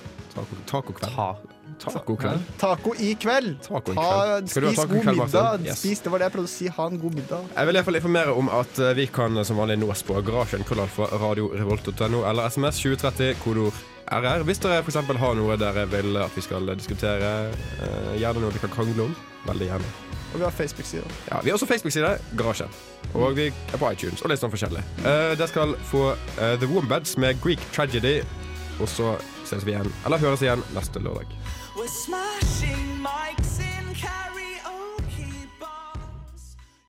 Tacokveld. 0.67 1.11
Ta. 1.15 1.35
Tacokveld. 1.79 2.39
Taco 2.57 2.93
i 2.99 3.15
kveld! 3.19 3.57
Taco 3.63 3.91
i 3.91 3.95
kveld. 3.95 4.49
Spis 4.49 4.85
god 4.85 5.05
middag. 5.05 5.65
Yes. 5.65 5.79
Spis, 5.79 5.99
det 6.03 6.11
var 6.11 6.21
det 6.21 6.29
jeg 6.29 6.35
prøvde 6.35 6.49
å 6.49 6.53
si. 6.53 6.69
Ha 6.71 6.87
en 6.91 7.01
god 7.01 7.17
middag. 7.19 7.49
Jeg 7.55 7.67
vil 7.67 7.75
i 7.75 7.79
hvert 7.79 7.89
fall 7.89 7.99
informere 7.99 8.37
om 8.39 8.51
at 8.61 8.79
eh, 8.79 8.93
vi 8.97 9.07
kan 9.11 9.35
eh, 9.37 9.47
som 9.47 9.59
vanlig 9.59 9.77
nås 9.81 10.05
på 10.07 10.21
garasjen 10.25 10.63
krøllalfa 10.67 11.09
radiorevolt.no 11.19 12.23
eller 12.29 12.47
SMS 12.51 12.79
2030 12.83 13.35
kodeord 13.43 13.83
RR. 14.05 14.45
Hvis 14.47 14.63
dere 14.63 14.79
f.eks. 14.85 15.01
har 15.19 15.37
noe 15.37 15.59
dere 15.59 15.85
vil 15.91 16.15
at 16.21 16.35
vi 16.37 16.45
skal 16.45 16.71
diskutere, 16.77 17.35
eh, 17.83 18.15
gjerne 18.21 18.43
noe 18.43 18.55
vi 18.55 18.63
kan 18.63 18.73
krangle 18.73 19.09
om, 19.09 19.15
veldig 19.49 19.71
gjerne. 19.73 19.93
Og 20.35 20.41
vi 20.41 20.43
har 20.43 20.51
Facebook-side. 20.51 21.11
Ja, 21.29 21.39
Vi 21.43 21.49
har 21.49 21.55
også 21.55 21.67
Facebook-side, 21.69 22.17
Garasjen. 22.37 22.71
Og 23.13 23.37
vi 23.37 23.45
er 23.47 23.79
på 23.79 23.91
iTunes 23.91 24.23
og 24.25 24.31
litt 24.31 24.41
sånn 24.41 24.51
forskjellig. 24.51 24.81
Uh, 25.05 25.31
dere 25.37 25.47
skal 25.47 25.75
få 25.87 26.09
uh, 26.11 26.55
The 26.59 26.67
Wombeds 26.67 27.15
med 27.21 27.39
Greek 27.43 27.63
Tragedy, 27.71 28.17
og 28.81 28.89
så 28.91 29.15
ses 29.47 29.65
vi 29.65 29.75
igjen, 29.75 29.91
eller 30.05 30.19
høres 30.19 30.43
igjen, 30.43 30.63
neste 30.75 30.99
lørdag. 30.99 31.31